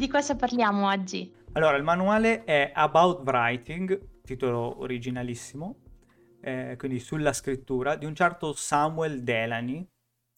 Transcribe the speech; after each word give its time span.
Di 0.00 0.08
cosa 0.08 0.34
parliamo 0.34 0.88
oggi? 0.88 1.30
Allora, 1.52 1.76
il 1.76 1.82
manuale 1.82 2.44
è 2.44 2.72
About 2.74 3.20
Writing, 3.22 4.22
titolo 4.22 4.80
originalissimo, 4.80 5.76
eh, 6.40 6.74
quindi 6.78 6.98
sulla 7.00 7.34
scrittura, 7.34 7.96
di 7.96 8.06
un 8.06 8.14
certo 8.14 8.54
Samuel 8.54 9.22
Delany, 9.22 9.86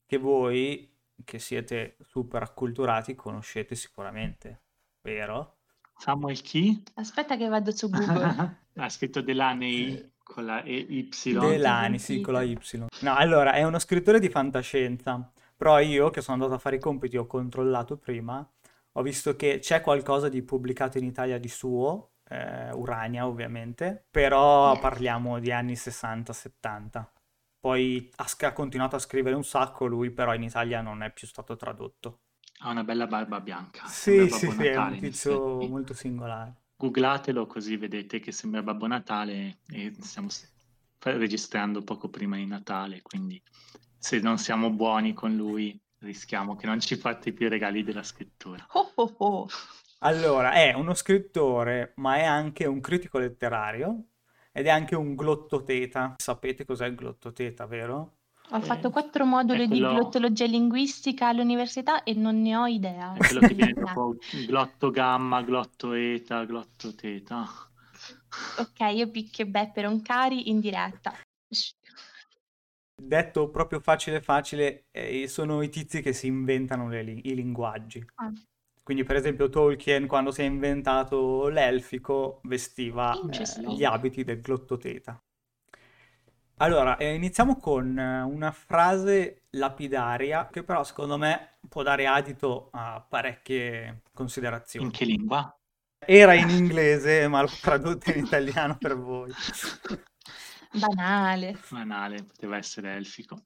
che 0.04 0.18
voi, 0.18 0.92
che 1.22 1.38
siete 1.38 1.96
super 2.00 2.42
acculturati, 2.42 3.14
conoscete 3.14 3.76
sicuramente, 3.76 4.62
vero? 5.00 5.58
Samuel 5.96 6.40
chi? 6.40 6.82
Aspetta 6.94 7.36
che 7.36 7.46
vado 7.46 7.70
su 7.70 7.86
Google. 7.88 8.56
ha 8.74 8.88
scritto 8.88 9.20
Delany 9.20 10.14
con 10.24 10.44
la 10.44 10.60
Y. 10.64 11.08
Delany, 11.38 12.00
sì, 12.00 12.20
con 12.20 12.32
la 12.32 12.42
Y. 12.42 12.58
No, 13.02 13.14
allora, 13.14 13.52
è 13.52 13.62
uno 13.62 13.78
scrittore 13.78 14.18
di 14.18 14.28
fantascienza, 14.28 15.30
però 15.56 15.78
io, 15.78 16.10
che 16.10 16.20
sono 16.20 16.38
andato 16.38 16.54
a 16.54 16.58
fare 16.58 16.74
i 16.74 16.80
compiti, 16.80 17.16
ho 17.16 17.28
controllato 17.28 17.96
prima, 17.96 18.44
ho 18.92 19.02
visto 19.02 19.36
che 19.36 19.58
c'è 19.60 19.80
qualcosa 19.80 20.28
di 20.28 20.42
pubblicato 20.42 20.98
in 20.98 21.04
Italia 21.04 21.38
di 21.38 21.48
suo, 21.48 22.12
eh, 22.28 22.72
Urania 22.72 23.26
ovviamente, 23.26 24.06
però 24.10 24.78
parliamo 24.78 25.38
di 25.38 25.50
anni 25.50 25.76
60-70. 25.76 27.10
Poi 27.58 28.10
ha, 28.16 28.26
ha 28.46 28.52
continuato 28.52 28.96
a 28.96 28.98
scrivere 28.98 29.36
un 29.36 29.44
sacco 29.44 29.86
lui, 29.86 30.10
però 30.10 30.34
in 30.34 30.42
Italia 30.42 30.80
non 30.80 31.02
è 31.02 31.12
più 31.12 31.26
stato 31.26 31.56
tradotto. 31.56 32.22
Ha 32.64 32.70
una 32.70 32.84
bella 32.84 33.06
barba 33.06 33.40
bianca. 33.40 33.86
Sì, 33.86 34.28
sì, 34.28 34.50
sì, 34.50 34.66
è 34.66 34.76
un 34.76 34.98
tizio 34.98 35.66
molto 35.68 35.94
singolare. 35.94 36.56
Googlatelo 36.76 37.46
così 37.46 37.76
vedete 37.76 38.18
che 38.18 38.32
sembra 38.32 38.62
Babbo 38.62 38.88
Natale 38.88 39.60
e 39.68 39.94
stiamo 40.00 40.28
registrando 40.98 41.82
poco 41.82 42.08
prima 42.08 42.36
di 42.36 42.46
Natale, 42.46 43.02
quindi 43.02 43.40
se 43.96 44.18
non 44.18 44.38
siamo 44.38 44.70
buoni 44.70 45.12
con 45.12 45.36
lui 45.36 45.80
rischiamo 46.02 46.56
che 46.56 46.66
non 46.66 46.80
ci 46.80 46.96
fate 46.96 47.32
più 47.32 47.48
regali 47.48 47.82
della 47.82 48.02
scrittura. 48.02 48.66
Oh, 48.72 48.92
oh, 48.94 49.14
oh. 49.18 49.48
Allora, 50.00 50.52
è 50.52 50.74
uno 50.74 50.94
scrittore, 50.94 51.92
ma 51.96 52.16
è 52.16 52.24
anche 52.24 52.66
un 52.66 52.80
critico 52.80 53.18
letterario 53.18 54.06
ed 54.50 54.66
è 54.66 54.70
anche 54.70 54.96
un 54.96 55.14
glottoteta. 55.14 56.16
Sapete 56.18 56.64
cos'è 56.64 56.86
il 56.86 56.94
glottoteta, 56.94 57.66
vero? 57.66 58.16
Ho 58.50 58.56
eh, 58.56 58.62
fatto 58.62 58.90
quattro 58.90 59.24
moduli 59.24 59.66
quello... 59.66 59.88
di 59.88 59.94
glottologia 59.94 60.46
linguistica 60.46 61.28
all'università 61.28 62.02
e 62.02 62.14
non 62.14 62.42
ne 62.42 62.56
ho 62.56 62.66
idea. 62.66 63.14
È 63.14 63.18
quello 63.18 63.46
che 63.46 63.54
viene 63.54 63.72
dopo 63.78 64.16
glotto 64.46 64.90
gamma, 64.90 65.42
glotto 65.42 65.92
eta, 65.92 66.44
glotto 66.44 66.94
teta. 66.94 67.46
Ok, 68.58 68.94
io 68.94 69.08
picchio 69.08 69.46
Beppe 69.46 69.82
Roncari 69.82 70.50
in 70.50 70.60
diretta. 70.60 71.14
Detto 73.06 73.50
proprio 73.50 73.80
facile 73.80 74.20
facile, 74.20 74.86
eh, 74.90 75.28
sono 75.28 75.62
i 75.62 75.68
tizi 75.68 76.00
che 76.00 76.12
si 76.12 76.26
inventano 76.26 76.88
le, 76.88 77.02
i 77.02 77.34
linguaggi. 77.34 78.04
Ah. 78.16 78.32
Quindi, 78.82 79.04
per 79.04 79.16
esempio, 79.16 79.48
Tolkien, 79.48 80.06
quando 80.06 80.32
si 80.32 80.42
è 80.42 80.44
inventato 80.44 81.48
l'elfico, 81.48 82.40
vestiva 82.44 83.12
eh, 83.30 83.74
gli 83.74 83.84
abiti 83.84 84.24
del 84.24 84.40
glottoteta. 84.40 85.22
Allora, 86.56 86.96
eh, 86.96 87.14
iniziamo 87.14 87.56
con 87.56 87.98
eh, 87.98 88.22
una 88.22 88.50
frase 88.50 89.42
lapidaria 89.50 90.48
che 90.50 90.62
però 90.62 90.84
secondo 90.84 91.16
me 91.16 91.58
può 91.68 91.82
dare 91.82 92.06
adito 92.06 92.68
a 92.72 93.04
parecchie 93.08 94.02
considerazioni. 94.12 94.86
In 94.86 94.92
che 94.92 95.04
lingua? 95.04 95.56
Era 96.04 96.34
in 96.34 96.48
inglese, 96.50 97.28
ma 97.28 97.40
l'ho 97.40 97.50
tradotto 97.60 98.10
in 98.10 98.24
italiano 98.24 98.76
per 98.78 98.96
voi. 98.96 99.30
Banale. 100.72 101.58
Banale, 101.70 102.24
poteva 102.24 102.56
essere 102.56 102.94
elfico. 102.94 103.42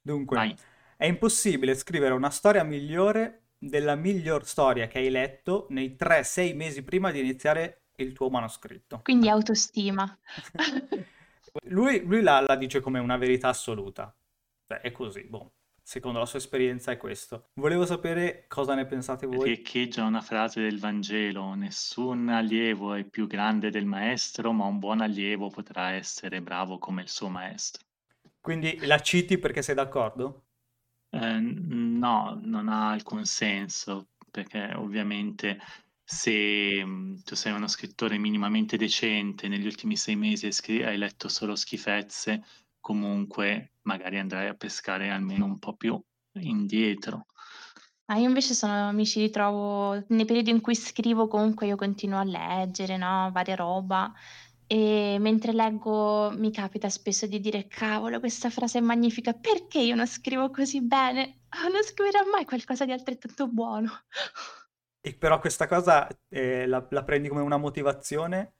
Dunque, 0.00 0.36
Vai. 0.36 0.56
è 0.96 1.06
impossibile 1.06 1.74
scrivere 1.74 2.14
una 2.14 2.30
storia 2.30 2.64
migliore 2.64 3.42
della 3.58 3.94
miglior 3.94 4.44
storia 4.44 4.88
che 4.88 4.98
hai 4.98 5.10
letto 5.10 5.66
nei 5.70 5.96
3-6 5.98 6.56
mesi 6.56 6.82
prima 6.82 7.10
di 7.10 7.20
iniziare 7.20 7.82
il 7.96 8.12
tuo 8.12 8.28
manoscritto. 8.28 9.00
Quindi 9.02 9.28
autostima. 9.28 10.18
Lui, 11.64 12.02
lui 12.06 12.22
la, 12.22 12.40
la, 12.40 12.56
dice 12.56 12.80
come 12.80 12.98
una 12.98 13.18
verità 13.18 13.48
assoluta. 13.48 14.14
Cioè, 14.66 14.80
è 14.80 14.90
così, 14.90 15.24
boh. 15.24 15.52
Secondo 15.92 16.20
la 16.20 16.24
sua 16.24 16.38
esperienza 16.38 16.90
è 16.90 16.96
questo. 16.96 17.50
Volevo 17.56 17.84
sapere 17.84 18.46
cosa 18.48 18.74
ne 18.74 18.86
pensate 18.86 19.26
voi. 19.26 19.44
Riecheggia 19.44 20.06
una 20.06 20.22
frase 20.22 20.62
del 20.62 20.78
Vangelo: 20.78 21.52
Nessun 21.52 22.30
allievo 22.30 22.94
è 22.94 23.04
più 23.04 23.26
grande 23.26 23.68
del 23.68 23.84
maestro, 23.84 24.52
ma 24.52 24.64
un 24.64 24.78
buon 24.78 25.02
allievo 25.02 25.50
potrà 25.50 25.90
essere 25.90 26.40
bravo 26.40 26.78
come 26.78 27.02
il 27.02 27.10
suo 27.10 27.28
maestro. 27.28 27.84
Quindi 28.40 28.78
la 28.86 29.00
citi 29.00 29.36
perché 29.36 29.60
sei 29.60 29.74
d'accordo? 29.74 30.44
Eh, 31.10 31.38
no, 31.38 32.40
non 32.42 32.68
ha 32.68 32.88
alcun 32.88 33.26
senso, 33.26 34.12
perché 34.30 34.72
ovviamente 34.74 35.58
se 36.02 36.82
mm, 36.82 37.16
tu 37.24 37.34
sei 37.34 37.52
uno 37.52 37.68
scrittore 37.68 38.16
minimamente 38.16 38.78
decente, 38.78 39.46
negli 39.46 39.66
ultimi 39.66 39.96
sei 39.96 40.16
mesi 40.16 40.46
hai, 40.46 40.96
letto 40.96 41.28
solo 41.28 41.54
schifezze, 41.54 42.42
comunque 42.82 43.76
magari 43.82 44.18
andrai 44.18 44.48
a 44.48 44.54
pescare 44.54 45.08
almeno 45.08 45.46
un 45.46 45.58
po' 45.58 45.74
più 45.74 45.98
indietro. 46.32 47.26
Ah, 48.06 48.18
io 48.18 48.28
invece 48.28 48.52
sono, 48.52 48.92
mi 48.92 49.06
ci 49.06 49.20
ritrovo 49.20 50.04
nei 50.08 50.26
periodi 50.26 50.50
in 50.50 50.60
cui 50.60 50.74
scrivo, 50.74 51.28
comunque 51.28 51.66
io 51.66 51.76
continuo 51.76 52.18
a 52.18 52.24
leggere, 52.24 52.98
no? 52.98 53.30
Varia 53.32 53.54
roba. 53.54 54.12
E 54.66 55.16
mentre 55.18 55.52
leggo 55.52 56.30
mi 56.36 56.50
capita 56.50 56.88
spesso 56.90 57.26
di 57.26 57.40
dire, 57.40 57.68
cavolo, 57.68 58.20
questa 58.20 58.50
frase 58.50 58.78
è 58.78 58.80
magnifica, 58.82 59.32
perché 59.32 59.78
io 59.78 59.94
non 59.94 60.06
scrivo 60.06 60.50
così 60.50 60.82
bene? 60.82 61.44
Oh, 61.64 61.70
non 61.70 61.82
scriverò 61.82 62.20
mai 62.30 62.44
qualcosa 62.44 62.84
di 62.84 62.92
altrettanto 62.92 63.48
buono. 63.48 63.90
E 65.00 65.14
però 65.14 65.38
questa 65.38 65.66
cosa 65.66 66.06
eh, 66.28 66.66
la, 66.66 66.86
la 66.90 67.04
prendi 67.04 67.28
come 67.28 67.40
una 67.40 67.56
motivazione 67.56 68.54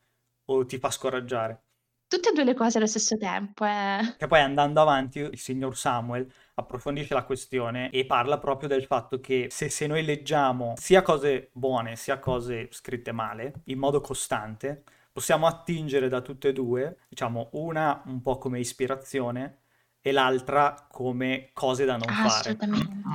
o 0.46 0.64
ti 0.66 0.78
fa 0.78 0.90
scoraggiare? 0.90 1.62
Tutte 2.12 2.28
e 2.28 2.32
due 2.34 2.44
le 2.44 2.52
cose 2.52 2.76
allo 2.76 2.86
stesso 2.86 3.16
tempo. 3.16 3.64
Eh. 3.64 4.16
Che 4.18 4.26
poi 4.26 4.40
andando 4.40 4.82
avanti, 4.82 5.20
il 5.20 5.38
signor 5.38 5.74
Samuel 5.74 6.30
approfondisce 6.56 7.14
la 7.14 7.22
questione 7.22 7.88
e 7.88 8.04
parla 8.04 8.36
proprio 8.36 8.68
del 8.68 8.84
fatto 8.84 9.18
che 9.18 9.46
se, 9.50 9.70
se, 9.70 9.86
noi 9.86 10.04
leggiamo 10.04 10.74
sia 10.76 11.00
cose 11.00 11.48
buone 11.54 11.96
sia 11.96 12.18
cose 12.18 12.68
scritte 12.70 13.12
male, 13.12 13.62
in 13.64 13.78
modo 13.78 14.02
costante, 14.02 14.82
possiamo 15.10 15.46
attingere 15.46 16.10
da 16.10 16.20
tutte 16.20 16.48
e 16.48 16.52
due, 16.52 16.98
diciamo 17.08 17.48
una 17.52 18.02
un 18.04 18.20
po' 18.20 18.36
come 18.36 18.58
ispirazione 18.58 19.60
e 20.02 20.12
l'altra 20.12 20.86
come 20.90 21.48
cose 21.54 21.86
da 21.86 21.96
non 21.96 22.10
ah, 22.10 22.28
fare. 22.28 22.58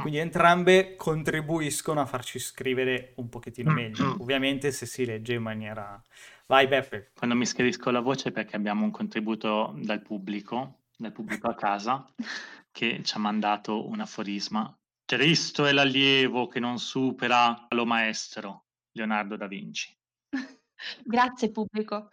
Quindi 0.01 0.17
entrambe 0.17 0.95
contribuiscono 0.95 2.01
a 2.01 2.07
farci 2.07 2.39
scrivere 2.39 3.11
un 3.17 3.29
pochettino 3.29 3.71
meglio. 3.71 4.15
Ovviamente 4.21 4.71
se 4.71 4.87
si 4.87 5.05
legge 5.05 5.35
in 5.35 5.43
maniera... 5.43 6.01
Vai 6.49 6.65
Beppe. 6.65 7.11
Quando 7.13 7.35
mi 7.35 7.45
schiarisco 7.45 7.91
la 7.91 7.99
voce 7.99 8.29
è 8.29 8.31
perché 8.31 8.55
abbiamo 8.55 8.85
un 8.85 8.91
contributo 8.91 9.75
dal 9.79 10.01
pubblico, 10.01 10.83
dal 10.95 11.11
pubblico 11.11 11.49
a 11.49 11.55
casa, 11.55 12.09
che 12.71 13.01
ci 13.03 13.15
ha 13.15 13.19
mandato 13.19 13.85
un 13.85 13.99
aforisma. 13.99 14.73
Tristo 15.03 15.65
è 15.65 15.73
l'allievo 15.73 16.47
che 16.47 16.61
non 16.61 16.79
supera 16.79 17.67
lo 17.69 17.85
maestro, 17.85 18.67
Leonardo 18.93 19.35
da 19.35 19.47
Vinci. 19.47 19.93
Grazie 21.03 21.51
pubblico. 21.51 22.11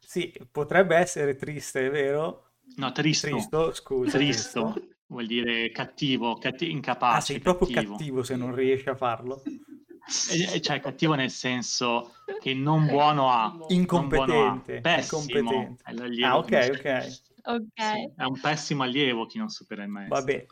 Sì, 0.00 0.32
potrebbe 0.48 0.94
essere 0.94 1.34
triste, 1.34 1.86
è 1.86 1.90
vero? 1.90 2.52
No, 2.76 2.92
tristo. 2.92 3.26
Tristo, 3.26 3.72
scusa. 3.72 4.16
Tristo 4.16 4.74
vuol 5.06 5.26
dire 5.26 5.72
cattivo, 5.72 6.38
catti- 6.38 6.70
incapace. 6.70 7.16
Ah, 7.16 7.20
sei 7.20 7.40
proprio 7.40 7.66
cattivo. 7.66 7.92
cattivo 7.96 8.22
se 8.22 8.36
non 8.36 8.54
riesci 8.54 8.88
a 8.88 8.94
farlo. 8.94 9.42
Cioè 10.06 10.80
cattivo 10.80 11.14
nel 11.14 11.30
senso 11.30 12.14
che 12.40 12.54
non 12.54 12.86
buono 12.88 13.30
a 13.30 13.56
incompetente, 13.68 14.80
pessimo. 14.80 15.22
incompetente. 15.22 16.24
ah 16.24 16.38
ok 16.38 16.70
ok. 16.72 17.20
ok. 17.42 18.14
È 18.16 18.24
un 18.24 18.40
pessimo 18.40 18.82
allievo 18.82 19.26
chi 19.26 19.38
non 19.38 19.48
supera 19.48 19.82
il 19.82 19.88
maestro. 19.88 20.18
Vabbè. 20.18 20.46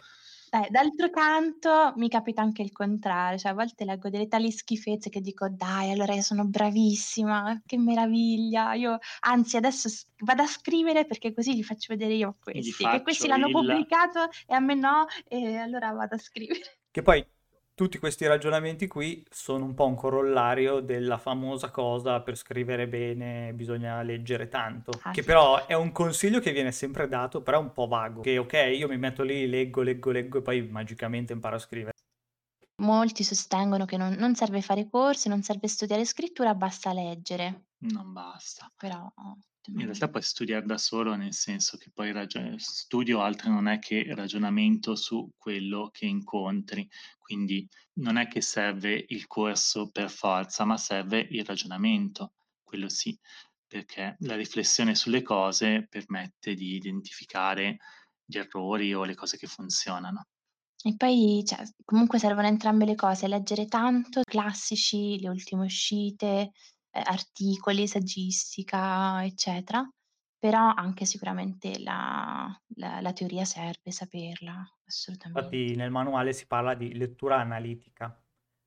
Eh, 0.53 0.67
d'altro 0.69 1.11
canto 1.11 1.93
mi 1.95 2.09
capita 2.09 2.43
anche 2.43 2.63
il 2.63 2.73
contrario, 2.73 3.39
cioè 3.39 3.53
a 3.53 3.55
volte 3.55 3.85
leggo 3.85 4.09
delle 4.09 4.27
tali 4.27 4.51
schifezze 4.51 5.09
che 5.09 5.21
dico 5.21 5.49
dai, 5.49 5.93
allora 5.93 6.13
io 6.13 6.23
sono 6.23 6.45
bravissima, 6.45 7.63
che 7.65 7.79
meraviglia, 7.79 8.75
io 8.75 8.99
anzi 9.21 9.57
adesso 9.57 9.89
vado 10.19 10.43
a 10.43 10.47
scrivere 10.49 11.07
perché 11.07 11.33
così 11.33 11.55
li 11.55 11.63
faccio 11.63 11.95
vedere 11.95 12.15
io 12.15 12.29
a 12.31 12.35
questi, 12.43 12.85
che 12.85 13.03
questi 13.03 13.29
l'hanno 13.29 13.47
il... 13.47 13.53
pubblicato 13.53 14.29
e 14.49 14.55
a 14.55 14.59
me 14.59 14.75
no, 14.75 15.07
e 15.29 15.57
allora 15.57 15.93
vado 15.93 16.17
a 16.17 16.19
scrivere. 16.19 16.81
Che 16.91 17.03
poi 17.03 17.25
tutti 17.81 17.99
questi 17.99 18.27
ragionamenti 18.27 18.87
qui 18.87 19.25
sono 19.31 19.65
un 19.65 19.73
po' 19.73 19.87
un 19.87 19.94
corollario 19.94 20.81
della 20.81 21.17
famosa 21.17 21.71
cosa 21.71 22.21
per 22.21 22.37
scrivere 22.37 22.87
bene 22.87 23.55
bisogna 23.55 24.03
leggere 24.03 24.49
tanto, 24.49 24.91
ah, 25.00 25.12
che 25.12 25.23
sì. 25.23 25.27
però 25.27 25.65
è 25.65 25.73
un 25.73 25.91
consiglio 25.91 26.41
che 26.41 26.53
viene 26.53 26.73
sempre 26.73 27.09
dato, 27.09 27.41
però 27.41 27.59
è 27.59 27.62
un 27.62 27.73
po' 27.73 27.87
vago, 27.87 28.21
che 28.21 28.37
ok, 28.37 28.53
io 28.77 28.87
mi 28.87 28.99
metto 28.99 29.23
lì, 29.23 29.49
leggo, 29.49 29.81
leggo, 29.81 30.11
leggo 30.11 30.37
e 30.37 30.43
poi 30.43 30.61
magicamente 30.69 31.32
imparo 31.32 31.56
a 31.56 31.59
scrivere. 31.59 31.94
Molti 32.82 33.25
sostengono 33.25 33.87
che 33.87 33.97
non, 33.97 34.12
non 34.12 34.35
serve 34.35 34.61
fare 34.61 34.87
corsi, 34.91 35.31
non 35.31 35.41
serve 35.41 35.67
studiare 35.67 36.05
scrittura, 36.05 36.55
basta 36.55 36.93
leggere. 36.93 37.69
Non 37.79 38.12
basta. 38.12 38.71
Però... 38.76 39.11
In 39.67 39.85
realtà 39.85 40.09
puoi 40.09 40.23
studiare 40.23 40.65
da 40.65 40.79
solo, 40.79 41.15
nel 41.15 41.35
senso 41.35 41.77
che 41.77 41.91
poi 41.93 42.12
ragio- 42.12 42.57
studio 42.57 43.21
altro 43.21 43.51
non 43.51 43.69
è 43.69 43.79
che 43.79 44.07
ragionamento 44.15 44.97
su 44.97 45.31
quello 45.37 45.91
che 45.93 46.07
incontri, 46.07 46.89
quindi 47.19 47.69
non 47.95 48.17
è 48.17 48.27
che 48.27 48.41
serve 48.41 49.05
il 49.09 49.27
corso 49.27 49.91
per 49.91 50.11
forza, 50.11 50.65
ma 50.65 50.79
serve 50.79 51.21
il 51.31 51.45
ragionamento, 51.45 52.33
quello 52.62 52.89
sì, 52.89 53.17
perché 53.67 54.17
la 54.21 54.35
riflessione 54.35 54.95
sulle 54.95 55.23
cose 55.23 55.87
permette 55.89 56.55
di 56.55 56.75
identificare 56.75 57.79
gli 58.25 58.39
errori 58.39 58.95
o 58.95 59.05
le 59.05 59.15
cose 59.15 59.37
che 59.37 59.47
funzionano. 59.47 60.27
E 60.83 60.97
poi, 60.97 61.43
cioè, 61.45 61.62
comunque 61.85 62.19
servono 62.19 62.47
entrambe 62.47 62.87
le 62.87 62.95
cose, 62.95 63.29
leggere 63.29 63.67
tanto, 63.67 64.23
classici, 64.25 65.21
le 65.21 65.29
ultime 65.29 65.67
uscite, 65.67 66.53
articoli, 66.93 67.87
saggistica, 67.87 69.25
eccetera, 69.25 69.89
però 70.39 70.73
anche 70.75 71.05
sicuramente 71.05 71.79
la, 71.81 72.49
la- 72.77 73.01
la 73.01 73.13
teoria 73.13 73.45
serve 73.45 73.91
saperla, 73.91 74.65
assolutamente. 74.87 75.41
Infatti 75.41 75.75
nel 75.77 75.91
manuale 75.91 76.33
si 76.33 76.47
parla 76.47 76.75
di 76.75 76.95
lettura 76.95 77.39
analitica, 77.41 78.19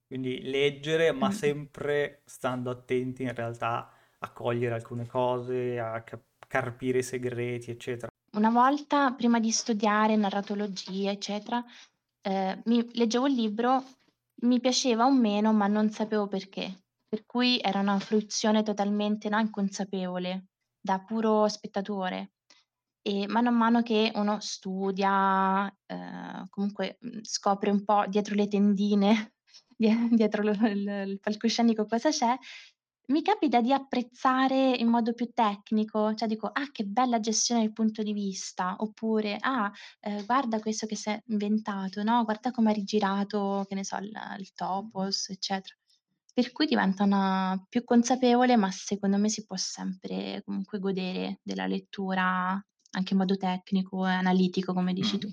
quindi 0.05 0.41
leggere 0.43 1.11
ma 1.11 1.27
Mm. 1.27 1.31
sempre 1.31 2.21
stando 2.25 2.69
attenti 2.69 3.23
in 3.23 3.33
realtà 3.33 3.89
a 4.19 4.31
cogliere 4.31 4.75
alcune 4.75 5.05
cose, 5.05 5.79
a 5.79 6.01
cap- 6.03 6.23
carpire 6.47 6.99
i 6.99 7.03
segreti, 7.03 7.71
eccetera. 7.71 8.11
Una 8.35 8.49
volta, 8.49 9.11
prima 9.11 9.39
di 9.39 9.51
studiare 9.51 10.15
narratologia, 10.15 11.11
eccetera, 11.11 11.63
eh, 12.21 12.61
mi 12.65 12.87
leggevo 12.93 13.27
il 13.27 13.33
libro, 13.35 13.83
mi 14.43 14.59
piaceva 14.59 15.05
o 15.05 15.11
meno, 15.11 15.53
ma 15.53 15.67
non 15.67 15.89
sapevo 15.91 16.27
perché. 16.27 16.82
Per 17.13 17.25
cui 17.25 17.59
era 17.61 17.79
una 17.79 17.99
fruizione 17.99 18.63
totalmente 18.63 19.29
no, 19.29 19.37
inconsapevole, 19.39 20.47
da 20.81 20.99
puro 21.03 21.47
spettatore. 21.47 22.31
E 23.03 23.27
mano 23.27 23.49
a 23.49 23.51
mano 23.51 23.83
che 23.83 24.11
uno 24.15 24.39
studia, 24.39 25.67
eh, 25.85 26.45
comunque 26.49 26.97
mh, 26.99 27.19
scopre 27.21 27.69
un 27.69 27.83
po' 27.83 28.05
dietro 28.07 28.33
le 28.35 28.47
tendine, 28.47 29.33
die- 29.77 30.09
dietro 30.11 30.41
lo- 30.43 30.51
il, 30.67 30.87
il 31.07 31.19
palcoscenico 31.19 31.85
cosa 31.85 32.09
c'è, 32.09 32.35
mi 33.11 33.21
capita 33.21 33.61
di 33.61 33.71
apprezzare 33.73 34.71
in 34.75 34.87
modo 34.87 35.13
più 35.13 35.29
tecnico, 35.33 36.15
cioè 36.15 36.27
dico: 36.27 36.47
"Ah, 36.47 36.71
che 36.71 36.83
bella 36.85 37.19
gestione 37.19 37.61
del 37.61 37.73
punto 37.73 38.01
di 38.01 38.13
vista", 38.13 38.75
oppure: 38.79 39.37
"Ah, 39.39 39.71
ehm, 39.99 40.25
guarda 40.25 40.59
questo 40.59 40.87
che 40.87 40.95
si 40.95 41.09
è 41.09 41.21
inventato, 41.27 42.01
no, 42.03 42.23
guarda 42.23 42.49
come 42.51 42.71
ha 42.71 42.73
rigirato, 42.73 43.65
che 43.67 43.75
ne 43.75 43.83
so, 43.85 43.97
il 43.97 44.11
il 44.39 44.53
topos", 44.55 45.29
eccetera. 45.29 45.75
Per 46.33 46.51
cui 46.51 46.65
diventa 46.65 47.03
una 47.03 47.63
più 47.69 47.83
consapevole, 47.83 48.55
ma 48.55 48.71
secondo 48.71 49.17
me 49.17 49.29
si 49.29 49.45
può 49.45 49.55
sempre 49.55 50.41
comunque 50.43 50.79
godere 50.79 51.39
della 51.43 51.67
lettura 51.67 52.59
anche 52.95 53.13
in 53.13 53.19
modo 53.19 53.37
tecnico 53.37 54.07
e 54.07 54.11
analitico, 54.13 54.73
come 54.73 54.93
dici 54.93 55.17
Mm. 55.17 55.19
tu. 55.19 55.31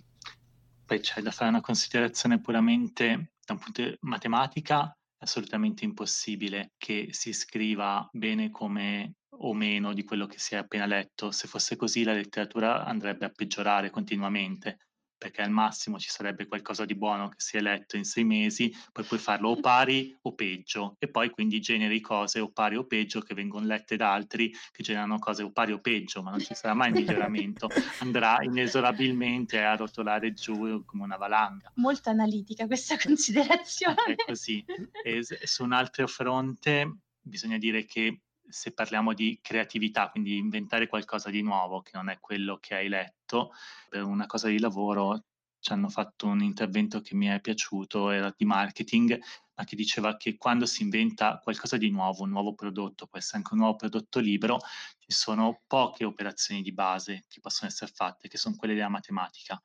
Poi 0.84 1.00
c'è 1.00 1.22
da 1.22 1.30
fare 1.30 1.50
una 1.50 1.60
considerazione 1.60 2.40
puramente 2.40 3.32
da 3.44 3.52
un 3.54 3.58
punto 3.60 3.82
di 3.82 3.96
matematica, 4.00 4.90
è 4.90 5.24
assolutamente 5.24 5.84
impossibile 5.84 6.72
che 6.76 7.08
si 7.12 7.32
scriva 7.32 8.08
bene 8.12 8.50
come 8.50 9.14
o 9.42 9.54
meno 9.54 9.92
di 9.94 10.04
quello 10.04 10.26
che 10.26 10.38
si 10.38 10.54
è 10.54 10.58
appena 10.58 10.86
letto. 10.86 11.30
Se 11.30 11.46
fosse 11.48 11.76
così 11.76 12.02
la 12.02 12.12
letteratura 12.12 12.84
andrebbe 12.84 13.24
a 13.26 13.30
peggiorare 13.30 13.90
continuamente, 13.90 14.88
perché 15.20 15.42
al 15.42 15.50
massimo 15.50 15.98
ci 15.98 16.08
sarebbe 16.08 16.46
qualcosa 16.46 16.86
di 16.86 16.94
buono 16.94 17.28
che 17.28 17.36
si 17.36 17.58
è 17.58 17.60
letto 17.60 17.98
in 17.98 18.04
sei 18.04 18.24
mesi, 18.24 18.74
poi 18.90 19.04
puoi 19.04 19.20
farlo 19.20 19.50
o 19.50 19.60
pari 19.60 20.16
o 20.22 20.32
peggio, 20.32 20.96
e 20.98 21.08
poi 21.08 21.28
quindi 21.28 21.60
generi 21.60 22.00
cose 22.00 22.40
o 22.40 22.48
pari 22.50 22.76
o 22.76 22.86
peggio 22.86 23.20
che 23.20 23.34
vengono 23.34 23.66
lette 23.66 23.96
da 23.96 24.14
altri 24.14 24.50
che 24.72 24.82
generano 24.82 25.18
cose 25.18 25.42
o 25.42 25.50
pari 25.50 25.72
o 25.72 25.80
peggio, 25.80 26.22
ma 26.22 26.30
non 26.30 26.40
ci 26.40 26.54
sarà 26.54 26.72
mai 26.72 26.90
miglioramento, 26.90 27.68
andrà 27.98 28.38
inesorabilmente 28.40 29.62
a 29.62 29.76
rotolare 29.76 30.32
giù 30.32 30.82
come 30.86 31.02
una 31.02 31.18
valanga. 31.18 31.70
Molto 31.74 32.08
analitica 32.08 32.66
questa 32.66 32.96
considerazione. 32.96 33.96
È 34.06 34.14
così. 34.24 34.64
E 35.04 35.22
su 35.22 35.64
un 35.64 35.72
altro 35.72 36.06
fronte 36.06 36.96
bisogna 37.20 37.58
dire 37.58 37.84
che 37.84 38.20
se 38.50 38.72
parliamo 38.72 39.14
di 39.14 39.38
creatività, 39.42 40.10
quindi 40.10 40.36
inventare 40.36 40.86
qualcosa 40.86 41.30
di 41.30 41.42
nuovo 41.42 41.80
che 41.82 41.92
non 41.94 42.08
è 42.08 42.18
quello 42.20 42.58
che 42.58 42.74
hai 42.74 42.88
letto, 42.88 43.52
per 43.88 44.04
una 44.04 44.26
cosa 44.26 44.48
di 44.48 44.58
lavoro 44.58 45.24
ci 45.60 45.72
hanno 45.72 45.88
fatto 45.88 46.26
un 46.26 46.42
intervento 46.42 47.00
che 47.00 47.14
mi 47.14 47.26
è 47.26 47.40
piaciuto, 47.40 48.10
era 48.10 48.34
di 48.34 48.44
marketing, 48.46 49.20
ma 49.54 49.64
che 49.64 49.76
diceva 49.76 50.16
che 50.16 50.36
quando 50.38 50.64
si 50.64 50.82
inventa 50.82 51.38
qualcosa 51.38 51.76
di 51.76 51.90
nuovo, 51.90 52.22
un 52.22 52.30
nuovo 52.30 52.54
prodotto, 52.54 53.06
può 53.06 53.18
essere 53.18 53.38
anche 53.38 53.52
un 53.52 53.60
nuovo 53.60 53.76
prodotto 53.76 54.18
libero, 54.18 54.58
ci 54.98 55.12
sono 55.12 55.60
poche 55.66 56.04
operazioni 56.04 56.62
di 56.62 56.72
base 56.72 57.26
che 57.28 57.40
possono 57.40 57.68
essere 57.68 57.92
fatte, 57.94 58.28
che 58.28 58.38
sono 58.38 58.56
quelle 58.56 58.74
della 58.74 58.88
matematica. 58.88 59.60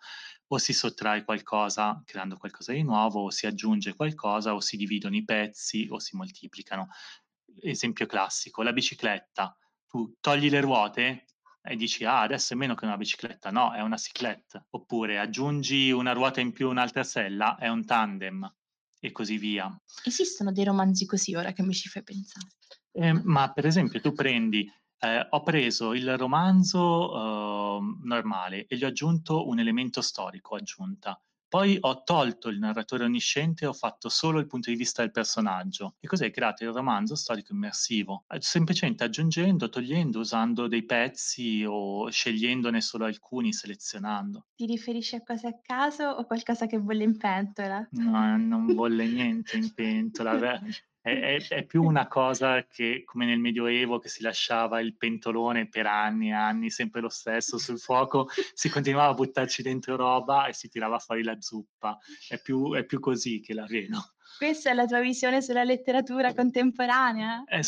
O 0.47 0.57
si 0.57 0.73
sottrae 0.73 1.23
qualcosa 1.23 2.03
creando 2.05 2.35
qualcosa 2.35 2.73
di 2.73 2.83
nuovo, 2.83 3.23
o 3.23 3.29
si 3.31 3.47
aggiunge 3.47 3.95
qualcosa, 3.95 4.53
o 4.53 4.59
si 4.59 4.75
dividono 4.75 5.15
i 5.15 5.23
pezzi, 5.23 5.87
o 5.89 5.99
si 5.99 6.17
moltiplicano 6.17 6.89
esempio 7.61 8.05
classico, 8.05 8.61
la 8.61 8.73
bicicletta. 8.73 9.57
Tu 9.87 10.15
togli 10.19 10.49
le 10.49 10.61
ruote 10.61 11.25
e 11.61 11.75
dici, 11.75 12.05
ah, 12.05 12.21
adesso 12.21 12.53
è 12.53 12.55
meno 12.57 12.75
che 12.75 12.85
una 12.85 12.97
bicicletta. 12.97 13.49
No, 13.49 13.73
è 13.73 13.81
una 13.81 13.97
ciclette. 13.97 14.67
Oppure 14.71 15.19
aggiungi 15.19 15.91
una 15.91 16.13
ruota 16.13 16.39
in 16.39 16.51
più, 16.51 16.69
un'altra 16.69 17.03
sella, 17.03 17.57
è 17.57 17.67
un 17.67 17.85
tandem. 17.85 18.53
E 18.99 19.11
così 19.11 19.37
via. 19.37 19.69
Esistono 20.03 20.51
dei 20.51 20.63
romanzi 20.63 21.05
così 21.05 21.35
ora 21.35 21.53
che 21.53 21.63
mi 21.63 21.73
ci 21.73 21.89
fai 21.89 22.03
pensare. 22.03 22.47
Eh, 22.91 23.13
ma 23.23 23.51
per 23.51 23.65
esempio 23.65 23.99
tu 23.99 24.13
prendi, 24.13 24.71
eh, 24.99 25.27
ho 25.29 25.43
preso 25.43 25.93
il 25.93 26.17
romanzo 26.17 27.13
eh, 27.13 27.79
normale 28.03 28.65
e 28.67 28.77
gli 28.77 28.83
ho 28.83 28.87
aggiunto 28.87 29.47
un 29.47 29.59
elemento 29.59 30.01
storico 30.01 30.55
aggiunta. 30.55 31.19
Poi 31.47 31.77
ho 31.79 32.03
tolto 32.03 32.49
il 32.49 32.59
narratore 32.59 33.05
onnisciente 33.05 33.65
e 33.65 33.67
ho 33.67 33.73
fatto 33.73 34.09
solo 34.09 34.39
il 34.39 34.45
punto 34.47 34.69
di 34.69 34.75
vista 34.75 35.01
del 35.01 35.11
personaggio. 35.11 35.95
E 35.99 36.07
così 36.07 36.23
hai 36.25 36.31
creato 36.31 36.63
il 36.63 36.71
romanzo 36.71 37.15
storico 37.15 37.53
immersivo, 37.53 38.25
eh, 38.27 38.41
semplicemente 38.41 39.03
aggiungendo, 39.03 39.69
togliendo, 39.69 40.19
usando 40.19 40.67
dei 40.67 40.85
pezzi 40.85 41.63
o 41.67 42.09
scegliendone 42.09 42.81
solo 42.81 43.05
alcuni, 43.05 43.53
selezionando. 43.53 44.45
Ti 44.57 44.65
riferisci 44.65 45.15
a 45.15 45.23
cose 45.23 45.47
a 45.47 45.59
caso 45.61 46.03
o 46.09 46.25
qualcosa 46.25 46.67
che 46.67 46.77
bolle 46.77 47.03
in 47.03 47.15
pentola? 47.17 47.89
No, 47.91 48.37
non 48.37 48.73
volle 48.75 49.07
niente 49.07 49.57
in 49.57 49.73
pentola. 49.73 50.37
Beh, 50.37 50.61
È, 51.05 51.19
è- 51.19 51.47
è 51.49 51.63
più 51.65 51.83
una 51.83 52.07
cosa 52.07 52.65
che, 52.65 53.03
come 53.05 53.27
nel 53.27 53.37
Medioevo, 53.37 53.99
che 53.99 54.09
si 54.09 54.23
lasciava 54.23 54.79
il 54.79 54.97
pentolone 54.97 55.67
per 55.69 55.85
anni 55.85 56.29
e 56.29 56.33
anni, 56.33 56.71
sempre 56.71 56.99
lo 56.99 57.09
stesso 57.09 57.59
sul 57.59 57.77
fuoco, 57.77 58.27
si 58.55 58.69
continuava 58.69 59.11
a 59.11 59.13
buttarci 59.13 59.61
dentro 59.61 59.95
roba 59.95 60.47
e 60.47 60.53
si 60.53 60.67
tirava 60.67 60.97
fuori 60.97 61.21
la 61.21 61.39
zuppa. 61.39 61.99
È 62.27 62.41
più, 62.41 62.73
è 62.73 62.85
più 62.85 62.99
così 62.99 63.39
che 63.39 63.53
la 63.53 63.67
vedo. 63.67 64.15
Questa 64.37 64.71
è 64.71 64.73
la 64.73 64.85
tua 64.85 64.99
visione 64.99 65.41
sulla 65.41 65.63
letteratura 65.63 66.33
contemporanea? 66.33 67.43
Eh, 67.45 67.61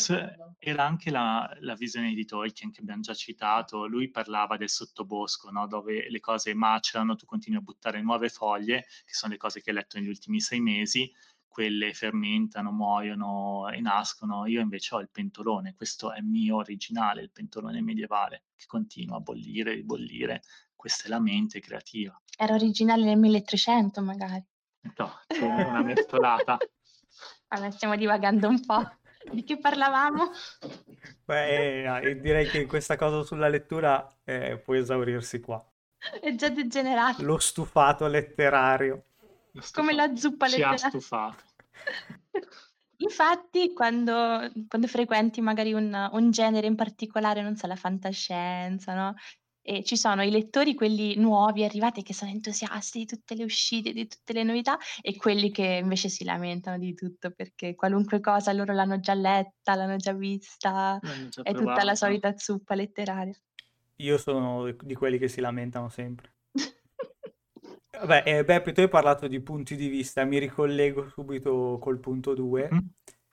era 0.58 0.84
anche 0.84 1.10
la, 1.10 1.48
la 1.60 1.74
visione 1.74 2.12
di 2.12 2.24
Tolkien 2.26 2.70
che 2.70 2.80
abbiamo 2.80 3.00
già 3.00 3.14
citato. 3.14 3.86
Lui 3.86 4.10
parlava 4.10 4.56
del 4.56 4.68
sottobosco, 4.68 5.50
no? 5.50 5.66
dove 5.66 6.10
le 6.10 6.20
cose 6.20 6.52
macerano, 6.54 7.16
tu 7.16 7.24
continui 7.24 7.58
a 7.58 7.62
buttare 7.62 8.02
nuove 8.02 8.28
foglie, 8.28 8.84
che 9.06 9.14
sono 9.14 9.32
le 9.32 9.38
cose 9.38 9.62
che 9.62 9.70
hai 9.70 9.76
letto 9.76 9.98
negli 9.98 10.08
ultimi 10.08 10.40
sei 10.40 10.60
mesi, 10.60 11.10
quelle 11.58 11.92
fermentano, 11.92 12.70
muoiono 12.70 13.68
e 13.68 13.80
nascono. 13.80 14.46
Io 14.46 14.60
invece 14.60 14.94
ho 14.94 15.00
il 15.00 15.08
pentolone, 15.10 15.74
questo 15.74 16.12
è 16.12 16.20
mio 16.20 16.54
originale, 16.54 17.22
il 17.22 17.32
pentolone 17.32 17.82
medievale, 17.82 18.44
che 18.54 18.66
continua 18.68 19.16
a 19.16 19.20
bollire, 19.20 19.72
ribollire. 19.74 20.42
Questa 20.76 21.06
è 21.06 21.08
la 21.08 21.18
mente 21.18 21.58
creativa. 21.58 22.16
Era 22.36 22.54
originale 22.54 23.02
nel 23.02 23.18
1300 23.18 24.00
magari. 24.02 24.44
No, 24.96 25.20
c'è 25.26 25.42
una 25.42 25.82
mescolata. 25.82 26.58
Vabbè, 27.48 27.72
stiamo 27.72 27.96
divagando 27.96 28.46
un 28.46 28.64
po'. 28.64 28.88
Di 29.32 29.42
che 29.42 29.58
parlavamo? 29.58 30.30
Beh, 31.24 32.02
eh, 32.02 32.20
direi 32.20 32.46
che 32.46 32.66
questa 32.66 32.94
cosa 32.94 33.24
sulla 33.24 33.48
lettura 33.48 34.06
eh, 34.22 34.58
può 34.58 34.76
esaurirsi 34.76 35.40
qua. 35.40 35.60
È 36.20 36.32
già 36.36 36.50
degenerato. 36.50 37.24
Lo 37.24 37.38
stufato 37.38 38.06
letterario. 38.06 39.06
Come 39.72 39.92
la 39.92 40.14
zuppa 40.14 40.46
Ci 40.46 40.62
ha 40.62 40.70
letteraria. 40.70 40.88
stufato. 41.00 41.46
Infatti, 43.00 43.72
quando, 43.72 44.50
quando 44.66 44.88
frequenti 44.88 45.40
magari 45.40 45.72
un, 45.72 46.08
un 46.12 46.30
genere 46.30 46.66
in 46.66 46.74
particolare, 46.74 47.42
non 47.42 47.56
so, 47.56 47.66
la 47.66 47.76
fantascienza, 47.76 48.94
no? 48.94 49.14
E 49.62 49.84
ci 49.84 49.96
sono 49.96 50.22
i 50.22 50.30
lettori, 50.30 50.74
quelli 50.74 51.14
nuovi, 51.16 51.62
arrivati, 51.62 52.02
che 52.02 52.14
sono 52.14 52.30
entusiasti 52.30 53.00
di 53.00 53.04
tutte 53.04 53.34
le 53.34 53.44
uscite, 53.44 53.92
di 53.92 54.06
tutte 54.08 54.32
le 54.32 54.42
novità, 54.42 54.78
e 55.00 55.14
quelli 55.16 55.50
che 55.50 55.80
invece 55.82 56.08
si 56.08 56.24
lamentano 56.24 56.78
di 56.78 56.94
tutto 56.94 57.30
perché 57.30 57.74
qualunque 57.74 58.18
cosa 58.18 58.52
loro 58.52 58.72
l'hanno 58.72 58.98
già 58.98 59.14
letta, 59.14 59.74
l'hanno 59.74 59.96
già 59.96 60.14
vista, 60.14 60.98
L'hanno 61.02 61.28
già 61.28 61.42
è 61.42 61.54
tutta 61.54 61.84
la 61.84 61.94
solita 61.94 62.36
zuppa 62.36 62.74
letteraria. 62.74 63.38
Io 63.96 64.16
sono 64.16 64.70
di 64.72 64.94
quelli 64.94 65.18
che 65.18 65.28
si 65.28 65.40
lamentano 65.40 65.88
sempre. 65.88 66.32
Vabbè, 68.00 68.22
eh, 68.26 68.44
Beppe, 68.44 68.72
tu 68.72 68.80
hai 68.80 68.88
parlato 68.88 69.26
di 69.26 69.40
punti 69.40 69.74
di 69.76 69.88
vista, 69.88 70.24
mi 70.24 70.38
ricollego 70.38 71.08
subito 71.08 71.78
col 71.80 71.98
punto 71.98 72.34
2, 72.34 72.68
Mm. 72.72 72.78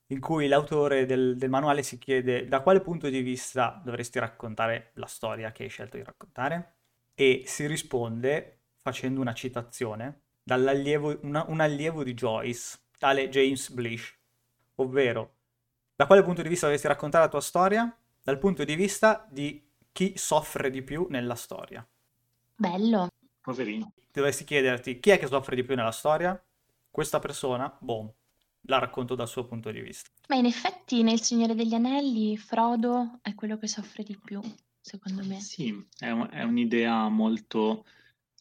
in 0.08 0.20
cui 0.20 0.48
l'autore 0.48 1.06
del, 1.06 1.36
del 1.38 1.50
manuale 1.50 1.84
si 1.84 1.98
chiede 1.98 2.48
da 2.48 2.62
quale 2.62 2.82
punto 2.82 3.10
di 3.10 3.22
vista 3.22 3.82
dovresti 3.84 4.20
raccontare 4.20 4.92
la 4.96 5.06
storia 5.08 5.52
che 5.52 5.64
hai 5.64 5.70
scelto 5.70 5.98
di 5.98 6.04
raccontare 6.04 6.74
e 7.16 7.44
si 7.46 7.66
risponde 7.68 8.60
facendo 8.78 9.22
una 9.22 9.34
citazione 9.34 10.22
dall'allievo, 10.44 11.20
una, 11.24 11.46
un 11.48 11.60
allievo 11.60 12.04
di 12.04 12.14
Joyce, 12.14 12.78
tale 12.98 13.30
James 13.30 13.70
Blish, 13.72 14.14
ovvero 14.76 15.34
da 15.96 16.06
quale 16.08 16.24
punto 16.24 16.42
di 16.42 16.50
vista 16.50 16.66
dovresti 16.66 16.88
raccontare 16.88 17.24
la 17.26 17.30
tua 17.30 17.42
storia? 17.42 17.98
Dal 18.22 18.38
punto 18.40 18.64
di 18.64 18.76
vista 18.76 19.26
di 19.30 19.64
chi 19.92 20.14
soffre 20.18 20.70
di 20.70 20.82
più 20.82 21.08
nella 21.10 21.36
storia. 21.36 21.86
Bello. 22.56 23.10
Poverino. 23.46 23.94
Dovresti 24.12 24.44
chiederti 24.44 25.00
chi 25.00 25.12
è 25.12 25.20
che 25.20 25.28
soffre 25.28 25.56
di 25.56 25.64
più 25.64 25.76
nella 25.76 25.92
storia? 25.92 26.42
Questa 26.90 27.20
persona, 27.20 27.72
boom, 27.80 28.12
la 28.62 28.80
racconto 28.80 29.14
dal 29.14 29.28
suo 29.28 29.46
punto 29.46 29.70
di 29.70 29.82
vista. 29.82 30.10
Ma 30.30 30.36
in 30.36 30.46
effetti 30.46 31.04
nel 31.04 31.22
Signore 31.22 31.54
degli 31.54 31.76
Anelli 31.76 32.38
Frodo 32.38 33.20
è 33.22 33.36
quello 33.36 33.58
che 33.58 33.68
soffre 33.68 34.04
di 34.04 34.18
più, 34.18 34.42
secondo 34.82 35.24
me. 35.26 35.40
Sì, 35.40 35.86
è, 36.00 36.10
un- 36.10 36.28
è 36.32 36.42
un'idea 36.42 37.08
molto, 37.10 37.86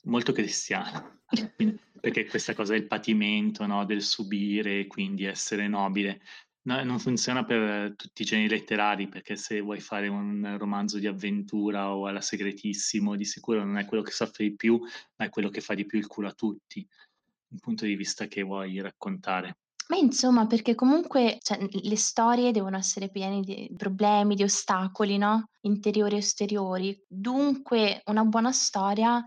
molto 0.04 0.32
cristiana, 0.32 1.20
perché 2.00 2.26
questa 2.26 2.54
cosa 2.54 2.72
del 2.72 2.86
patimento, 2.86 3.66
no? 3.66 3.84
del 3.84 4.02
subire, 4.02 4.86
quindi 4.86 5.24
essere 5.24 5.68
nobile, 5.68 6.22
No, 6.66 6.82
non 6.82 6.98
funziona 6.98 7.44
per 7.44 7.94
tutti 7.94 8.22
i 8.22 8.24
generi 8.24 8.48
letterari, 8.48 9.06
perché 9.06 9.36
se 9.36 9.60
vuoi 9.60 9.80
fare 9.80 10.08
un 10.08 10.56
romanzo 10.58 10.98
di 10.98 11.06
avventura 11.06 11.94
o 11.94 12.06
alla 12.06 12.22
segretissimo, 12.22 13.16
di 13.16 13.24
sicuro 13.26 13.62
non 13.62 13.76
è 13.76 13.84
quello 13.84 14.02
che 14.02 14.10
soffre 14.10 14.48
di 14.48 14.56
più, 14.56 14.80
ma 15.16 15.26
è 15.26 15.28
quello 15.28 15.50
che 15.50 15.60
fa 15.60 15.74
di 15.74 15.84
più 15.84 15.98
il 15.98 16.06
culo 16.06 16.28
a 16.28 16.32
tutti, 16.32 16.78
il 16.78 17.60
punto 17.60 17.84
di 17.84 17.94
vista 17.96 18.26
che 18.28 18.42
vuoi 18.42 18.80
raccontare. 18.80 19.58
Ma 19.88 19.96
insomma, 19.98 20.46
perché 20.46 20.74
comunque, 20.74 21.36
cioè, 21.42 21.58
le 21.70 21.96
storie 21.96 22.50
devono 22.52 22.78
essere 22.78 23.10
piene 23.10 23.40
di 23.40 23.70
problemi, 23.76 24.34
di 24.34 24.42
ostacoli, 24.42 25.18
no? 25.18 25.50
Interiori 25.62 26.14
e 26.14 26.18
esteriori. 26.18 27.04
Dunque, 27.06 28.00
una 28.06 28.24
buona 28.24 28.52
storia 28.52 29.22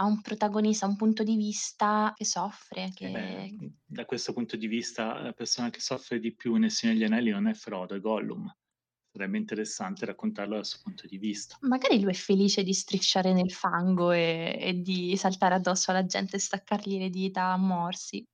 ha 0.00 0.04
un 0.04 0.20
protagonista, 0.20 0.86
un 0.86 0.96
punto 0.96 1.24
di 1.24 1.36
vista 1.36 2.12
che 2.16 2.24
soffre, 2.24 2.84
Eh 2.84 2.92
che... 2.94 3.10
beh, 3.10 3.72
da 3.84 4.04
questo 4.04 4.32
punto 4.32 4.56
di 4.56 4.68
vista, 4.68 5.20
la 5.20 5.32
persona 5.32 5.70
che 5.70 5.80
soffre 5.80 6.20
di 6.20 6.34
più 6.34 6.54
nel 6.54 6.70
Signore 6.70 6.98
degli 6.98 7.06
Anelli 7.08 7.30
non 7.30 7.48
è 7.48 7.54
Frodo, 7.54 7.96
è 7.96 8.00
Gollum. 8.00 8.48
Sarebbe 9.10 9.38
interessante 9.38 10.06
raccontarlo 10.06 10.54
dal 10.54 10.66
suo 10.66 10.80
punto 10.84 11.06
di 11.08 11.18
vista. 11.18 11.56
Magari 11.62 12.00
lui 12.00 12.12
è 12.12 12.14
felice 12.14 12.62
di 12.62 12.72
strisciare 12.72 13.32
nel 13.32 13.50
fango 13.50 14.12
e, 14.12 14.56
e 14.60 14.80
di 14.80 15.16
saltare 15.16 15.56
addosso 15.56 15.90
alla 15.90 16.06
gente 16.06 16.36
e 16.36 16.40
staccargli 16.40 16.98
le 16.98 17.10
dita 17.10 17.46
a 17.46 17.56
morsi. 17.56 18.24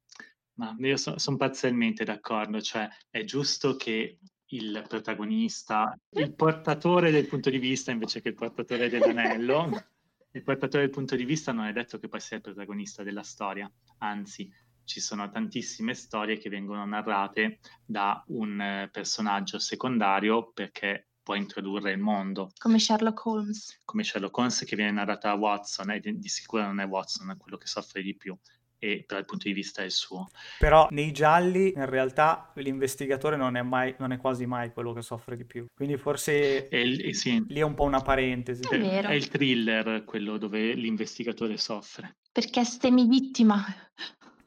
Ma 0.58 0.76
io 0.78 0.96
so- 0.98 1.18
sono 1.18 1.38
parzialmente 1.38 2.04
d'accordo, 2.04 2.60
cioè 2.60 2.86
è 3.08 3.24
giusto 3.24 3.76
che 3.76 4.18
il 4.48 4.84
protagonista, 4.86 5.96
il 6.10 6.34
portatore 6.36 7.10
del 7.10 7.26
punto 7.26 7.48
di 7.48 7.58
vista 7.58 7.90
invece 7.90 8.20
che 8.20 8.28
il 8.28 8.34
portatore 8.34 8.90
dell'anello, 8.90 9.70
il 10.34 10.42
portatore 10.42 10.84
del 10.84 10.92
punto 10.92 11.14
di 11.14 11.24
vista 11.24 11.52
non 11.52 11.66
è 11.66 11.72
detto 11.72 11.98
che 11.98 12.08
poi 12.08 12.20
sia 12.20 12.36
il 12.36 12.42
protagonista 12.42 13.02
della 13.02 13.22
storia, 13.22 13.70
anzi 13.98 14.52
ci 14.82 15.00
sono 15.00 15.30
tantissime 15.30 15.94
storie 15.94 16.38
che 16.38 16.50
vengono 16.50 16.84
narrate 16.84 17.60
da 17.84 18.22
un 18.28 18.60
eh, 18.60 18.88
personaggio 18.90 19.58
secondario 19.58 20.50
perché 20.52 21.08
può 21.22 21.34
introdurre 21.36 21.92
il 21.92 21.98
mondo, 21.98 22.50
Come 22.58 22.78
Sherlock 22.78 23.24
Holmes. 23.24 23.80
come 23.84 24.04
Sherlock 24.04 24.36
Holmes 24.36 24.64
che 24.66 24.76
viene 24.76 24.90
narrata 24.90 25.28
da 25.28 25.34
Watson, 25.34 25.90
e 25.92 26.00
di, 26.00 26.18
di 26.18 26.28
sicuro 26.28 26.64
non 26.64 26.80
è 26.80 26.86
Watson 26.86 27.34
quello 27.38 27.56
che 27.56 27.66
soffre 27.66 28.02
di 28.02 28.14
più, 28.14 28.36
e 28.78 29.04
il 29.08 29.24
punto 29.24 29.48
di 29.48 29.52
vista 29.52 29.82
è 29.82 29.84
il 29.86 29.90
suo. 29.90 30.28
Però 30.58 30.88
nei 30.90 31.12
gialli 31.12 31.72
in 31.74 31.86
realtà 31.86 32.52
l'investigatore 32.56 33.36
non 33.36 33.56
è, 33.56 33.62
mai, 33.62 33.94
non 33.98 34.12
è 34.12 34.18
quasi 34.18 34.46
mai 34.46 34.72
quello 34.72 34.92
che 34.92 35.02
soffre 35.02 35.36
di 35.36 35.44
più. 35.44 35.66
Quindi 35.74 35.96
forse 35.96 36.68
E, 36.68 36.80
il- 36.80 37.06
e 37.06 37.14
sì, 37.14 37.42
lì 37.48 37.60
è 37.60 37.64
un 37.64 37.74
po' 37.74 37.84
una 37.84 38.00
parentesi. 38.00 38.62
È 38.68 38.78
vero. 38.78 39.08
è 39.08 39.12
il 39.12 39.28
thriller 39.28 40.04
quello 40.04 40.36
dove 40.38 40.74
l'investigatore 40.74 41.56
soffre. 41.56 42.16
Perché 42.32 42.64
stemi 42.64 43.06
vittima. 43.06 43.64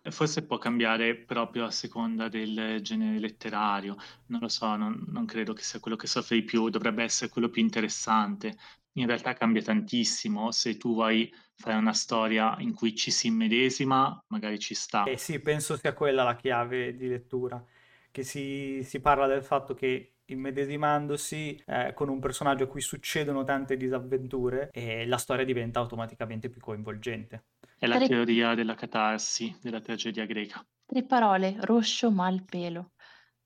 Forse 0.10 0.46
può 0.46 0.58
cambiare 0.58 1.18
proprio 1.18 1.66
a 1.66 1.72
seconda 1.72 2.30
del 2.30 2.80
genere 2.82 3.20
letterario, 3.20 3.98
non 4.28 4.40
lo 4.40 4.48
so, 4.48 4.74
non, 4.78 5.04
non 5.08 5.26
credo 5.26 5.52
che 5.52 5.64
sia 5.64 5.82
quello 5.82 5.98
che 5.98 6.08
soffre 6.08 6.38
di 6.38 6.44
più, 6.44 6.70
dovrebbe 6.70 7.04
essere 7.04 7.30
quello 7.30 7.50
più 7.50 7.62
interessante. 7.62 8.56
In 8.94 9.06
realtà 9.06 9.34
cambia 9.34 9.62
tantissimo, 9.62 10.52
se 10.52 10.78
tu 10.78 10.94
vuoi 10.94 11.30
fare 11.58 11.76
una 11.78 11.94
storia 11.94 12.56
in 12.60 12.74
cui 12.74 12.96
ci 12.96 13.12
si 13.12 13.28
immedesima, 13.28 14.24
magari 14.28 14.60
ci 14.60 14.76
sta. 14.76 15.04
Eh 15.04 15.18
sì, 15.18 15.40
penso 15.40 15.76
sia 15.76 15.94
quella 15.94 16.24
la 16.24 16.36
chiave 16.36 16.96
di 16.96 17.08
lettura, 17.08 17.64
che 18.12 18.24
si, 18.24 18.82
si 18.84 19.00
parla 19.00 19.28
del 19.28 19.44
fatto 19.44 19.74
che 19.74 20.14
immedesimandosi 20.26 21.62
eh, 21.66 21.94
con 21.94 22.10
un 22.10 22.20
personaggio 22.20 22.66
a 22.66 22.68
cui 22.68 22.82
succedono 22.82 23.44
tante 23.44 23.78
disavventure, 23.78 24.70
eh, 24.72 25.06
la 25.08 25.18
storia 25.18 25.46
diventa 25.46 25.80
automaticamente 25.80 26.50
più 26.50 26.62
coinvolgente. 26.62 27.46
È 27.78 27.88
la 27.88 27.96
Tre- 27.96 28.08
teoria 28.08 28.54
della 28.54 28.76
catarsi, 28.76 29.56
della 29.62 29.82
tragedia 29.82 30.26
greca. 30.26 30.66
Tre 30.86 31.04
parole, 31.04 31.56
roscio 31.62 32.12
malpelo. 32.12 32.92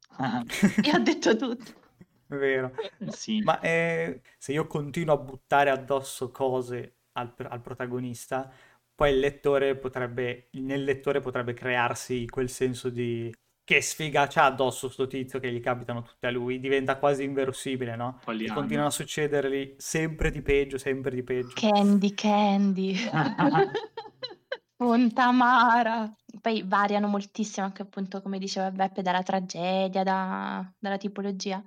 Io 0.86 0.94
ho 0.96 1.00
detto 1.00 1.36
tutto. 1.36 1.80
Vero. 2.28 2.72
Sì. 3.10 3.42
Ma 3.42 3.60
eh, 3.60 4.22
se 4.38 4.54
io 4.54 4.66
continuo 4.68 5.14
a 5.16 5.18
buttare 5.18 5.70
addosso 5.70 6.32
cose 6.32 7.01
al, 7.14 7.34
al 7.38 7.62
protagonista, 7.62 8.52
poi 8.94 9.12
il 9.12 9.20
lettore 9.20 9.76
potrebbe, 9.76 10.50
nel 10.52 10.84
lettore 10.84 11.20
potrebbe 11.20 11.54
crearsi 11.54 12.28
quel 12.28 12.50
senso 12.50 12.90
di 12.90 13.32
che 13.64 13.82
sfiga 13.82 14.28
c'ha 14.28 14.46
addosso 14.46 14.90
sto 14.90 15.08
tizio 15.08 15.40
che 15.40 15.52
gli 15.52 15.62
capitano 15.62 16.02
tutte 16.02 16.28
a 16.28 16.32
lui, 16.32 16.60
diventa 16.60 16.98
quasi 16.98 17.24
inverosimile, 17.24 17.96
no? 17.96 18.18
E 18.20 18.24
Poliana. 18.26 18.54
continuano 18.54 18.88
a 18.90 18.92
succedergli 18.92 19.76
sempre 19.78 20.30
di 20.30 20.42
peggio, 20.42 20.78
sempre 20.78 21.16
di 21.16 21.24
peggio. 21.24 21.54
Candy, 21.56 22.14
Candy. 22.14 22.96
Fontamara. 24.76 26.14
Poi 26.42 26.64
variano 26.66 27.08
moltissimo 27.08 27.66
anche 27.66 27.84
appunto, 27.84 28.22
come 28.22 28.40
diceva 28.40 28.72
Beppe, 28.72 29.02
dalla 29.02 29.24
tragedia, 29.24 30.04
da- 30.04 30.70
dalla 30.78 30.98
tipologia. 30.98 31.64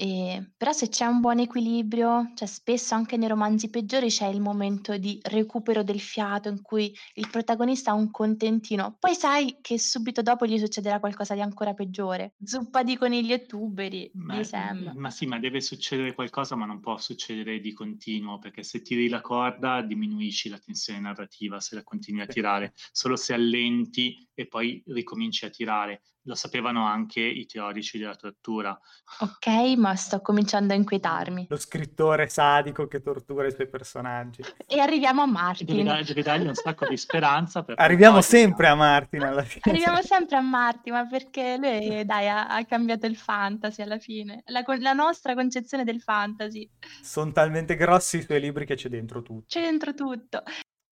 E- 0.00 0.52
però 0.56 0.70
se 0.70 0.88
c'è 0.88 1.06
un 1.06 1.18
buon 1.20 1.40
equilibrio, 1.40 2.30
cioè 2.36 2.46
spesso 2.46 2.94
anche 2.94 3.16
nei 3.16 3.26
romanzi 3.28 3.68
peggiori 3.68 4.08
c'è 4.08 4.26
il 4.28 4.40
momento 4.40 4.96
di 4.96 5.18
recupero 5.22 5.82
del 5.82 5.98
fiato 6.00 6.48
in 6.48 6.62
cui 6.62 6.94
il 7.14 7.28
protagonista 7.28 7.90
ha 7.90 7.94
un 7.94 8.10
contentino, 8.12 8.96
poi 9.00 9.14
sai 9.16 9.58
che 9.60 9.76
subito 9.78 10.22
dopo 10.22 10.46
gli 10.46 10.56
succederà 10.58 11.00
qualcosa 11.00 11.34
di 11.34 11.40
ancora 11.40 11.74
peggiore. 11.74 12.34
Zuppa 12.44 12.84
di 12.84 12.96
conigli 12.96 13.32
e 13.32 13.44
tuberi, 13.46 14.08
Ma, 14.14 14.36
mi 14.36 14.44
sembra. 14.44 14.92
ma 14.94 15.10
sì, 15.10 15.26
ma 15.26 15.40
deve 15.40 15.60
succedere 15.60 16.14
qualcosa, 16.14 16.54
ma 16.54 16.64
non 16.64 16.78
può 16.78 16.96
succedere 16.98 17.58
di 17.58 17.72
continuo, 17.72 18.38
perché 18.38 18.62
se 18.62 18.82
tiri 18.82 19.08
la 19.08 19.20
corda 19.20 19.82
diminuisci 19.82 20.48
la 20.48 20.58
tensione 20.58 21.00
narrativa 21.00 21.58
se 21.60 21.74
la 21.74 21.82
continui 21.82 22.20
a 22.20 22.26
tirare, 22.26 22.72
solo 22.92 23.16
se 23.16 23.34
allenti 23.34 24.28
e 24.32 24.46
poi 24.46 24.80
ricominci 24.86 25.44
a 25.44 25.50
tirare. 25.50 26.02
Lo 26.28 26.34
sapevano 26.34 26.84
anche 26.84 27.20
i 27.22 27.46
teorici 27.46 27.96
della 27.96 28.14
tortura. 28.14 28.78
Ok, 29.20 29.46
ma 29.78 29.96
sto 29.96 30.20
cominciando 30.20 30.74
a 30.74 30.76
inquietarmi. 30.76 31.46
Lo 31.48 31.56
scrittore 31.56 32.28
sadico 32.28 32.86
che 32.86 33.00
tortura 33.00 33.46
i 33.46 33.50
suoi 33.52 33.66
personaggi. 33.66 34.42
E 34.66 34.78
arriviamo 34.78 35.22
a 35.22 35.24
Devi, 35.24 35.32
Martin. 35.38 35.84
dar- 35.86 36.04
devi 36.04 36.20
dargli 36.20 36.46
un 36.46 36.54
sacco 36.54 36.86
di 36.86 36.98
speranza. 36.98 37.64
Per 37.64 37.76
Arriviamo 37.78 38.20
sempre 38.20 38.66
a 38.66 38.74
Martin 38.74 39.22
alla 39.22 39.42
fine. 39.42 39.62
Arriviamo 39.64 40.02
sempre 40.02 40.36
a 40.36 40.42
Martin, 40.42 40.92
ma 40.92 41.06
perché 41.06 41.56
lui, 41.58 42.04
dai, 42.04 42.28
ha, 42.28 42.46
ha 42.48 42.62
cambiato 42.66 43.06
il 43.06 43.16
fantasy 43.16 43.80
alla 43.80 43.98
fine. 43.98 44.42
La, 44.48 44.62
la 44.80 44.92
nostra 44.92 45.34
concezione 45.34 45.82
del 45.84 46.02
fantasy. 46.02 46.70
Sono 47.00 47.32
talmente 47.32 47.74
grossi 47.74 48.18
i 48.18 48.22
suoi 48.22 48.40
libri 48.40 48.66
che 48.66 48.74
c'è 48.74 48.90
dentro 48.90 49.22
tutto. 49.22 49.46
C'è 49.48 49.62
dentro 49.62 49.94
tutto. 49.94 50.42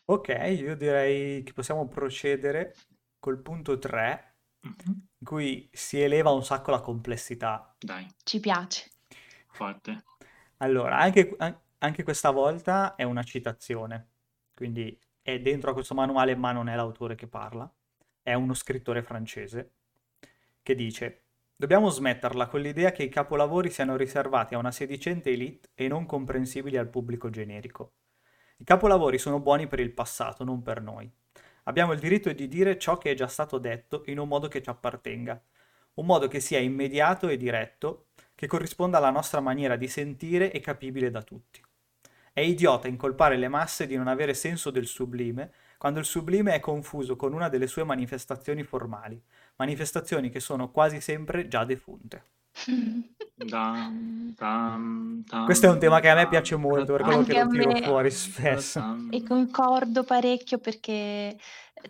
Ok, 0.06 0.28
io 0.58 0.74
direi 0.76 1.42
che 1.42 1.52
possiamo 1.52 1.86
procedere 1.88 2.74
col 3.18 3.42
punto 3.42 3.78
3, 3.78 4.30
Mhm. 4.66 5.05
In 5.18 5.26
cui 5.26 5.68
si 5.72 6.00
eleva 6.00 6.30
un 6.30 6.44
sacco 6.44 6.70
la 6.70 6.80
complessità. 6.80 7.74
Dai, 7.78 8.06
Ci 8.22 8.40
piace. 8.40 8.90
forte. 9.48 10.04
Allora, 10.58 10.98
anche, 10.98 11.34
an- 11.38 11.58
anche 11.78 12.02
questa 12.02 12.30
volta 12.30 12.94
è 12.94 13.02
una 13.02 13.22
citazione, 13.22 14.08
quindi 14.54 14.98
è 15.22 15.40
dentro 15.40 15.70
a 15.70 15.74
questo 15.74 15.94
manuale, 15.94 16.34
ma 16.36 16.52
non 16.52 16.68
è 16.68 16.76
l'autore 16.76 17.14
che 17.14 17.26
parla, 17.26 17.70
è 18.22 18.34
uno 18.34 18.54
scrittore 18.54 19.02
francese 19.02 19.72
che 20.62 20.74
dice: 20.74 21.22
Dobbiamo 21.56 21.88
smetterla 21.88 22.46
con 22.48 22.60
l'idea 22.60 22.92
che 22.92 23.02
i 23.02 23.08
capolavori 23.08 23.70
siano 23.70 23.96
riservati 23.96 24.54
a 24.54 24.58
una 24.58 24.70
sedicente 24.72 25.30
elite 25.30 25.70
e 25.74 25.88
non 25.88 26.06
comprensibili 26.06 26.76
al 26.76 26.88
pubblico 26.88 27.30
generico. 27.30 27.94
I 28.58 28.64
capolavori 28.64 29.18
sono 29.18 29.40
buoni 29.40 29.66
per 29.66 29.80
il 29.80 29.92
passato, 29.92 30.44
non 30.44 30.62
per 30.62 30.80
noi. 30.82 31.10
Abbiamo 31.68 31.92
il 31.92 32.00
diritto 32.00 32.32
di 32.32 32.48
dire 32.48 32.78
ciò 32.78 32.98
che 32.98 33.10
è 33.10 33.14
già 33.14 33.26
stato 33.26 33.58
detto 33.58 34.02
in 34.06 34.18
un 34.18 34.28
modo 34.28 34.48
che 34.48 34.62
ci 34.62 34.70
appartenga, 34.70 35.40
un 35.94 36.06
modo 36.06 36.28
che 36.28 36.40
sia 36.40 36.58
immediato 36.58 37.28
e 37.28 37.36
diretto, 37.36 38.06
che 38.34 38.46
corrisponda 38.46 38.98
alla 38.98 39.10
nostra 39.10 39.40
maniera 39.40 39.76
di 39.76 39.88
sentire 39.88 40.52
e 40.52 40.60
capibile 40.60 41.10
da 41.10 41.22
tutti. 41.22 41.60
È 42.32 42.40
idiota 42.40 42.86
incolpare 42.86 43.36
le 43.36 43.48
masse 43.48 43.86
di 43.86 43.96
non 43.96 44.08
avere 44.08 44.34
senso 44.34 44.70
del 44.70 44.86
sublime 44.86 45.52
quando 45.78 45.98
il 45.98 46.06
sublime 46.06 46.54
è 46.54 46.60
confuso 46.60 47.16
con 47.16 47.32
una 47.32 47.48
delle 47.48 47.66
sue 47.66 47.84
manifestazioni 47.84 48.62
formali, 48.62 49.20
manifestazioni 49.56 50.30
che 50.30 50.40
sono 50.40 50.70
quasi 50.70 51.00
sempre 51.00 51.48
già 51.48 51.64
defunte. 51.64 52.35
Dam, 53.34 54.34
dam, 54.34 55.22
dam, 55.26 55.44
Questo 55.44 55.66
è 55.66 55.68
un 55.68 55.78
tema 55.78 56.00
che 56.00 56.08
a 56.08 56.14
me 56.14 56.26
piace 56.26 56.56
molto, 56.56 56.94
per 56.94 57.02
quello 57.02 57.22
che 57.22 57.38
lo 57.42 57.48
tiro 57.48 57.70
me. 57.70 57.82
fuori 57.82 58.10
spesso. 58.10 58.82
E 59.10 59.22
concordo 59.22 60.04
parecchio 60.04 60.58
perché 60.58 61.36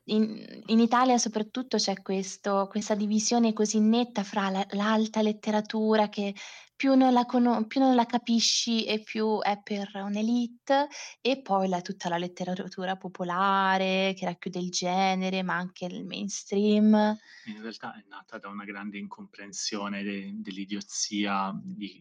in, 0.05 0.63
in 0.67 0.79
Italia 0.81 1.19
soprattutto 1.19 1.77
c'è 1.77 2.01
questo, 2.03 2.67
questa 2.71 2.95
divisione 2.95 3.53
così 3.53 3.81
netta 3.81 4.23
fra 4.23 4.49
la- 4.51 4.67
l'alta 4.71 5.23
letteratura 5.23 6.09
che 6.09 6.35
più 6.77 6.95
non 6.95 7.13
la, 7.15 7.25
cono- 7.25 7.67
più 7.67 7.81
non 7.81 7.95
la 7.95 8.05
capisci 8.05 8.85
e 8.85 9.01
più 9.01 9.41
è 9.41 9.61
per 9.63 9.91
un'elite 9.95 10.89
e 11.23 11.41
poi 11.41 11.69
la- 11.69 11.81
tutta 11.81 12.09
la 12.11 12.19
letteratura 12.19 12.97
popolare 12.97 14.15
che 14.15 14.27
racchiude 14.27 14.59
il 14.59 14.71
genere 14.71 15.43
ma 15.43 15.55
anche 15.55 15.87
il 15.87 16.05
mainstream. 16.05 17.19
In 17.47 17.61
realtà 17.63 17.95
è 17.95 18.05
nata 18.09 18.39
da 18.39 18.49
una 18.49 18.65
grande 18.65 18.99
incomprensione 18.99 20.03
de- 20.03 20.33
dell'idiozia 20.35 21.51
di 21.63 22.01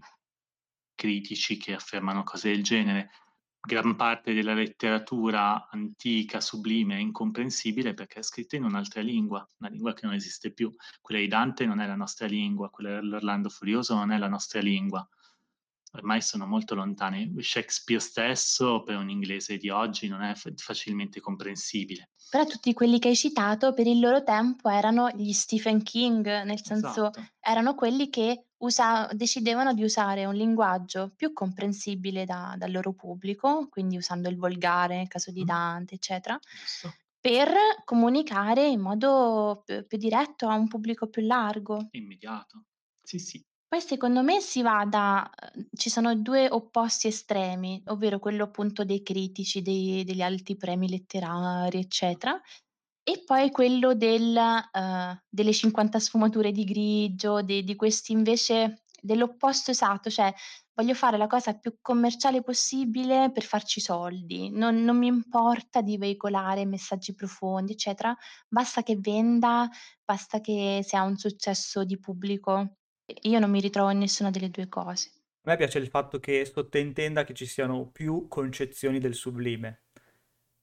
critici 0.94 1.58
che 1.58 1.74
affermano 1.74 2.24
cose 2.24 2.50
del 2.52 2.64
genere. 2.64 3.10
Gran 3.66 3.96
parte 3.96 4.34
della 4.34 4.54
letteratura 4.54 5.68
antica, 5.70 6.40
sublime, 6.40 6.96
è 6.96 7.00
incomprensibile 7.00 7.94
perché 7.94 8.20
è 8.20 8.24
scritta 8.24 8.56
in 8.56 8.64
un'altra 8.64 9.02
lingua, 9.02 9.48
una 9.58 9.70
lingua 9.70 9.94
che 9.94 10.06
non 10.06 10.14
esiste 10.16 10.54
più. 10.54 10.74
Quella 11.02 11.20
di 11.20 11.28
Dante 11.28 11.66
non 11.66 11.80
è 11.80 11.88
la 11.88 11.96
nostra 11.96 12.28
lingua, 12.28 12.70
quella 12.70 12.96
dell'Orlando 13.00 13.50
Furioso 13.50 13.96
non 13.96 14.12
è 14.12 14.18
la 14.18 14.28
nostra 14.28 14.60
lingua. 14.60 15.08
Ormai 15.94 16.22
sono 16.22 16.46
molto 16.46 16.76
lontane. 16.76 17.32
Shakespeare 17.40 18.02
stesso, 18.02 18.84
per 18.84 18.98
un 18.98 19.10
inglese 19.10 19.58
di 19.58 19.70
oggi, 19.70 20.08
non 20.10 20.22
è 20.22 20.36
fa- 20.36 20.52
facilmente 20.56 21.20
comprensibile. 21.20 22.12
Però 22.30 22.44
tutti 22.46 22.74
quelli 22.74 23.00
che 23.00 23.08
hai 23.10 23.16
citato 23.16 23.74
per 23.74 23.88
il 23.88 24.00
loro 24.00 24.24
tempo 24.24 24.70
erano 24.70 25.10
gli 25.10 25.32
Stephen 25.32 25.82
King, 25.84 26.44
nel 26.44 26.64
senso 26.64 27.12
Esatto. 27.12 27.26
erano 27.40 27.76
quelli 27.76 28.10
che 28.10 28.45
usa- 28.58 29.10
decidevano 29.14 29.74
di 29.74 29.84
usare 29.84 30.26
un 30.26 30.34
linguaggio 30.36 31.12
più 31.16 31.34
comprensibile 31.34 32.26
da- 32.26 32.56
dal 32.58 32.72
loro 32.72 32.94
pubblico, 32.94 33.68
quindi 33.70 33.98
usando 33.98 34.30
il 34.30 34.38
volgare 34.38 34.98
nel 34.98 35.08
caso 35.08 35.32
di 35.32 35.42
Mm. 35.44 35.46
Dante, 35.46 35.96
eccetera, 35.96 36.38
Giusto? 36.40 36.94
per 37.20 37.50
comunicare 37.84 38.68
in 38.68 38.80
modo 38.82 39.64
più, 39.66 39.86
più 39.86 39.98
diretto 39.98 40.48
a 40.48 40.56
un 40.56 40.68
pubblico 40.68 41.08
più 41.08 41.26
largo. 41.26 41.88
Immediato. 41.92 42.64
Sì, 43.02 43.20
sì. 43.20 43.44
Poi 43.68 43.82
secondo 43.82 44.22
me 44.22 44.40
si 44.42 44.62
va 44.62 44.86
da... 44.88 45.28
eh, 45.30 45.68
ci 45.76 45.90
sono 45.90 46.16
due 46.16 46.48
opposti 46.50 47.08
estremi, 47.08 47.82
ovvero 47.88 48.20
quello 48.20 48.44
appunto 48.44 48.86
dei 48.86 49.02
critici, 49.02 49.62
dei- 49.64 50.04
degli 50.04 50.22
alti 50.22 50.56
premi 50.56 50.88
letterari, 50.88 51.80
eccetera, 51.80 52.40
e 53.08 53.22
poi 53.24 53.52
quello 53.52 53.94
del, 53.94 54.36
eh, 54.36 55.24
delle 55.30 55.54
50 55.54 56.00
sfumature 56.00 56.52
di 56.52 56.64
grigio, 56.64 57.44
de- 57.44 57.64
di 57.64 57.76
questi 57.76 58.14
invece 58.14 58.82
dell'opposto 59.00 59.70
esatto, 59.70 60.10
cioè 60.10 60.34
voglio 60.74 60.96
fare 60.96 61.16
la 61.16 61.28
cosa 61.28 61.54
più 61.54 61.78
commerciale 61.82 62.42
possibile 62.42 63.32
per 63.32 63.44
farci 63.44 63.80
soldi, 63.80 64.50
non, 64.50 64.84
non 64.84 64.98
mi 64.98 65.06
importa 65.06 65.82
di 65.82 66.00
veicolare 66.00 66.66
messaggi 66.66 67.14
profondi, 67.14 67.74
eccetera, 67.74 68.18
basta 68.48 68.82
che 68.82 68.98
venda, 68.98 69.70
basta 70.04 70.42
che 70.42 70.82
sia 70.84 71.04
un 71.04 71.16
successo 71.16 71.84
di 71.84 72.00
pubblico. 72.00 72.78
Io 73.22 73.38
non 73.38 73.52
mi 73.52 73.62
ritrovo 73.62 73.92
in 73.92 74.00
nessuna 74.00 74.32
delle 74.32 74.50
due 74.50 74.68
cose. 74.68 75.12
A 75.44 75.52
me 75.52 75.58
piace 75.58 75.78
il 75.78 75.90
fatto 75.90 76.20
che 76.20 76.44
sottintenda 76.44 77.24
che 77.24 77.36
ci 77.36 77.46
siano 77.46 77.92
più 77.92 78.28
concezioni 78.28 78.98
del 78.98 79.14
sublime. 79.14 79.84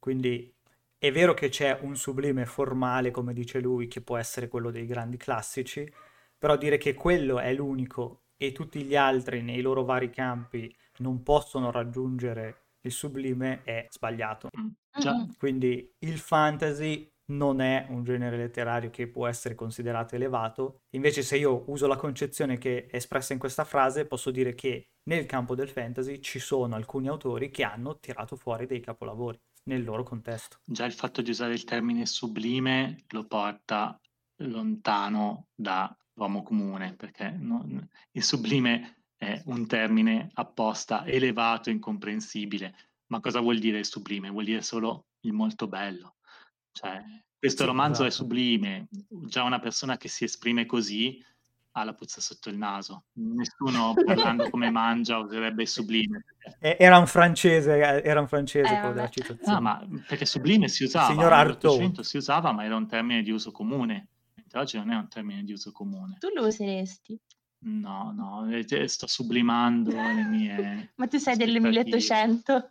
Quindi 0.00 0.52
è 1.02 1.10
vero 1.10 1.34
che 1.34 1.48
c'è 1.48 1.78
un 1.80 1.96
sublime 1.96 2.46
formale, 2.46 3.10
come 3.10 3.32
dice 3.32 3.58
lui, 3.58 3.88
che 3.88 4.02
può 4.02 4.18
essere 4.18 4.46
quello 4.46 4.70
dei 4.70 4.86
grandi 4.86 5.16
classici, 5.16 5.92
però 6.38 6.56
dire 6.56 6.78
che 6.78 6.94
quello 6.94 7.40
è 7.40 7.52
l'unico 7.52 8.26
e 8.36 8.52
tutti 8.52 8.84
gli 8.84 8.94
altri 8.94 9.42
nei 9.42 9.62
loro 9.62 9.82
vari 9.82 10.10
campi 10.10 10.72
non 10.98 11.24
possono 11.24 11.72
raggiungere 11.72 12.66
il 12.82 12.92
sublime 12.92 13.62
è 13.64 13.84
sbagliato. 13.90 14.46
Mm. 14.56 14.68
Mm-mm. 15.04 15.34
Quindi 15.38 15.92
il 15.98 16.18
fantasy 16.18 17.10
non 17.32 17.60
è 17.60 17.86
un 17.88 18.04
genere 18.04 18.36
letterario 18.36 18.90
che 18.90 19.08
può 19.08 19.26
essere 19.26 19.56
considerato 19.56 20.14
elevato. 20.14 20.82
Invece, 20.90 21.22
se 21.22 21.36
io 21.36 21.64
uso 21.66 21.88
la 21.88 21.96
concezione 21.96 22.58
che 22.58 22.86
è 22.86 22.94
espressa 22.94 23.32
in 23.32 23.40
questa 23.40 23.64
frase, 23.64 24.06
posso 24.06 24.30
dire 24.30 24.54
che 24.54 24.90
nel 25.08 25.26
campo 25.26 25.56
del 25.56 25.68
fantasy 25.68 26.20
ci 26.20 26.38
sono 26.38 26.76
alcuni 26.76 27.08
autori 27.08 27.50
che 27.50 27.64
hanno 27.64 27.98
tirato 27.98 28.36
fuori 28.36 28.66
dei 28.66 28.78
capolavori 28.78 29.40
nel 29.64 29.84
loro 29.84 30.02
contesto. 30.02 30.58
già 30.64 30.84
il 30.84 30.92
fatto 30.92 31.22
di 31.22 31.30
usare 31.30 31.54
il 31.54 31.64
termine 31.64 32.06
sublime 32.06 33.04
lo 33.10 33.26
porta 33.26 33.98
lontano 34.42 35.48
dall'uomo 35.54 36.42
comune, 36.42 36.94
perché 36.96 37.30
non- 37.30 37.88
il 38.12 38.22
sublime 38.24 39.04
è 39.16 39.40
un 39.46 39.66
termine 39.66 40.30
apposta 40.34 41.06
elevato, 41.06 41.70
incomprensibile. 41.70 42.74
Ma 43.06 43.20
cosa 43.20 43.40
vuol 43.40 43.58
dire 43.58 43.84
sublime? 43.84 44.30
Vuol 44.30 44.44
dire 44.44 44.62
solo 44.62 45.06
il 45.20 45.32
molto 45.32 45.68
bello. 45.68 46.16
Cioè, 46.72 47.02
questo 47.38 47.62
Sì, 47.62 47.68
romanzo 47.68 48.02
è 48.04 48.06
esatto. 48.06 48.24
sublime. 48.24 48.88
Già 49.08 49.42
una 49.44 49.60
persona 49.60 49.96
che 49.96 50.08
si 50.08 50.24
esprime 50.24 50.66
così 50.66 51.22
ha 51.72 51.84
la 51.84 51.94
puzza 51.94 52.20
sotto 52.20 52.50
il 52.50 52.58
naso. 52.58 53.04
Nessuno 53.14 53.94
parlando 54.04 54.50
come 54.50 54.70
mangia 54.70 55.18
userebbe 55.18 55.66
sublime. 55.66 56.24
Era 56.60 56.98
un 56.98 57.06
francese, 57.06 58.02
era 58.02 58.20
un 58.20 58.28
francese 58.28 58.74
Eh, 58.74 58.78
quello 58.78 58.94
della 58.94 59.08
citazione. 59.08 59.54
No, 59.54 59.60
ma 59.60 59.86
perché 60.06 60.26
sublime 60.26 60.68
si 60.68 60.84
usava, 60.84 61.06
Signor 61.06 61.32
Artaud. 61.32 61.62
nell'Ottocento 61.62 62.02
si 62.02 62.16
usava, 62.18 62.52
ma 62.52 62.64
era 62.64 62.76
un 62.76 62.86
termine 62.86 63.22
di 63.22 63.30
uso 63.30 63.50
comune. 63.52 64.08
Mentre 64.34 64.58
oggi 64.60 64.76
non 64.76 64.90
è 64.90 64.96
un 64.96 65.08
termine 65.08 65.42
di 65.44 65.52
uso 65.52 65.72
comune. 65.72 66.16
Tu 66.18 66.28
lo 66.34 66.46
useresti? 66.46 67.18
No, 67.64 68.12
no, 68.14 68.48
eh, 68.50 68.88
sto 68.88 69.06
sublimando 69.06 69.90
le 69.92 70.24
mie... 70.24 70.92
Ma 70.96 71.06
tu 71.06 71.18
sei 71.18 71.36
del 71.36 71.56
aspettative. 71.56 71.68
1800. 71.68 72.70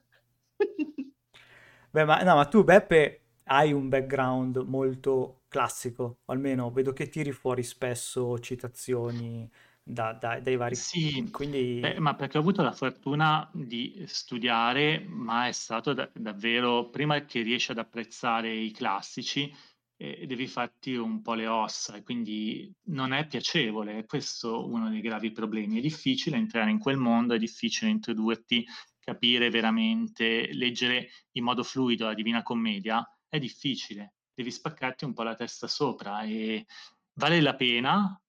Beh, 1.92 2.06
ma, 2.06 2.22
no, 2.24 2.36
ma 2.36 2.46
tu, 2.46 2.64
Beppe, 2.64 3.21
hai 3.52 3.74
un 3.74 3.90
background 3.90 4.58
molto 4.66 5.42
classico, 5.50 6.20
o 6.24 6.32
almeno 6.32 6.72
vedo 6.72 6.94
che 6.94 7.10
tiri 7.10 7.34
fuori 7.34 7.64
spesso 7.64 8.40
citazioni 8.40 9.50
da- 9.84 10.14
da- 10.14 10.40
dai 10.40 10.56
vari... 10.56 10.76
Sì, 10.76 11.30
Quindi... 11.32 11.80
Beh, 11.82 12.00
ma 12.00 12.16
perché 12.16 12.38
ho 12.38 12.42
avuto 12.42 12.62
la 12.62 12.72
fortuna 12.72 13.50
di 13.54 14.04
studiare, 14.08 15.04
ma 15.06 15.48
è 15.48 15.52
stato 15.52 15.94
da- 15.94 16.10
davvero, 16.14 16.90
prima 16.90 17.20
che 17.26 17.42
riesci 17.42 17.72
ad 17.72 17.80
apprezzare 17.80 18.56
i 18.56 18.72
classici, 18.72 19.54
eh, 19.98 20.26
devi 20.26 20.48
farti 20.48 20.96
un 20.96 21.22
po' 21.22 21.34
le 21.34 21.48
ossa 21.48 21.98
e 21.98 22.04
quindi 22.04 22.74
non 22.86 23.12
è 23.12 23.28
piacevole, 23.28 23.98
è 23.98 24.06
questo 24.06 24.66
uno 24.66 24.90
dei 24.90 25.02
gravi 25.02 25.32
problemi. 25.32 25.78
È 25.78 25.82
difficile 25.82 26.38
entrare 26.38 26.72
in 26.72 26.80
quel 26.80 26.98
mondo, 26.98 27.34
è 27.34 27.38
difficile 27.38 27.92
introdurti, 27.92 28.66
capire 28.98 29.50
veramente, 29.50 30.54
leggere 30.54 31.10
in 31.34 31.44
modo 31.44 31.64
fluido 31.64 32.06
la 32.06 32.14
Divina 32.14 32.44
Commedia, 32.44 33.06
è 33.32 33.39
difficile, 33.39 34.15
devi 34.34 34.52
spaccarti 34.52 35.06
un 35.06 35.13
po' 35.13 35.24
la 35.24 35.36
testa 35.36 35.67
sopra 35.67 36.24
e 36.24 36.65
vale 37.13 37.39
la 37.39 37.56
pena 37.56 38.22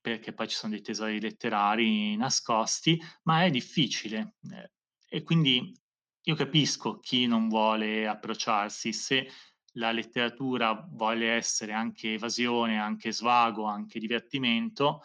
perché 0.00 0.32
poi 0.32 0.48
ci 0.48 0.56
sono 0.56 0.72
dei 0.72 0.80
tesori 0.80 1.20
letterari 1.20 2.16
nascosti, 2.16 2.98
ma 3.24 3.44
è 3.44 3.50
difficile. 3.50 4.36
eh, 4.52 4.70
e 5.08 5.22
quindi 5.22 5.78
io 6.22 6.34
capisco 6.34 7.00
chi 7.00 7.26
non 7.26 7.48
vuole 7.48 8.06
approcciarsi, 8.06 8.92
se 8.94 9.28
la 9.72 9.92
letteratura 9.92 10.72
vuole 10.90 11.32
essere 11.32 11.72
anche 11.72 12.14
evasione, 12.14 12.78
anche 12.78 13.12
svago, 13.12 13.64
anche 13.64 13.98
divertimento, 13.98 15.02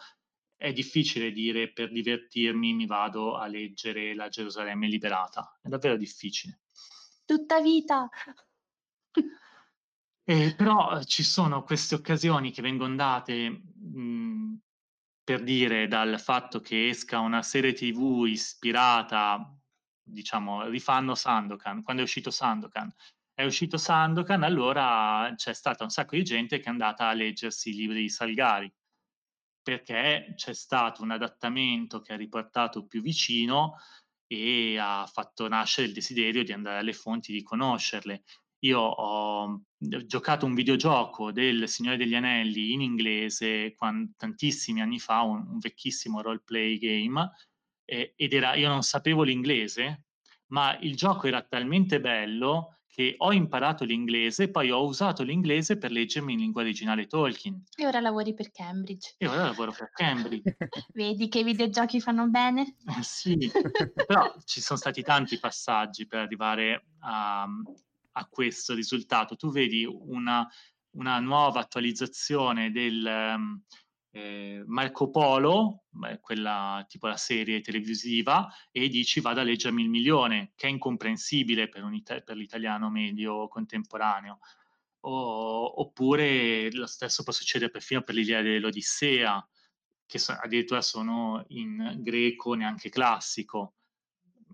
è 0.56 0.72
difficile 0.72 1.30
dire 1.30 1.72
per 1.72 1.92
divertirmi 1.92 2.72
mi 2.72 2.86
vado 2.86 3.36
a 3.36 3.46
leggere 3.48 4.14
la 4.14 4.28
Gerusalemme 4.28 4.86
liberata, 4.88 5.58
è 5.60 5.68
davvero 5.68 5.96
difficile. 5.96 6.60
Tutta 7.26 7.60
vita. 7.60 8.08
Eh, 10.24 10.54
però 10.56 10.98
eh, 10.98 11.04
ci 11.04 11.22
sono 11.24 11.64
queste 11.64 11.96
occasioni 11.96 12.52
che 12.52 12.62
vengono 12.62 12.94
date 12.94 13.50
mh, 13.50 14.58
per 15.24 15.42
dire 15.42 15.88
dal 15.88 16.20
fatto 16.20 16.60
che 16.60 16.88
esca 16.88 17.18
una 17.18 17.42
serie 17.42 17.72
TV 17.72 18.26
ispirata, 18.26 19.56
diciamo, 20.02 20.68
rifanno 20.68 21.14
Sandokan. 21.14 21.82
Quando 21.82 22.02
è 22.02 22.04
uscito 22.04 22.30
Sandokan? 22.30 22.92
È 23.34 23.44
uscito 23.44 23.76
Sandokan, 23.78 24.42
allora 24.44 25.32
c'è 25.36 25.54
stata 25.54 25.84
un 25.84 25.90
sacco 25.90 26.16
di 26.16 26.22
gente 26.22 26.58
che 26.58 26.64
è 26.66 26.68
andata 26.70 27.08
a 27.08 27.12
leggersi 27.14 27.70
i 27.70 27.74
libri 27.74 28.02
di 28.02 28.08
Salgari, 28.08 28.72
perché 29.62 30.34
c'è 30.36 30.54
stato 30.54 31.02
un 31.02 31.10
adattamento 31.12 32.00
che 32.00 32.12
ha 32.12 32.16
riportato 32.16 32.86
più 32.86 33.00
vicino 33.00 33.76
e 34.26 34.78
ha 34.78 35.06
fatto 35.06 35.48
nascere 35.48 35.88
il 35.88 35.92
desiderio 35.92 36.44
di 36.44 36.52
andare 36.52 36.78
alle 36.78 36.92
fonti, 36.92 37.32
di 37.32 37.42
conoscerle. 37.42 38.22
Io 38.64 38.78
ho 38.78 39.60
giocato 40.06 40.46
un 40.46 40.54
videogioco 40.54 41.32
del 41.32 41.68
Signore 41.68 41.96
degli 41.96 42.14
Anelli 42.14 42.72
in 42.72 42.80
inglese 42.80 43.74
quan- 43.74 44.14
tantissimi 44.16 44.80
anni 44.80 45.00
fa, 45.00 45.22
un, 45.22 45.44
un 45.48 45.58
vecchissimo 45.58 46.22
roleplay 46.22 46.78
game, 46.78 47.30
eh, 47.84 48.12
ed 48.16 48.32
era, 48.32 48.54
io 48.54 48.68
non 48.68 48.82
sapevo 48.82 49.24
l'inglese, 49.24 50.06
ma 50.48 50.78
il 50.78 50.94
gioco 50.94 51.26
era 51.26 51.42
talmente 51.42 52.00
bello 52.00 52.78
che 52.86 53.14
ho 53.16 53.32
imparato 53.32 53.84
l'inglese, 53.84 54.50
poi 54.50 54.70
ho 54.70 54.84
usato 54.84 55.22
l'inglese 55.22 55.78
per 55.78 55.90
leggermi 55.90 56.34
in 56.34 56.40
lingua 56.40 56.60
originale 56.60 57.06
Tolkien. 57.06 57.64
E 57.74 57.86
ora 57.86 58.00
lavori 58.00 58.34
per 58.34 58.50
Cambridge. 58.50 59.14
E 59.16 59.26
ora 59.26 59.44
lavoro 59.44 59.72
per 59.72 59.90
Cambridge. 59.92 60.56
Vedi 60.92 61.28
che 61.28 61.38
i 61.38 61.44
videogiochi 61.44 62.00
fanno 62.00 62.28
bene? 62.28 62.76
Eh, 62.86 63.02
sì, 63.02 63.50
però 64.06 64.30
ci 64.44 64.60
sono 64.60 64.78
stati 64.78 65.02
tanti 65.02 65.38
passaggi 65.38 66.06
per 66.06 66.20
arrivare 66.20 66.84
a, 67.00 67.48
a 68.12 68.26
questo 68.26 68.74
risultato. 68.74 69.36
Tu 69.36 69.50
vedi 69.50 69.84
una, 69.84 70.48
una 70.90 71.18
nuova 71.20 71.60
attualizzazione 71.60 72.70
del 72.70 73.04
um, 73.04 73.62
eh, 74.12 74.62
Marco 74.66 75.10
Polo, 75.10 75.84
beh, 75.88 76.20
quella 76.20 76.84
tipo 76.88 77.06
la 77.06 77.16
serie 77.16 77.60
televisiva, 77.60 78.52
e 78.70 78.88
dici 78.88 79.20
vado 79.20 79.40
a 79.40 79.44
leggermi 79.44 79.82
il 79.82 79.88
milione, 79.88 80.52
che 80.54 80.66
è 80.66 80.70
incomprensibile 80.70 81.68
per, 81.68 81.88
it- 81.92 82.22
per 82.22 82.36
l'italiano 82.36 82.90
medio 82.90 83.48
contemporaneo. 83.48 84.38
O, 85.04 85.80
oppure 85.80 86.70
lo 86.72 86.86
stesso 86.86 87.24
può 87.24 87.32
succedere 87.32 87.70
perfino 87.70 88.02
per 88.02 88.14
l'idea 88.14 88.42
dell'Odissea, 88.42 89.44
che 90.06 90.18
so, 90.18 90.32
addirittura 90.32 90.82
sono 90.82 91.44
in 91.48 91.96
greco 92.00 92.52
neanche 92.54 92.90
classico 92.90 93.76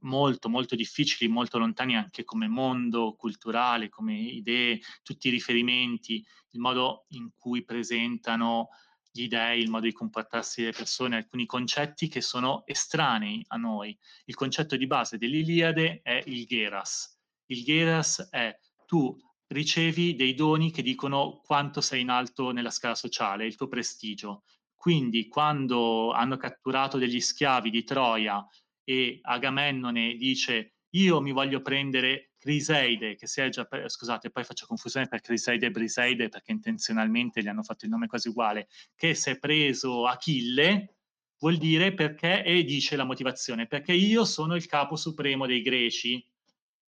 molto, 0.03 0.49
molto 0.49 0.75
difficili, 0.75 1.31
molto 1.31 1.59
lontani 1.59 1.97
anche 1.97 2.25
come 2.25 2.49
mondo 2.49 3.15
culturale, 3.17 3.89
come 3.89 4.15
idee, 4.19 4.81
tutti 5.03 5.29
i 5.29 5.31
riferimenti, 5.31 6.25
il 6.51 6.61
modo 6.61 7.07
in 7.11 7.31
cui 7.37 7.65
presentano 7.65 8.69
gli 9.11 9.27
dei, 9.27 9.61
il 9.61 9.71
modo 9.71 9.87
di 9.87 9.93
comportarsi 9.93 10.61
delle 10.61 10.73
persone, 10.73 11.17
alcuni 11.17 11.47
concetti 11.47 12.09
che 12.09 12.21
sono 12.21 12.63
estranei 12.67 13.45
a 13.49 13.57
noi. 13.57 13.97
Il 14.27 14.35
concetto 14.35 14.77
di 14.77 14.87
base 14.87 15.19
dell'Iliade 15.19 16.01
è 16.03 16.23
il 16.27 16.47
Geras. 16.47 17.19
Il 17.47 17.65
Geras 17.65 18.29
è 18.31 18.57
tu 18.87 19.17
ricevi 19.49 20.15
dei 20.15 20.35
doni 20.35 20.71
che 20.71 20.83
dicono 20.83 21.41
quanto 21.45 21.81
sei 21.81 22.03
in 22.03 22.11
alto 22.11 22.51
nella 22.51 22.71
scala 22.71 22.95
sociale, 22.95 23.47
il 23.47 23.57
tuo 23.57 23.69
prestigio. 23.69 24.45
Quindi 24.75 25.27
quando 25.27 26.13
hanno 26.13 26.37
catturato 26.37 26.99
degli 26.99 27.21
schiavi 27.21 27.71
di 27.71 27.83
Troia 27.83 28.47
e 28.89 29.19
Agamennone 29.21 30.15
dice 30.15 30.77
io 30.93 31.21
mi 31.21 31.33
voglio 31.33 31.61
prendere 31.61 32.31
Criseide, 32.39 33.17
che 33.17 33.27
si 33.27 33.43
è 33.43 33.51
già, 33.51 33.67
pre- 33.67 33.87
scusate, 33.87 34.31
poi 34.31 34.45
faccio 34.45 34.65
confusione 34.65 35.07
per 35.09 35.21
Criseide 35.21 35.67
e 35.67 35.71
Briseide 35.71 36.31
perché 36.31 36.53
intenzionalmente 36.53 37.43
gli 37.43 37.49
hanno 37.49 37.63
fatto 37.63 37.85
il 37.85 37.91
nome 37.91 38.07
quasi 38.07 38.29
uguale, 38.29 38.69
che 38.97 39.13
si 39.13 39.29
è 39.29 39.39
preso 39.39 40.07
Achille, 40.07 40.95
vuol 41.39 41.59
dire 41.59 41.93
perché, 41.93 42.43
e 42.43 42.65
dice 42.65 42.97
la 42.97 43.05
motivazione, 43.05 43.67
perché 43.67 43.93
io 43.93 44.25
sono 44.25 44.55
il 44.55 44.65
capo 44.65 44.97
supremo 44.97 45.45
dei 45.45 45.61
greci. 45.61 46.27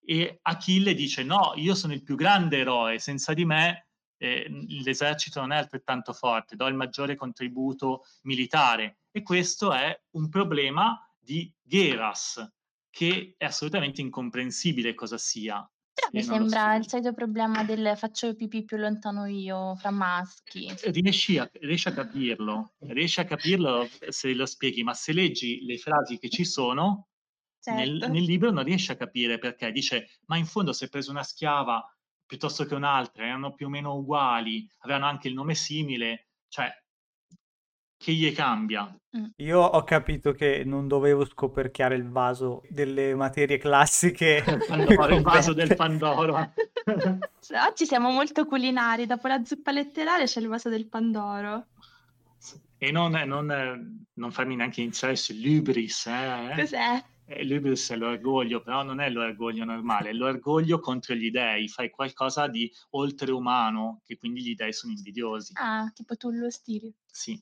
E 0.06 0.40
Achille 0.44 0.94
dice 0.94 1.24
no, 1.24 1.52
io 1.58 1.76
sono 1.76 1.92
il 1.92 2.02
più 2.02 2.16
grande 2.16 2.60
eroe, 2.60 2.98
senza 3.00 3.34
di 3.34 3.44
me 3.44 3.88
eh, 4.16 4.48
l'esercito 4.84 5.42
non 5.42 5.52
è 5.52 5.58
altrettanto 5.58 6.14
forte, 6.14 6.56
do 6.56 6.66
il 6.68 6.76
maggiore 6.76 7.16
contributo 7.16 8.06
militare. 8.22 9.00
E 9.12 9.22
questo 9.22 9.74
è 9.74 10.00
un 10.12 10.30
problema 10.30 10.98
di 11.30 11.54
Geras, 11.62 12.44
che 12.90 13.36
è 13.38 13.46
assolutamente 13.46 14.02
incomprensibile 14.02 14.96
cosa 14.96 15.20
sia. 15.20 15.58
Però 15.94 16.10
mi 16.12 16.24
sembra 16.24 16.76
il 16.76 16.88
solito 16.88 17.14
problema 17.14 17.64
del 17.64 17.96
faccio 17.96 18.34
pipì 18.34 18.64
più 18.64 18.78
lontano 18.78 19.28
io 19.28 19.76
fra 19.76 19.92
maschi. 19.92 20.66
Eh, 20.66 20.90
riesci 20.90 21.38
a, 21.38 21.48
riesci 21.62 21.88
a 21.88 21.94
capirlo, 21.94 22.74
riesci 22.80 23.20
a 23.20 23.26
capirlo 23.26 23.88
se 24.08 24.34
lo 24.34 24.48
spieghi, 24.48 24.82
ma 24.82 24.96
se 24.96 25.14
leggi 25.14 25.64
le 25.66 25.78
frasi 25.78 26.18
che 26.18 26.30
ci 26.30 26.46
sono, 26.46 27.10
certo. 27.60 27.80
nel, 27.80 28.10
nel, 28.10 28.24
libro 28.24 28.50
non 28.50 28.64
riesci 28.64 28.92
a 28.92 28.96
capire 28.96 29.38
perché. 29.38 29.72
Dice, 29.72 30.08
ma 30.26 30.38
in 30.38 30.48
fondo 30.48 30.74
se 30.74 30.86
hai 30.86 30.90
preso 30.90 31.12
una 31.12 31.24
schiava 31.24 31.84
piuttosto 32.26 32.66
che 32.66 32.74
un'altra, 32.74 33.26
erano 33.26 33.54
più 33.54 33.68
o 33.68 33.70
meno 33.70 33.94
uguali, 33.94 34.68
avevano 34.80 35.06
anche 35.06 35.28
il 35.28 35.36
nome 35.36 35.54
simile, 35.54 36.30
cioè 36.48 36.72
che 38.00 38.14
gli 38.14 38.34
cambia. 38.34 38.90
Mm. 39.18 39.26
Io 39.38 39.60
ho 39.60 39.84
capito 39.84 40.32
che 40.32 40.64
non 40.64 40.88
dovevo 40.88 41.26
scoperchiare 41.26 41.96
il 41.96 42.10
vaso 42.10 42.62
delle 42.70 43.14
materie 43.14 43.58
classiche. 43.58 44.42
Pandoro, 44.68 45.16
il 45.16 45.22
vaso 45.22 45.52
del 45.52 45.76
Pandoro. 45.76 46.54
Oggi 47.68 47.86
siamo 47.86 48.10
molto 48.10 48.46
culinari, 48.46 49.06
dopo 49.06 49.28
la 49.28 49.44
zuppa 49.44 49.72
letteraria 49.72 50.26
c'è 50.26 50.40
il 50.40 50.48
vaso 50.48 50.70
del 50.70 50.88
Pandoro. 50.88 51.68
E 52.78 52.92
non, 52.92 53.12
non, 53.12 54.06
non 54.14 54.32
farmi 54.32 54.56
neanche 54.56 54.80
iniziare 54.80 55.18
su 55.18 55.34
Lubris. 55.36 56.06
Eh? 56.06 56.54
Cos'è? 56.56 57.04
Eh, 57.26 57.46
Lubris 57.46 57.92
è 57.92 57.98
l'orgoglio, 57.98 58.62
però 58.62 58.82
non 58.84 59.02
è 59.02 59.10
l'orgoglio 59.10 59.66
normale, 59.66 60.12
è 60.12 60.14
l'orgoglio 60.14 60.80
contro 60.80 61.16
gli 61.16 61.30
dei, 61.30 61.68
fai 61.68 61.90
qualcosa 61.90 62.48
di 62.48 62.72
oltreumano, 62.92 64.00
che 64.06 64.18
quindi 64.18 64.42
gli 64.42 64.56
dei 64.56 64.72
sono 64.72 64.94
invidiosi. 64.94 65.52
Ah, 65.56 65.92
tipo 65.94 66.16
tu 66.16 66.32
lo 66.32 66.50
stile. 66.50 66.94
Sì. 67.12 67.38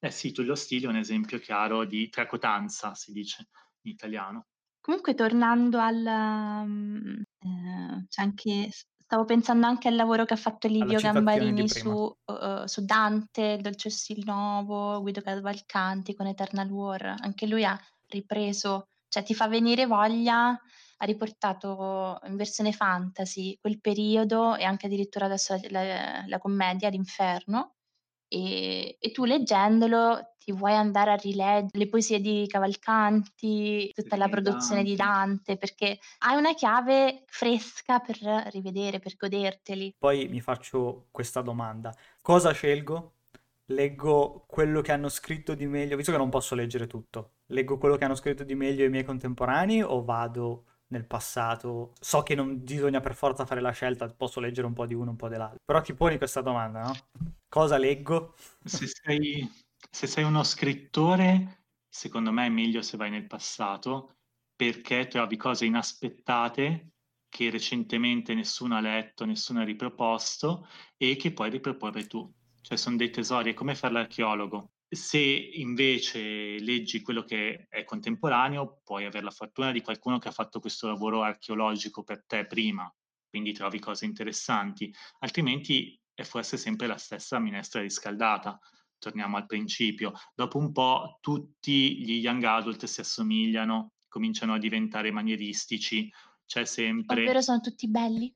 Eh 0.00 0.10
sì, 0.12 0.30
Tullio 0.30 0.54
Stili 0.54 0.84
è 0.84 0.88
un 0.88 0.96
esempio 0.96 1.38
chiaro 1.38 1.84
di 1.84 2.08
tracotanza, 2.08 2.94
si 2.94 3.10
dice 3.10 3.48
in 3.82 3.92
italiano. 3.92 4.46
Comunque 4.80 5.14
tornando 5.14 5.78
al... 5.78 6.04
Um, 6.06 7.22
eh, 7.40 8.06
c'è 8.08 8.22
anche, 8.22 8.68
stavo 8.70 9.24
pensando 9.24 9.66
anche 9.66 9.88
al 9.88 9.96
lavoro 9.96 10.24
che 10.24 10.34
ha 10.34 10.38
fatto 10.38 10.68
Livio 10.68 11.00
Gambarini 11.00 11.68
su, 11.68 11.90
uh, 11.90 12.66
su, 12.66 12.84
Dante, 12.84 13.58
Dolce 13.60 13.90
Stil 13.90 14.22
Novo, 14.24 15.00
Guido 15.00 15.20
Cavalcanti 15.20 16.14
con 16.14 16.26
Eternal 16.26 16.70
War. 16.70 17.16
Anche 17.18 17.48
lui 17.48 17.64
ha 17.64 17.78
ripreso, 18.06 18.86
cioè 19.08 19.24
ti 19.24 19.34
fa 19.34 19.48
venire 19.48 19.86
voglia, 19.86 20.50
ha 20.50 21.04
riportato 21.04 22.20
in 22.24 22.36
versione 22.36 22.72
fantasy 22.72 23.58
quel 23.60 23.80
periodo 23.80 24.54
e 24.54 24.62
anche 24.62 24.86
addirittura 24.86 25.24
adesso 25.24 25.58
la, 25.70 25.82
la, 25.82 26.24
la 26.24 26.38
commedia, 26.38 26.88
l'inferno 26.88 27.77
e, 28.28 28.96
e 29.00 29.10
tu 29.10 29.24
leggendolo 29.24 30.34
ti 30.48 30.52
vuoi 30.52 30.72
andare 30.72 31.10
a 31.12 31.16
rileggere 31.16 31.68
le 31.72 31.88
poesie 31.88 32.20
di 32.20 32.46
Cavalcanti, 32.46 33.92
tutta 33.94 34.16
la 34.16 34.28
produzione 34.28 34.82
di 34.82 34.96
Dante, 34.96 35.58
perché 35.58 35.98
hai 36.20 36.38
una 36.38 36.54
chiave 36.54 37.24
fresca 37.26 37.98
per 37.98 38.16
rivedere, 38.50 38.98
per 38.98 39.14
goderteli. 39.16 39.96
Poi 39.98 40.26
mi 40.28 40.40
faccio 40.40 41.08
questa 41.10 41.42
domanda. 41.42 41.94
Cosa 42.22 42.52
scelgo? 42.52 43.16
Leggo 43.66 44.44
quello 44.46 44.80
che 44.80 44.92
hanno 44.92 45.10
scritto 45.10 45.54
di 45.54 45.66
meglio, 45.66 45.96
visto 45.96 46.12
che 46.12 46.16
non 46.16 46.30
posso 46.30 46.54
leggere 46.54 46.86
tutto, 46.86 47.32
leggo 47.48 47.76
quello 47.76 47.96
che 47.96 48.06
hanno 48.06 48.14
scritto 48.14 48.42
di 48.42 48.54
meglio 48.54 48.86
i 48.86 48.88
miei 48.88 49.04
contemporanei 49.04 49.82
o 49.82 50.02
vado 50.02 50.64
nel 50.88 51.06
passato. 51.06 51.92
So 52.00 52.22
che 52.22 52.34
non 52.34 52.62
bisogna 52.62 53.00
per 53.00 53.14
forza 53.14 53.46
fare 53.46 53.60
la 53.60 53.70
scelta, 53.70 54.08
posso 54.08 54.40
leggere 54.40 54.66
un 54.66 54.72
po' 54.72 54.86
di 54.86 54.94
uno, 54.94 55.10
un 55.10 55.16
po' 55.16 55.28
dell'altro. 55.28 55.60
Però 55.64 55.80
ti 55.80 55.94
poni 55.94 56.18
questa 56.18 56.40
domanda, 56.40 56.82
no? 56.82 56.94
Cosa 57.48 57.78
leggo? 57.78 58.34
Se 58.64 58.86
sei, 58.86 59.50
se 59.90 60.06
sei 60.06 60.24
uno 60.24 60.42
scrittore, 60.42 61.64
secondo 61.88 62.32
me 62.32 62.46
è 62.46 62.50
meglio 62.50 62.82
se 62.82 62.96
vai 62.96 63.10
nel 63.10 63.26
passato 63.26 64.16
perché 64.54 65.06
trovi 65.06 65.36
cose 65.36 65.66
inaspettate 65.66 66.92
che 67.28 67.50
recentemente 67.50 68.34
nessuno 68.34 68.76
ha 68.76 68.80
letto, 68.80 69.24
nessuno 69.24 69.60
ha 69.60 69.64
riproposto 69.64 70.66
e 70.96 71.16
che 71.16 71.32
puoi 71.32 71.50
riproporre 71.50 72.06
tu. 72.06 72.30
Cioè 72.60 72.76
sono 72.76 72.96
dei 72.96 73.10
tesori, 73.10 73.52
è 73.52 73.54
come 73.54 73.74
fare 73.74 73.92
l'archeologo. 73.94 74.72
Se 74.90 75.18
invece 75.18 76.58
leggi 76.60 77.02
quello 77.02 77.22
che 77.22 77.66
è 77.68 77.84
contemporaneo, 77.84 78.80
puoi 78.82 79.04
avere 79.04 79.24
la 79.24 79.30
fortuna 79.30 79.70
di 79.70 79.82
qualcuno 79.82 80.18
che 80.18 80.28
ha 80.28 80.32
fatto 80.32 80.60
questo 80.60 80.86
lavoro 80.86 81.22
archeologico 81.22 82.02
per 82.02 82.24
te 82.24 82.46
prima, 82.46 82.90
quindi 83.28 83.52
trovi 83.52 83.78
cose 83.78 84.06
interessanti, 84.06 84.92
altrimenti 85.18 86.00
è 86.14 86.22
forse 86.22 86.56
sempre 86.56 86.86
la 86.86 86.96
stessa 86.96 87.38
minestra 87.38 87.82
riscaldata. 87.82 88.58
Torniamo 88.98 89.36
al 89.36 89.46
principio. 89.46 90.12
Dopo 90.34 90.58
un 90.58 90.72
po' 90.72 91.18
tutti 91.20 92.02
gli 92.02 92.18
young 92.18 92.42
adult 92.42 92.84
si 92.86 93.00
assomigliano, 93.00 93.92
cominciano 94.08 94.54
a 94.54 94.58
diventare 94.58 95.12
manieristici, 95.12 96.10
c'è 96.44 96.64
sempre... 96.64 97.22
Ovvero 97.22 97.40
sono 97.40 97.60
tutti 97.60 97.86
belli? 97.88 98.34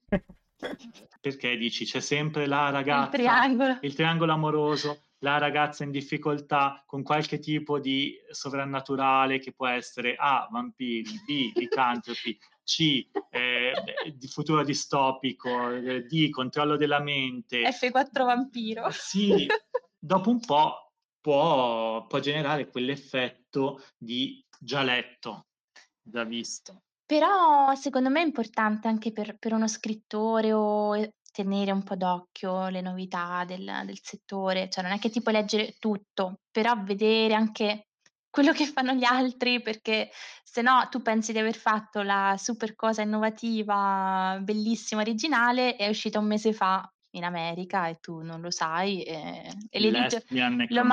Perché 1.20 1.56
dici 1.56 1.84
c'è 1.84 1.98
sempre 1.98 2.46
la 2.46 2.70
ragazza, 2.70 3.04
il 3.06 3.22
triangolo, 3.22 3.78
il 3.80 3.94
triangolo 3.94 4.32
amoroso, 4.32 5.02
la 5.22 5.38
ragazza 5.38 5.84
in 5.84 5.90
difficoltà 5.90 6.82
con 6.86 7.02
qualche 7.02 7.38
tipo 7.38 7.78
di 7.78 8.14
sovrannaturale 8.30 9.38
che 9.38 9.52
può 9.52 9.66
essere 9.66 10.14
A, 10.18 10.48
vampiri, 10.50 11.22
B, 11.24 11.52
licantropi, 11.54 12.38
C, 12.64 13.08
eh, 13.30 13.72
di 14.14 14.28
futuro 14.28 14.64
distopico, 14.64 15.70
eh, 15.70 16.02
D, 16.02 16.30
controllo 16.30 16.76
della 16.76 17.00
mente. 17.00 17.62
F4 17.62 18.24
vampiro. 18.24 18.90
Sì, 18.90 19.46
dopo 19.98 20.30
un 20.30 20.40
po' 20.40 20.92
può, 21.20 22.06
può 22.06 22.18
generare 22.18 22.68
quell'effetto 22.68 23.80
di 23.96 24.44
già 24.58 24.82
letto, 24.82 25.46
già 26.02 26.24
visto. 26.24 26.82
Però 27.06 27.74
secondo 27.74 28.08
me 28.08 28.22
è 28.22 28.24
importante 28.24 28.88
anche 28.88 29.12
per, 29.12 29.36
per 29.38 29.52
uno 29.52 29.68
scrittore 29.68 30.52
o 30.52 30.94
tenere 31.32 31.72
un 31.72 31.82
po' 31.82 31.96
d'occhio 31.96 32.68
le 32.68 32.80
novità 32.80 33.44
del 33.44 33.82
del 33.86 33.98
settore, 34.02 34.68
cioè 34.70 34.82
non 34.84 34.92
è 34.92 34.98
che 34.98 35.10
ti 35.10 35.22
puoi 35.22 35.34
leggere 35.34 35.76
tutto, 35.78 36.40
però 36.50 36.80
vedere 36.84 37.34
anche 37.34 37.88
quello 38.30 38.52
che 38.52 38.66
fanno 38.66 38.92
gli 38.94 39.04
altri, 39.04 39.60
perché 39.62 40.10
se 40.44 40.62
no 40.62 40.86
tu 40.90 41.02
pensi 41.02 41.32
di 41.32 41.38
aver 41.38 41.56
fatto 41.56 42.02
la 42.02 42.36
super 42.38 42.74
cosa 42.76 43.02
innovativa, 43.02 44.38
bellissima, 44.42 45.00
originale, 45.02 45.76
è 45.76 45.88
uscita 45.88 46.18
un 46.18 46.26
mese 46.26 46.52
fa 46.52 46.86
in 47.14 47.24
America 47.24 47.88
e 47.88 47.96
tu 48.00 48.20
non 48.22 48.40
lo 48.40 48.50
sai, 48.50 49.02
e 49.02 49.50
e 49.70 49.80
l'edito 49.80 50.18
Lesbian 50.18 50.60
lo 50.68 50.84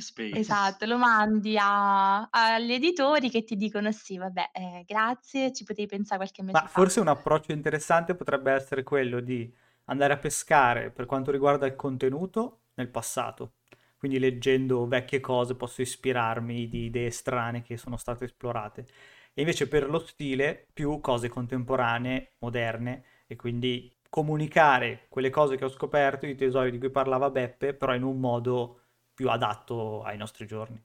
Space. 0.00 0.04
esatto, 0.30 0.84
lo 0.86 0.98
mandi 0.98 1.56
a 1.58 2.28
agli 2.30 2.72
editori 2.72 3.30
che 3.30 3.44
ti 3.44 3.56
dicono: 3.56 3.90
"Sì, 3.92 4.16
vabbè, 4.18 4.50
ehm, 4.52 4.84
grazie, 4.84 5.52
ci 5.52 5.64
potevi 5.64 5.88
pensà 5.88 6.16
qualche 6.16 6.42
mese 6.42 6.66
Ma 6.66 6.68
fa". 6.68 6.80
forse 6.80 7.00
un 7.00 7.08
approccio 7.08 7.52
interessante 7.52 8.14
potrebbe 8.14 8.52
essere 8.52 8.82
quello 8.82 9.20
di 9.20 9.52
andare 9.86 10.12
a 10.12 10.18
pescare 10.18 10.90
per 10.90 11.06
quanto 11.06 11.30
riguarda 11.30 11.66
il 11.66 11.76
contenuto 11.76 12.60
nel 12.74 12.88
passato. 12.88 13.54
Quindi 13.96 14.18
leggendo 14.18 14.86
vecchie 14.86 15.20
cose 15.20 15.56
posso 15.56 15.82
ispirarmi 15.82 16.68
di 16.68 16.84
idee 16.84 17.10
strane 17.10 17.62
che 17.62 17.76
sono 17.76 17.96
state 17.96 18.24
esplorate. 18.24 18.86
E 19.34 19.40
invece 19.40 19.68
per 19.68 19.88
lo 19.88 19.98
stile 19.98 20.66
più 20.72 21.00
cose 21.00 21.28
contemporanee, 21.28 22.34
moderne 22.38 23.04
e 23.26 23.36
quindi 23.36 23.94
comunicare 24.08 25.06
quelle 25.08 25.30
cose 25.30 25.56
che 25.56 25.64
ho 25.64 25.68
scoperto, 25.68 26.26
i 26.26 26.34
tesori 26.34 26.70
di 26.70 26.78
cui 26.78 26.90
parlava 26.90 27.30
Beppe, 27.30 27.74
però 27.74 27.94
in 27.94 28.02
un 28.02 28.18
modo 28.18 28.80
più 29.12 29.28
adatto 29.28 30.02
ai 30.02 30.16
nostri 30.16 30.46
giorni. 30.46 30.82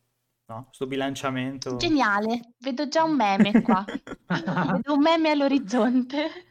No? 0.47 0.67
Sto 0.71 0.85
bilanciamento. 0.85 1.77
Geniale, 1.77 2.55
vedo 2.59 2.89
già 2.89 3.03
un 3.03 3.15
meme 3.15 3.61
qua. 3.61 3.85
Vedo 4.27 4.93
un 4.93 5.01
meme 5.01 5.31
all'orizzonte. 5.31 6.50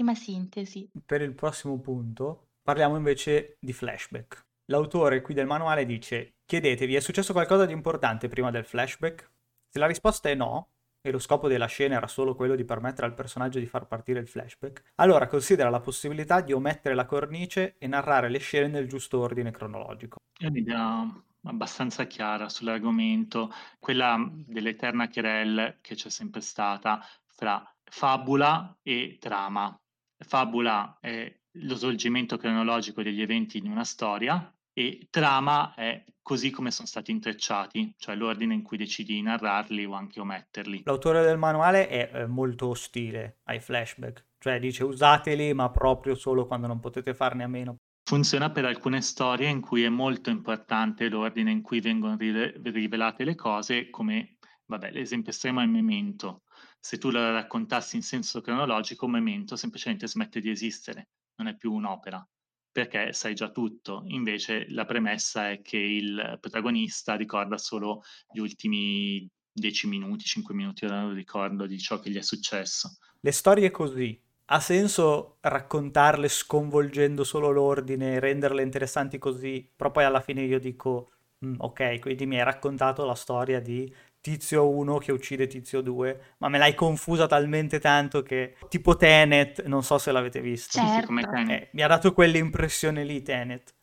Ottima 0.00 0.14
sintesi. 0.14 0.88
Per 1.04 1.20
il 1.20 1.34
prossimo 1.34 1.78
punto 1.78 2.52
parliamo 2.62 2.96
invece 2.96 3.58
di 3.60 3.74
flashback. 3.74 4.46
L'autore 4.70 5.20
qui 5.20 5.34
del 5.34 5.44
manuale 5.44 5.84
dice: 5.84 6.36
Chiedetevi, 6.46 6.94
è 6.94 7.00
successo 7.00 7.34
qualcosa 7.34 7.66
di 7.66 7.74
importante 7.74 8.28
prima 8.28 8.50
del 8.50 8.64
flashback? 8.64 9.30
Se 9.68 9.78
la 9.78 9.86
risposta 9.86 10.30
è 10.30 10.34
no, 10.34 10.70
e 11.02 11.10
lo 11.10 11.18
scopo 11.18 11.48
della 11.48 11.66
scena 11.66 11.96
era 11.96 12.06
solo 12.06 12.34
quello 12.34 12.54
di 12.54 12.64
permettere 12.64 13.08
al 13.08 13.12
personaggio 13.12 13.58
di 13.58 13.66
far 13.66 13.86
partire 13.86 14.20
il 14.20 14.26
flashback, 14.26 14.92
allora 14.94 15.26
considera 15.26 15.68
la 15.68 15.80
possibilità 15.80 16.40
di 16.40 16.54
omettere 16.54 16.94
la 16.94 17.04
cornice 17.04 17.76
e 17.76 17.86
narrare 17.86 18.30
le 18.30 18.38
scene 18.38 18.68
nel 18.68 18.88
giusto 18.88 19.20
ordine 19.20 19.50
cronologico. 19.50 20.16
È 20.34 20.46
un'idea 20.46 21.06
abbastanza 21.42 22.06
chiara 22.06 22.48
sull'argomento, 22.48 23.52
quella 23.78 24.16
dell'eterna 24.46 25.10
querelle 25.10 25.76
che 25.82 25.94
c'è 25.94 26.08
sempre 26.08 26.40
stata 26.40 27.04
fra 27.26 27.62
fabula 27.84 28.78
e 28.82 29.18
trama. 29.20 29.79
Fabula 30.24 30.98
è 31.00 31.32
lo 31.54 31.74
svolgimento 31.74 32.36
cronologico 32.36 33.02
degli 33.02 33.20
eventi 33.20 33.58
in 33.58 33.70
una 33.70 33.84
storia 33.84 34.52
e 34.72 35.08
trama 35.10 35.74
è 35.74 36.04
così 36.22 36.50
come 36.50 36.70
sono 36.70 36.86
stati 36.86 37.10
intrecciati, 37.10 37.94
cioè 37.98 38.14
l'ordine 38.14 38.54
in 38.54 38.62
cui 38.62 38.76
decidi 38.76 39.14
di 39.14 39.22
narrarli 39.22 39.84
o 39.84 39.94
anche 39.94 40.20
ometterli. 40.20 40.82
L'autore 40.84 41.22
del 41.22 41.38
manuale 41.38 41.88
è 41.88 42.10
eh, 42.12 42.26
molto 42.26 42.68
ostile 42.68 43.38
ai 43.44 43.60
flashback, 43.60 44.26
cioè 44.38 44.60
dice 44.60 44.84
usateli 44.84 45.52
ma 45.54 45.70
proprio 45.70 46.14
solo 46.14 46.46
quando 46.46 46.68
non 46.68 46.78
potete 46.78 47.14
farne 47.14 47.42
a 47.42 47.48
meno. 47.48 47.76
Funziona 48.04 48.50
per 48.50 48.64
alcune 48.64 49.02
storie 49.02 49.48
in 49.48 49.60
cui 49.60 49.82
è 49.82 49.88
molto 49.88 50.30
importante 50.30 51.08
l'ordine 51.08 51.50
in 51.50 51.62
cui 51.62 51.80
vengono 51.80 52.16
rivelate 52.16 53.24
le 53.24 53.34
cose, 53.34 53.88
come, 53.90 54.36
vabbè, 54.66 54.90
l'esempio 54.90 55.30
estremo 55.30 55.60
è 55.60 55.64
il 55.64 55.70
Memento. 55.70 56.42
Se 56.80 56.98
tu 56.98 57.10
la 57.10 57.30
raccontassi 57.32 57.96
in 57.96 58.02
senso 58.02 58.40
cronologico, 58.40 59.06
Memento 59.06 59.54
semplicemente 59.56 60.08
smette 60.08 60.40
di 60.40 60.50
esistere, 60.50 61.10
non 61.36 61.46
è 61.46 61.56
più 61.56 61.72
un'opera 61.72 62.26
perché 62.72 63.12
sai 63.12 63.34
già 63.34 63.50
tutto. 63.50 64.02
Invece 64.06 64.66
la 64.70 64.84
premessa 64.84 65.50
è 65.50 65.60
che 65.60 65.76
il 65.76 66.38
protagonista 66.40 67.14
ricorda 67.14 67.58
solo 67.58 68.02
gli 68.30 68.38
ultimi 68.38 69.28
10 69.52 69.88
minuti, 69.88 70.24
5 70.24 70.54
minuti, 70.54 70.84
ora 70.84 71.00
non 71.00 71.14
ricordo, 71.14 71.66
di 71.66 71.78
ciò 71.78 71.98
che 71.98 72.10
gli 72.10 72.16
è 72.16 72.22
successo. 72.22 72.96
Le 73.20 73.32
storie 73.32 73.70
così, 73.70 74.18
ha 74.46 74.60
senso 74.60 75.36
raccontarle 75.40 76.28
sconvolgendo 76.28 77.24
solo 77.24 77.50
l'ordine, 77.50 78.18
renderle 78.18 78.62
interessanti 78.62 79.18
così, 79.18 79.68
però 79.74 79.90
poi 79.90 80.04
alla 80.04 80.20
fine 80.20 80.42
io 80.42 80.58
dico, 80.58 81.10
mm, 81.44 81.54
ok, 81.58 81.98
quindi 81.98 82.26
mi 82.26 82.36
hai 82.36 82.44
raccontato 82.44 83.04
la 83.04 83.14
storia 83.14 83.60
di 83.60 83.92
Tizio 84.20 84.68
1 84.68 84.98
che 84.98 85.12
uccide 85.12 85.46
Tizio 85.46 85.80
2, 85.80 86.34
ma 86.38 86.48
me 86.48 86.58
l'hai 86.58 86.74
confusa 86.74 87.26
talmente 87.26 87.78
tanto 87.78 88.22
che 88.22 88.56
tipo 88.68 88.96
Tenet, 88.96 89.64
non 89.64 89.82
so 89.82 89.96
se 89.96 90.12
l'avete 90.12 90.40
visto. 90.42 90.78
Certo. 90.78 91.12
Eh, 91.48 91.70
mi 91.72 91.82
ha 91.82 91.86
dato 91.88 92.12
quell'impressione 92.12 93.02
lì 93.04 93.22
Tenet. 93.22 93.74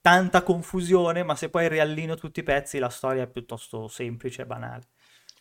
Tanta 0.00 0.42
confusione, 0.42 1.22
ma 1.22 1.36
se 1.36 1.48
poi 1.48 1.68
riallino 1.68 2.16
tutti 2.16 2.40
i 2.40 2.42
pezzi 2.42 2.78
la 2.78 2.88
storia 2.88 3.22
è 3.22 3.28
piuttosto 3.28 3.86
semplice 3.86 4.42
e 4.42 4.46
banale. 4.46 4.88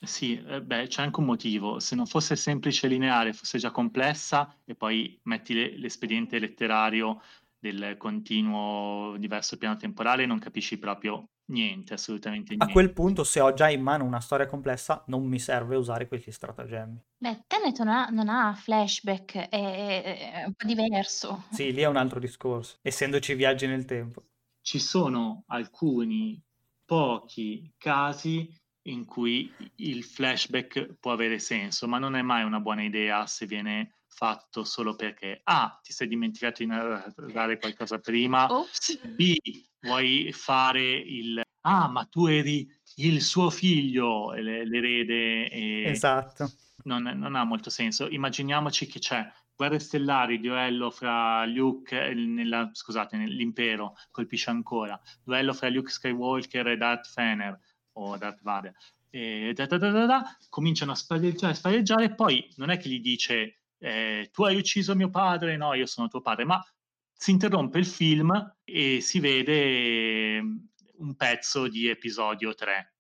Sì, 0.04 0.42
eh, 0.48 0.62
beh, 0.62 0.88
c'è 0.88 1.02
anche 1.02 1.20
un 1.20 1.26
motivo. 1.26 1.80
Se 1.80 1.96
non 1.96 2.06
fosse 2.06 2.36
semplice 2.36 2.86
e 2.86 2.89
lineare, 2.89 3.34
fosse 3.34 3.58
già 3.58 3.72
complessa 3.72 4.56
e 4.66 4.76
poi 4.76 5.20
metti 5.24 5.54
le- 5.54 5.78
l'espediente 5.78 6.39
letterario 6.39 7.22
del 7.58 7.96
continuo 7.98 9.16
diverso 9.18 9.58
piano 9.58 9.78
temporale, 9.78 10.26
non 10.26 10.39
capisci 10.39 10.78
proprio 10.78 11.30
niente, 11.47 11.93
assolutamente 11.93 12.56
niente. 12.56 12.65
A 12.65 12.73
quel 12.73 12.91
punto, 12.93 13.23
se 13.23 13.39
ho 13.39 13.53
già 13.53 13.69
in 13.69 13.82
mano 13.82 14.03
una 14.03 14.19
storia 14.19 14.45
complessa, 14.45 15.03
non 15.08 15.25
mi 15.25 15.39
serve 15.39 15.75
usare 15.75 16.08
questi 16.08 16.32
stratagemmi. 16.32 16.99
Beh, 17.17 17.43
Tenet 17.47 17.79
non 17.79 17.88
ha, 17.88 18.08
non 18.10 18.29
ha 18.29 18.53
flashback, 18.53 19.36
è, 19.38 19.47
è- 19.49 20.32
è 20.41 20.43
un 20.45 20.53
po' 20.53 20.65
diverso. 20.65 21.43
Sì, 21.49 21.71
lì 21.71 21.82
è 21.82 21.88
un 21.88 21.95
altro 21.97 22.19
discorso, 22.19 22.77
essendoci 22.82 23.34
viaggi 23.36 23.67
nel 23.67 23.86
tempo. 23.86 24.23
Ci 24.62 24.79
sono 24.79 25.43
alcuni 25.47 26.41
pochi 26.86 27.73
casi 27.77 28.49
in 28.86 29.06
cui 29.06 29.51
il 29.77 30.03
flashback 30.03 30.95
può 30.99 31.12
avere 31.12 31.39
senso, 31.39 31.88
ma 31.88 31.97
non 31.99 32.15
è 32.15 32.21
mai 32.21 32.43
una 32.43 32.60
buona 32.60 32.84
idea 32.84 33.25
se 33.27 33.45
viene 33.45 33.95
fatto 34.13 34.63
solo 34.63 34.95
perché 34.95 35.41
A, 35.43 35.80
ti 35.82 35.91
sei 35.91 36.08
dimenticato 36.08 36.63
di 36.63 36.69
narrare 36.69 37.58
qualcosa 37.58 37.99
prima, 37.99 38.47
Ops. 38.52 38.99
B, 39.08 39.36
vuoi 39.82 40.32
fare 40.32 40.82
il 40.82 41.41
ah, 41.62 41.88
ma 41.88 42.06
tu 42.06 42.26
eri 42.28 42.67
il 42.97 43.21
suo 43.21 43.49
figlio, 43.49 44.32
l'erede. 44.32 45.49
E 45.49 45.84
Esatto. 45.88 46.52
non, 46.84 47.04
non 47.04 47.36
ha 47.36 47.43
molto 47.43 47.69
senso. 47.69 48.08
Immaginiamoci 48.10 48.86
che 48.86 48.99
c'è 48.99 49.26
Guerre 49.56 49.80
Stellari, 49.80 50.39
duello 50.39 50.89
fra 50.89 51.45
Luke, 51.45 52.13
nella, 52.13 52.69
scusate, 52.71 53.17
nell'impero, 53.17 53.95
colpisce 54.12 54.49
ancora, 54.49 54.99
duello 55.23 55.54
fra 55.54 55.69
Luke 55.69 55.91
Skywalker 55.91 56.67
e 56.67 56.78
Darth 56.78 57.08
Fener, 57.08 57.60
o 57.93 58.17
Darth 58.17 58.41
Vader, 58.41 58.73
e 59.10 59.54
da, 59.54 59.67
da, 59.67 59.78
da, 59.78 59.91
da, 59.91 60.06
da, 60.06 60.38
cominciano 60.49 60.91
a 60.91 60.95
spalleggiare, 60.95 61.54
spalleggiare, 61.54 62.06
e 62.06 62.15
poi 62.15 62.52
non 62.56 62.71
è 62.71 62.78
che 62.78 62.89
gli 62.89 62.99
dice 62.99 63.62
eh, 63.84 64.30
tu 64.32 64.43
hai 64.43 64.56
ucciso 64.56 64.96
mio 64.96 65.10
padre, 65.10 65.58
no, 65.58 65.74
io 65.74 65.86
sono 65.86 66.08
tuo 66.08 66.22
padre, 66.22 66.46
ma 66.46 66.63
si 67.12 67.32
interrompe 67.32 67.80
il 67.80 67.86
film 67.86 68.56
e 68.63 69.02
si 69.02 69.19
vede 69.19 70.41
mm, 70.41 70.58
un 71.00 71.15
pezzo 71.15 71.67
di 71.67 71.89
episodio 71.89 72.54
3, 72.54 72.96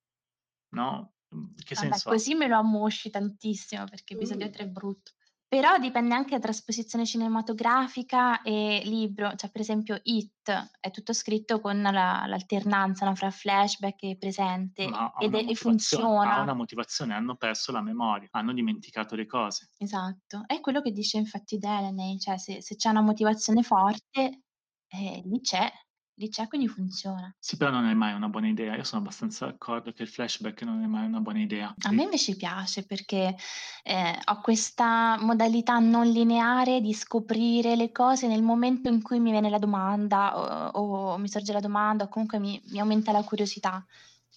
no? 0.73 1.13
Che 1.29 1.75
Vabbè, 1.75 1.87
senso 1.87 2.09
così 2.09 2.35
me 2.35 2.47
lo 2.47 2.57
ammosci 2.57 3.09
tantissimo 3.09 3.85
perché 3.85 4.13
episodio 4.13 4.49
3 4.49 4.63
è 4.63 4.67
brutto. 4.67 5.13
Però 5.53 5.77
dipende 5.77 6.15
anche 6.15 6.31
da 6.31 6.39
trasposizione 6.39 7.05
cinematografica 7.05 8.41
e 8.41 8.81
libro, 8.85 9.35
cioè 9.35 9.51
per 9.51 9.61
esempio 9.61 9.99
It 10.01 10.31
è 10.79 10.89
tutto 10.89 11.13
scritto 11.13 11.59
con 11.61 11.79
la- 11.79 12.23
l'alternanza 12.25 13.05
no, 13.05 13.13
fra 13.15 13.29
flashback 13.29 14.01
e 14.01 14.17
presente 14.17 14.83
ha 14.85 15.13
ed 15.19 15.35
è- 15.35 15.37
e 15.37 15.41
motivazione, 15.43 15.53
ha 15.53 15.55
funziona. 15.55 16.41
una 16.41 16.53
motivazione, 16.53 17.13
hanno 17.13 17.35
perso 17.35 17.71
la 17.71 17.81
memoria, 17.83 18.27
hanno 18.31 18.51
dimenticato 18.51 19.13
le 19.15 19.27
cose. 19.27 19.69
Esatto, 19.77 20.43
è 20.47 20.59
quello 20.59 20.81
che 20.81 20.91
dice 20.91 21.17
infatti 21.17 21.59
Delaney, 21.59 22.17
cioè 22.17 22.37
se, 22.39 22.61
se 22.63 22.75
c'è 22.75 22.89
una 22.89 23.01
motivazione 23.01 23.61
forte, 23.61 24.41
eh, 24.87 25.21
lì 25.23 25.39
c'è, 25.39 25.71
lì 26.15 26.29
c'è, 26.29 26.47
quindi 26.47 26.67
funziona. 26.67 27.33
Sì, 27.39 27.57
però 27.57 27.71
non 27.71 27.85
è 27.85 27.93
mai 27.93 28.13
una 28.13 28.29
buona 28.29 28.47
idea. 28.47 28.75
Io 28.75 28.83
sono 28.83 29.01
abbastanza 29.01 29.45
d'accordo 29.45 29.91
che 29.91 30.03
il 30.03 30.09
flashback 30.09 30.61
non 30.63 30.83
è 30.83 30.85
mai 30.85 31.05
una 31.05 31.19
buona 31.19 31.39
idea. 31.39 31.73
A 31.85 31.91
me 31.91 32.03
invece 32.03 32.35
piace 32.35 32.85
perché 32.85 33.35
eh, 33.83 34.19
ho 34.25 34.41
questa 34.41 35.17
modalità 35.19 35.79
non 35.79 36.07
lineare 36.07 36.81
di 36.81 36.93
scoprire 36.93 37.75
le 37.75 37.91
cose 37.91 38.27
nel 38.27 38.43
momento 38.43 38.89
in 38.89 39.01
cui 39.01 39.19
mi 39.19 39.31
viene 39.31 39.49
la 39.49 39.59
domanda 39.59 40.71
o, 40.71 41.13
o 41.13 41.17
mi 41.17 41.27
sorge 41.27 41.53
la 41.53 41.59
domanda 41.59 42.05
o 42.05 42.09
comunque 42.09 42.39
mi, 42.39 42.61
mi 42.67 42.79
aumenta 42.79 43.11
la 43.11 43.23
curiosità. 43.23 43.85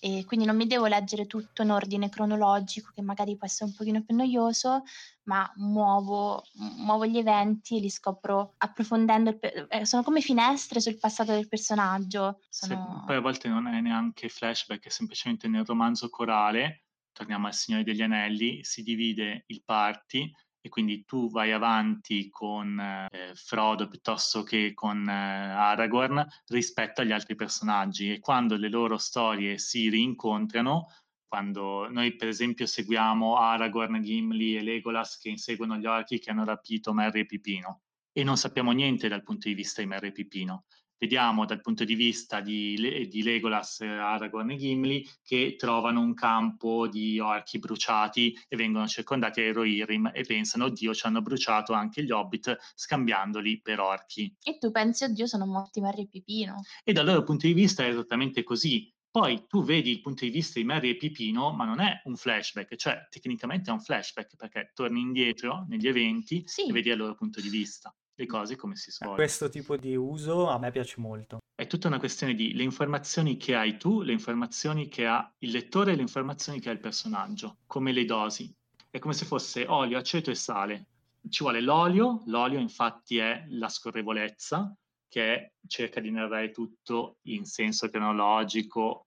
E 0.06 0.24
quindi 0.24 0.46
non 0.46 0.54
mi 0.54 0.68
devo 0.68 0.86
leggere 0.86 1.26
tutto 1.26 1.62
in 1.62 1.70
ordine 1.72 2.08
cronologico, 2.08 2.92
che 2.94 3.02
magari 3.02 3.36
può 3.36 3.44
essere 3.44 3.70
un 3.70 3.74
pochino 3.74 4.04
più 4.04 4.14
noioso, 4.14 4.84
ma 5.24 5.50
muovo, 5.56 6.44
muovo 6.76 7.04
gli 7.06 7.18
eventi 7.18 7.78
e 7.78 7.80
li 7.80 7.90
scopro 7.90 8.54
approfondendo. 8.58 9.36
Pe- 9.36 9.66
eh, 9.68 9.84
sono 9.84 10.04
come 10.04 10.20
finestre 10.20 10.80
sul 10.80 10.96
passato 10.96 11.32
del 11.32 11.48
personaggio. 11.48 12.38
Se- 12.48 12.66
Sono... 12.68 13.02
poi 13.04 13.16
a 13.16 13.20
volte 13.20 13.48
non 13.48 13.66
è 13.66 13.80
neanche 13.80 14.28
flashback, 14.28 14.86
è 14.86 14.90
semplicemente 14.90 15.48
nel 15.48 15.64
romanzo 15.64 16.08
corale, 16.08 16.84
torniamo 17.10 17.48
al 17.48 17.54
Signore 17.54 17.82
degli 17.82 18.02
Anelli, 18.02 18.62
si 18.62 18.84
divide 18.84 19.42
il 19.46 19.64
party 19.64 20.32
e 20.66 20.68
quindi 20.68 21.05
tu 21.05 21.31
vai 21.31 21.52
avanti 21.52 22.29
con 22.29 22.76
eh, 22.81 23.33
Frodo 23.37 23.87
piuttosto 23.87 24.42
che 24.42 24.74
con 24.74 25.09
eh, 25.09 25.12
Aragorn 25.12 26.26
rispetto 26.48 27.02
agli 27.02 27.12
altri 27.12 27.37
personaggi 27.37 28.11
e 28.11 28.18
quando 28.18 28.57
le 28.57 28.68
loro 28.68 28.98
storie 28.98 29.59
si 29.59 29.88
rincontrano 29.88 30.88
quando 31.29 31.88
noi 31.88 32.16
per 32.16 32.26
esempio 32.26 32.66
seguiamo 32.66 33.37
Aragorn, 33.37 34.02
Gimli 34.02 34.57
e 34.57 34.62
Legolas 34.62 35.18
che 35.18 35.29
inseguono 35.29 35.76
gli 35.76 35.87
orchi 35.87 36.18
che 36.18 36.31
hanno 36.31 36.44
rapito 36.44 36.92
Merry 36.92 37.20
e 37.20 37.26
Pipino 37.26 37.83
e 38.12 38.24
non 38.24 38.37
sappiamo 38.37 38.72
niente 38.72 39.07
dal 39.07 39.22
punto 39.22 39.46
di 39.46 39.55
vista 39.55 39.83
di 39.83 39.87
Merry 39.87 40.09
e 40.09 40.12
Pipino. 40.12 40.64
Vediamo 40.98 41.44
dal 41.44 41.61
punto 41.61 41.85
di 41.85 41.94
vista 41.94 42.40
di, 42.40 43.06
di 43.11 43.22
Legolas, 43.22 43.80
Aragorn 43.80 44.50
e 44.50 44.56
Gimli 44.56 45.06
che 45.22 45.56
trovano 45.56 46.00
un 46.00 46.14
campo 46.14 46.88
di 46.88 47.18
orchi 47.20 47.59
bruciati 47.59 48.35
e 48.48 48.56
vengono 48.56 48.87
circondati 48.87 49.40
ai 49.40 49.52
Rohirrim 49.52 50.11
e 50.14 50.22
pensano, 50.22 50.64
oddio, 50.64 50.94
ci 50.94 51.06
hanno 51.06 51.20
bruciato 51.20 51.74
anche 51.74 52.02
gli 52.02 52.11
Hobbit 52.11 52.56
scambiandoli 52.74 53.61
per 53.61 53.80
orchi. 53.80 54.35
E 54.42 54.59
tu 54.59 54.70
pensi, 54.70 55.04
oddio, 55.04 55.26
sono 55.26 55.46
morti 55.46 55.80
Merry 55.80 56.02
e 56.02 56.09
Pipino. 56.09 56.62
E 56.82 56.92
dal 56.92 57.04
loro 57.04 57.22
punto 57.24 57.46
di 57.46 57.52
vista 57.52 57.85
è 57.85 57.88
esattamente 57.88 58.42
così 58.42 58.90
poi 59.16 59.46
tu 59.46 59.64
vedi 59.64 59.92
il 59.92 60.02
punto 60.02 60.26
di 60.26 60.30
vista 60.30 60.61
di 60.61 60.66
Mary 60.66 60.90
e 60.90 60.96
Pipino, 60.98 61.50
ma 61.50 61.64
non 61.64 61.80
è 61.80 62.02
un 62.04 62.16
flashback, 62.16 62.76
cioè 62.76 63.06
tecnicamente 63.09 63.70
è 63.70 63.72
un 63.72 63.80
flashback 63.80 64.37
perché 64.37 64.72
torni 64.74 65.00
indietro 65.00 65.64
negli 65.68 65.88
eventi 65.88 66.42
sì. 66.44 66.68
e 66.68 66.72
vedi 66.72 66.90
il 66.90 66.98
loro 66.98 67.14
punto 67.14 67.40
di 67.40 67.48
vista, 67.48 67.96
le 68.16 68.26
cose 68.26 68.57
come 68.57 68.76
si 68.76 68.90
svolgono. 68.90 69.18
Questo 69.18 69.48
tipo 69.48 69.76
di 69.76 69.94
uso 69.94 70.48
a 70.48 70.59
me 70.59 70.70
piace 70.70 71.00
molto. 71.00 71.38
È 71.55 71.66
tutta 71.66 71.88
una 71.88 71.98
questione 71.98 72.35
di 72.35 72.55
le 72.55 72.62
informazioni 72.62 73.37
che 73.37 73.55
hai 73.55 73.79
tu, 73.79 74.02
le 74.02 74.12
informazioni 74.12 74.88
che 74.88 75.07
ha 75.07 75.31
il 75.38 75.50
lettore 75.50 75.92
e 75.92 75.96
le 75.96 76.02
informazioni 76.02 76.59
che 76.61 76.70
ha 76.70 76.72
il 76.72 76.81
personaggio, 76.81 77.59
come 77.66 77.92
le 77.92 78.05
dosi. 78.05 78.52
È 78.90 78.98
come 78.98 79.14
se 79.14 79.26
fosse 79.26 79.66
olio, 79.66 79.98
aceto 79.98 80.31
e 80.31 80.35
sale. 80.35 80.87
Ci 81.29 81.42
vuole 81.42 81.61
l'olio, 81.61 82.22
l'olio 82.26 82.59
infatti 82.59 83.18
è 83.18 83.44
la 83.48 83.68
scorrevolezza, 83.68 84.74
che 85.09 85.55
cerca 85.66 86.00
di 86.00 86.11
narrare 86.11 86.50
tutto 86.50 87.18
in 87.22 87.44
senso 87.44 87.88
cronologico 87.88 89.05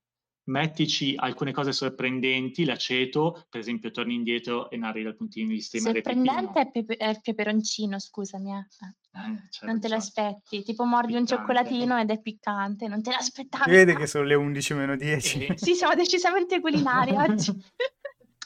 mettici 0.49 1.13
alcune 1.15 1.51
cose 1.51 1.71
sorprendenti, 1.71 2.65
l'aceto, 2.65 3.45
per 3.49 3.59
esempio 3.59 3.91
torni 3.91 4.15
indietro 4.15 4.69
e 4.69 4.77
narri 4.77 5.03
dal 5.03 5.15
punto 5.15 5.39
di 5.39 5.45
vista 5.45 5.77
di 5.77 5.83
Sorprendente 5.83 6.61
è, 6.61 6.71
pepe- 6.71 6.97
è 6.97 7.07
il 7.07 7.21
peperoncino, 7.21 7.99
scusami. 7.99 8.51
Eh. 8.51 8.67
Eh, 9.11 9.65
non 9.65 9.79
te 9.79 9.87
l'aspetti, 9.87 10.63
tipo 10.63 10.83
mordi 10.85 11.13
piccante. 11.13 11.33
un 11.33 11.39
cioccolatino 11.39 11.99
ed 11.99 12.11
è 12.11 12.21
piccante, 12.21 12.87
non 12.87 13.01
te 13.01 13.11
l'aspettavi. 13.11 13.63
Si 13.63 13.71
vede 13.71 13.95
che 13.95 14.05
sono 14.05 14.25
le 14.25 14.35
11 14.35 14.73
meno 14.75 14.95
10. 14.95 15.53
sì, 15.55 15.73
siamo 15.73 15.95
decisamente 15.95 16.59
culinari 16.59 17.15
oggi. 17.17 17.51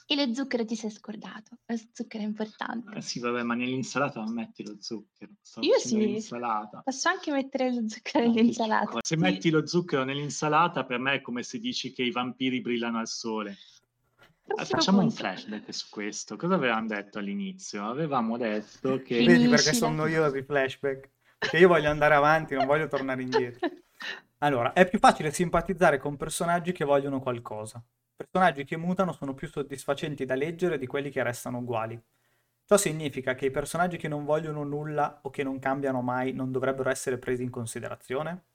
E 0.05 0.15
lo 0.15 0.33
zucchero 0.33 0.65
ti 0.65 0.75
sei 0.75 0.89
scordato, 0.89 1.57
lo 1.65 1.75
zucchero 1.91 2.23
è 2.23 2.27
importante. 2.27 2.97
Eh 2.97 3.01
sì, 3.01 3.19
vabbè, 3.19 3.43
ma 3.43 3.55
nell'insalata 3.55 4.21
non 4.21 4.33
metti 4.33 4.65
lo 4.65 4.75
zucchero. 4.79 5.31
Sto 5.41 5.61
Io 5.61 5.77
sì, 5.79 5.97
l'insalata. 5.97 6.81
posso 6.83 7.09
anche 7.09 7.31
mettere 7.31 7.73
lo 7.73 7.87
zucchero 7.87 8.27
nell'insalata. 8.27 8.99
Se 9.01 9.15
sì. 9.15 9.21
metti 9.21 9.49
lo 9.49 9.65
zucchero 9.65 10.03
nell'insalata, 10.03 10.83
per 10.83 10.99
me 10.99 11.15
è 11.15 11.21
come 11.21 11.43
se 11.43 11.59
dici 11.59 11.93
che 11.93 12.03
i 12.03 12.11
vampiri 12.11 12.61
brillano 12.61 12.99
al 12.99 13.07
sole. 13.07 13.57
Eh, 14.45 14.65
facciamo 14.65 15.01
un 15.01 15.09
flashback 15.09 15.73
su 15.73 15.87
questo. 15.89 16.35
Cosa 16.35 16.55
avevamo 16.55 16.87
detto 16.87 17.19
all'inizio? 17.19 17.87
Avevamo 17.87 18.37
detto 18.37 19.01
che... 19.01 19.23
Vedi 19.23 19.47
perché 19.47 19.73
sono 19.73 19.95
noiosi 19.95 20.39
i 20.39 20.43
flashback? 20.43 21.09
Perché 21.37 21.57
io 21.57 21.69
voglio 21.69 21.89
andare 21.89 22.15
avanti, 22.15 22.55
non 22.55 22.65
voglio 22.65 22.87
tornare 22.87 23.21
indietro. 23.21 23.69
Allora, 24.43 24.73
è 24.73 24.85
più 24.85 24.99
facile 24.99 25.31
simpatizzare 25.31 25.97
con 25.97 26.17
personaggi 26.17 26.73
che 26.73 26.83
vogliono 26.83 27.21
qualcosa. 27.21 27.81
Personaggi 28.15 28.63
che 28.63 28.78
mutano 28.78 29.12
sono 29.12 29.34
più 29.34 29.47
soddisfacenti 29.47 30.26
da 30.26 30.36
leggere 30.36 30.78
di 30.78 30.88
quelli 30.88 31.10
che 31.10 31.23
restano 31.23 31.60
uguali. 31.60 32.02
Ciò 32.65 32.78
significa 32.78 33.36
che 33.36 33.47
i 33.47 33.52
personaggi 33.52 33.97
che 33.97 34.08
non 34.08 34.23
vogliono 34.23 34.63
nulla 34.63 35.19
o 35.23 35.30
che 35.30 35.43
non 35.43 35.60
cambiano 35.60 36.02
mai 36.02 36.32
non 36.34 36.52
dovrebbero 36.52 36.89
essere 36.89 37.17
presi 37.17 37.43
in 37.43 37.49
considerazione? 37.49 38.45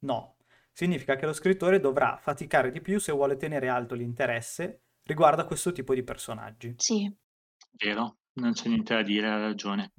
No. 0.00 0.36
Significa 0.72 1.16
che 1.16 1.26
lo 1.26 1.32
scrittore 1.32 1.80
dovrà 1.80 2.16
faticare 2.16 2.70
di 2.70 2.80
più 2.80 2.98
se 2.98 3.12
vuole 3.12 3.36
tenere 3.36 3.68
alto 3.68 3.94
l'interesse 3.94 4.80
riguardo 5.02 5.42
a 5.42 5.46
questo 5.46 5.72
tipo 5.72 5.94
di 5.94 6.02
personaggi. 6.02 6.74
Sì. 6.78 7.12
Vero, 7.72 8.18
non 8.34 8.52
c'è 8.52 8.68
niente 8.68 8.94
da 8.94 9.02
dire, 9.02 9.28
ha 9.28 9.38
ragione. 9.38 9.92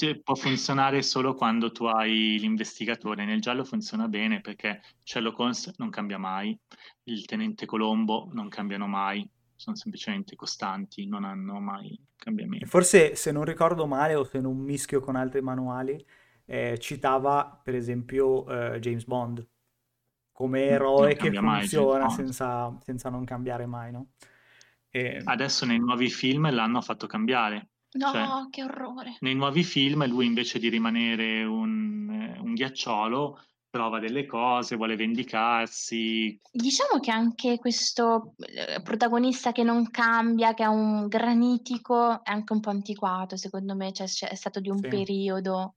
Cioè, 0.00 0.18
può 0.18 0.34
funzionare 0.34 1.02
solo 1.02 1.34
quando 1.34 1.72
tu 1.72 1.84
hai 1.84 2.38
l'investigatore. 2.38 3.26
Nel 3.26 3.42
giallo 3.42 3.64
funziona 3.64 4.08
bene 4.08 4.40
perché 4.40 4.80
Sherlock 5.04 5.38
Holmes 5.38 5.74
non 5.76 5.90
cambia 5.90 6.16
mai, 6.16 6.58
il 7.02 7.26
tenente 7.26 7.66
Colombo 7.66 8.30
non 8.32 8.48
cambiano 8.48 8.86
mai, 8.86 9.28
sono 9.54 9.76
semplicemente 9.76 10.36
costanti, 10.36 11.06
non 11.06 11.24
hanno 11.24 11.60
mai 11.60 12.02
cambiamenti. 12.16 12.64
Forse, 12.64 13.14
se 13.14 13.30
non 13.30 13.44
ricordo 13.44 13.86
male 13.86 14.14
o 14.14 14.24
se 14.24 14.40
non 14.40 14.56
mischio 14.56 15.00
con 15.00 15.16
altri 15.16 15.42
manuali, 15.42 16.02
eh, 16.46 16.78
citava 16.78 17.60
per 17.62 17.74
esempio 17.74 18.48
eh, 18.48 18.78
James 18.78 19.04
Bond 19.04 19.46
come 20.32 20.64
eroe 20.64 21.14
che 21.14 21.30
funziona 21.30 22.08
senza, 22.08 22.74
senza, 22.80 23.10
non 23.10 23.24
cambiare 23.24 23.66
mai, 23.66 23.92
no? 23.92 24.12
E... 24.88 25.20
Adesso 25.22 25.66
nei 25.66 25.78
nuovi 25.78 26.08
film 26.08 26.50
l'hanno 26.50 26.80
fatto 26.80 27.06
cambiare 27.06 27.69
No, 27.94 28.10
Cioè, 28.12 28.26
che 28.50 28.62
orrore. 28.62 29.16
nei 29.20 29.34
nuovi 29.34 29.62
film 29.64 30.06
lui 30.06 30.26
invece 30.26 30.58
di 30.58 30.68
rimanere 30.68 31.42
un, 31.44 32.08
eh, 32.10 32.38
un 32.38 32.54
ghiacciolo 32.54 33.38
prova 33.68 33.98
delle 33.98 34.26
cose, 34.26 34.76
vuole 34.76 34.96
vendicarsi. 34.96 36.40
Diciamo 36.52 36.98
che 37.00 37.10
anche 37.12 37.58
questo 37.58 38.34
eh, 38.38 38.80
protagonista 38.82 39.52
che 39.52 39.62
non 39.62 39.90
cambia, 39.90 40.54
che 40.54 40.64
è 40.64 40.66
un 40.66 41.06
granitico, 41.06 42.24
è 42.24 42.30
anche 42.30 42.52
un 42.52 42.60
po' 42.60 42.70
antiquato, 42.70 43.36
secondo 43.36 43.76
me, 43.76 43.92
cioè 43.92 44.06
è 44.28 44.34
stato 44.34 44.58
di 44.60 44.68
un 44.68 44.80
Sì. 44.82 44.88
periodo 44.88 45.76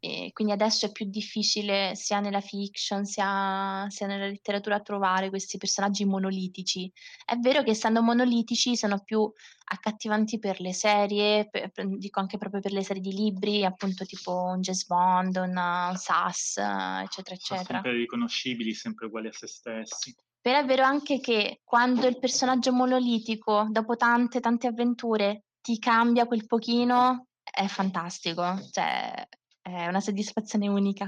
e 0.00 0.30
quindi 0.32 0.52
adesso 0.52 0.86
è 0.86 0.92
più 0.92 1.06
difficile 1.06 1.94
sia 1.96 2.20
nella 2.20 2.40
fiction 2.40 3.04
sia, 3.04 3.86
sia 3.88 4.06
nella 4.06 4.26
letteratura 4.26 4.80
trovare 4.80 5.28
questi 5.28 5.58
personaggi 5.58 6.04
monolitici. 6.04 6.90
È 7.24 7.36
vero 7.36 7.62
che 7.62 7.70
essendo 7.70 8.00
monolitici 8.02 8.76
sono 8.76 9.02
più 9.02 9.30
accattivanti 9.70 10.38
per 10.38 10.60
le 10.60 10.72
serie, 10.72 11.48
per, 11.48 11.70
per, 11.70 11.88
dico 11.96 12.20
anche 12.20 12.38
proprio 12.38 12.60
per 12.60 12.72
le 12.72 12.84
serie 12.84 13.02
di 13.02 13.12
libri, 13.12 13.64
appunto 13.64 14.04
tipo 14.04 14.32
un 14.32 14.60
James 14.60 14.86
Bond, 14.86 15.36
un, 15.36 15.56
un 15.56 15.96
Sass, 15.96 16.58
eccetera, 16.58 17.34
eccetera. 17.34 17.64
Sono 17.64 17.82
sempre 17.82 17.92
riconoscibili, 17.92 18.74
sempre 18.74 19.06
uguali 19.06 19.28
a 19.28 19.32
se 19.32 19.46
stessi. 19.48 20.14
Però 20.40 20.60
è 20.60 20.64
vero 20.64 20.84
anche 20.84 21.18
che 21.20 21.60
quando 21.64 22.06
il 22.06 22.18
personaggio 22.18 22.72
monolitico, 22.72 23.66
dopo 23.70 23.96
tante, 23.96 24.38
tante 24.38 24.68
avventure, 24.68 25.46
ti 25.60 25.78
cambia 25.78 26.26
quel 26.26 26.46
pochino, 26.46 27.26
è 27.42 27.66
fantastico. 27.66 28.60
Cioè, 28.70 29.28
è 29.68 29.86
una 29.86 30.00
soddisfazione 30.00 30.68
unica. 30.68 31.06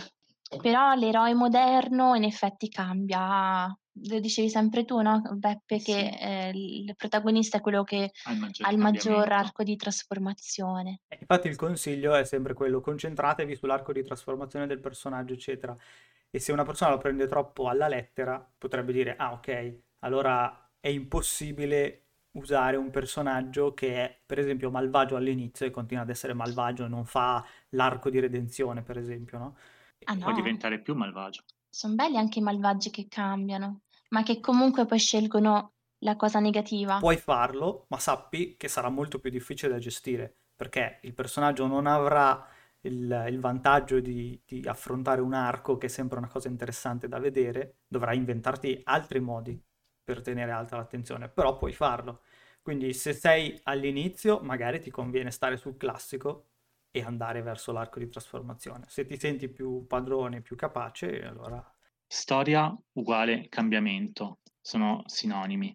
Però 0.61 0.95
l'eroe 0.95 1.33
moderno 1.33 2.17
in 2.17 2.25
effetti 2.25 2.69
cambia, 2.69 3.67
lo 3.67 4.19
dicevi 4.19 4.49
sempre 4.51 4.85
tu, 4.85 5.01
no, 5.01 5.23
Beppe, 5.35 5.77
che 5.77 5.81
sì. 5.81 5.93
eh, 5.93 6.51
il 6.53 6.95
protagonista 6.97 7.59
è 7.59 7.61
quello 7.61 7.85
che 7.85 8.11
ha 8.25 8.71
il 8.71 8.79
maggior, 8.79 9.31
arco 9.31 9.63
di 9.63 9.77
trasformazione. 9.77 11.03
Infatti 11.21 11.47
il 11.47 11.55
consiglio 11.55 12.15
è 12.17 12.25
sempre 12.25 12.55
quello, 12.55 12.81
concentratevi 12.81 13.55
sull'arco 13.55 13.93
di 13.93 14.03
trasformazione 14.03 14.67
del 14.67 14.81
personaggio, 14.81 15.35
eccetera. 15.35 15.77
E 16.29 16.41
se 16.41 16.51
una 16.51 16.65
persona 16.65 16.91
lo 16.91 16.99
prende 16.99 17.29
troppo 17.29 17.69
alla 17.69 17.87
lettera, 17.87 18.45
potrebbe 18.59 18.93
dire, 18.93 19.15
ah 19.17 19.33
ok, 19.33 19.79
allora 20.01 20.69
è 20.81 20.89
impossibile 20.89 22.10
usare 22.33 22.77
un 22.77 22.91
personaggio 22.91 23.75
che 23.75 23.95
è 23.95 24.21
per 24.25 24.39
esempio 24.39 24.71
malvagio 24.71 25.17
all'inizio 25.17 25.67
e 25.67 25.71
continua 25.71 26.03
ad 26.03 26.11
essere 26.11 26.33
malvagio 26.33 26.85
e 26.85 26.89
non 26.89 27.05
fa 27.05 27.45
l'arco 27.71 28.11
di 28.11 28.21
redenzione 28.21 28.83
per 28.83 28.99
esempio 28.99 29.39
no? 29.39 29.57
Ah, 30.05 30.15
no. 30.15 30.21
può 30.21 30.33
diventare 30.33 30.81
più 30.81 30.95
malvagio 30.95 31.43
sono 31.69 31.95
belli 31.95 32.17
anche 32.17 32.39
i 32.39 32.43
malvagi 32.43 32.91
che 32.91 33.07
cambiano 33.09 33.81
ma 34.11 34.23
che 34.23 34.41
comunque 34.41 34.87
poi 34.87 34.99
scelgono 34.99 35.73
la 35.99 36.17
cosa 36.17 36.39
negativa 36.39 36.99
puoi 36.99 37.17
farlo 37.17 37.87
ma 37.89 37.99
sappi 37.99 38.57
che 38.57 38.69
sarà 38.69 38.89
molto 38.89 39.19
più 39.19 39.31
difficile 39.31 39.73
da 39.73 39.79
gestire 39.79 40.37
perché 40.55 41.01
il 41.03 41.15
personaggio 41.15 41.67
non 41.67 41.87
avrà 41.87 42.47
il, 42.83 43.27
il 43.29 43.41
vantaggio 43.41 44.01
di, 44.01 44.41
di 44.47 44.63
affrontare 44.67 45.21
un 45.21 45.35
arco 45.35 45.77
che 45.77 45.87
è 45.87 45.91
sempre 45.91 46.19
una 46.19 46.29
cosa 46.29 46.49
interessante 46.49 47.09
da 47.09 47.19
vedere 47.19 47.79
dovrai 47.89 48.17
inventarti 48.17 48.81
altri 48.85 49.21
modi 49.21 49.61
per 50.11 50.23
tenere 50.23 50.51
alta 50.51 50.77
l'attenzione, 50.77 51.29
però 51.29 51.57
puoi 51.57 51.73
farlo. 51.73 52.23
Quindi 52.63 52.93
se 52.93 53.13
sei 53.13 53.59
all'inizio, 53.63 54.41
magari 54.41 54.81
ti 54.81 54.91
conviene 54.91 55.31
stare 55.31 55.57
sul 55.57 55.77
classico 55.77 56.47
e 56.91 57.03
andare 57.03 57.43
verso 57.43 57.71
l'arco 57.71 58.01
di 58.01 58.09
trasformazione. 58.09 58.87
Se 58.89 59.07
ti 59.07 59.17
senti 59.17 59.49
più 59.49 59.87
padrone, 59.87 60.43
più 60.43 60.57
capace, 60.57 61.23
allora... 61.23 61.65
Storia 62.05 62.77
uguale 62.95 63.47
cambiamento, 63.49 64.41
sono 64.61 65.05
sinonimi 65.07 65.73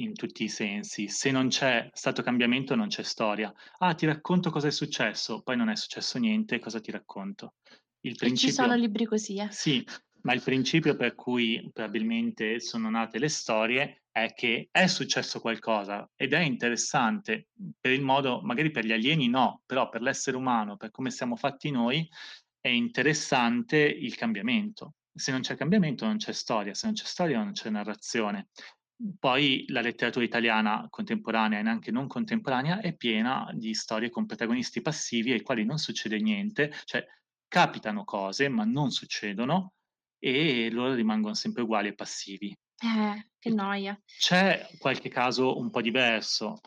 in 0.00 0.12
tutti 0.14 0.42
i 0.42 0.48
sensi. 0.48 1.06
Se 1.06 1.30
non 1.30 1.46
c'è 1.48 1.88
stato 1.92 2.22
cambiamento, 2.22 2.74
non 2.74 2.88
c'è 2.88 3.04
storia. 3.04 3.54
Ah, 3.78 3.94
ti 3.94 4.04
racconto 4.06 4.50
cosa 4.50 4.66
è 4.66 4.72
successo, 4.72 5.42
poi 5.42 5.56
non 5.56 5.68
è 5.68 5.76
successo 5.76 6.18
niente, 6.18 6.58
cosa 6.58 6.80
ti 6.80 6.90
racconto? 6.90 7.54
Il 8.00 8.16
principio... 8.16 8.48
ci 8.48 8.60
sono 8.60 8.74
libri 8.74 9.04
così, 9.04 9.36
eh? 9.36 9.52
Sì, 9.52 9.86
ma 10.22 10.32
il 10.32 10.42
principio 10.42 10.96
per 10.96 11.14
cui 11.14 11.70
probabilmente 11.72 12.60
sono 12.60 12.90
nate 12.90 13.18
le 13.18 13.28
storie 13.28 14.02
è 14.10 14.32
che 14.34 14.68
è 14.70 14.86
successo 14.86 15.40
qualcosa 15.40 16.10
ed 16.16 16.32
è 16.32 16.40
interessante 16.40 17.48
per 17.78 17.92
il 17.92 18.02
modo, 18.02 18.40
magari 18.42 18.70
per 18.70 18.84
gli 18.84 18.92
alieni 18.92 19.28
no, 19.28 19.62
però 19.64 19.88
per 19.88 20.02
l'essere 20.02 20.36
umano, 20.36 20.76
per 20.76 20.90
come 20.90 21.10
siamo 21.10 21.36
fatti 21.36 21.70
noi, 21.70 22.08
è 22.60 22.68
interessante 22.68 23.78
il 23.78 24.16
cambiamento. 24.16 24.94
Se 25.14 25.30
non 25.32 25.40
c'è 25.40 25.56
cambiamento 25.56 26.04
non 26.06 26.16
c'è 26.16 26.32
storia, 26.32 26.74
se 26.74 26.86
non 26.86 26.94
c'è 26.94 27.04
storia 27.04 27.42
non 27.42 27.52
c'è 27.52 27.70
narrazione. 27.70 28.48
poi 29.18 29.64
la 29.68 29.80
letteratura 29.80 30.24
italiana 30.24 30.86
contemporanea 30.90 31.60
e 31.60 31.62
neanche 31.62 31.92
non 31.92 32.08
contemporanea 32.08 32.80
è 32.80 32.96
piena 32.96 33.48
di 33.54 33.72
storie 33.74 34.10
con 34.10 34.26
protagonisti 34.26 34.82
passivi 34.82 35.32
ai 35.32 35.42
quali 35.42 35.64
non 35.64 35.78
succede 35.78 36.18
niente, 36.18 36.72
cioè 36.84 37.06
capitano 37.46 38.04
cose 38.04 38.48
ma 38.48 38.64
non 38.64 38.90
succedono 38.90 39.74
e 40.18 40.70
loro 40.70 40.94
rimangono 40.94 41.34
sempre 41.34 41.62
uguali 41.62 41.88
e 41.88 41.94
passivi. 41.94 42.56
Eh, 42.80 43.30
che 43.38 43.50
noia. 43.50 44.00
C'è 44.04 44.68
qualche 44.78 45.08
caso 45.08 45.58
un 45.58 45.70
po' 45.70 45.80
diverso. 45.80 46.60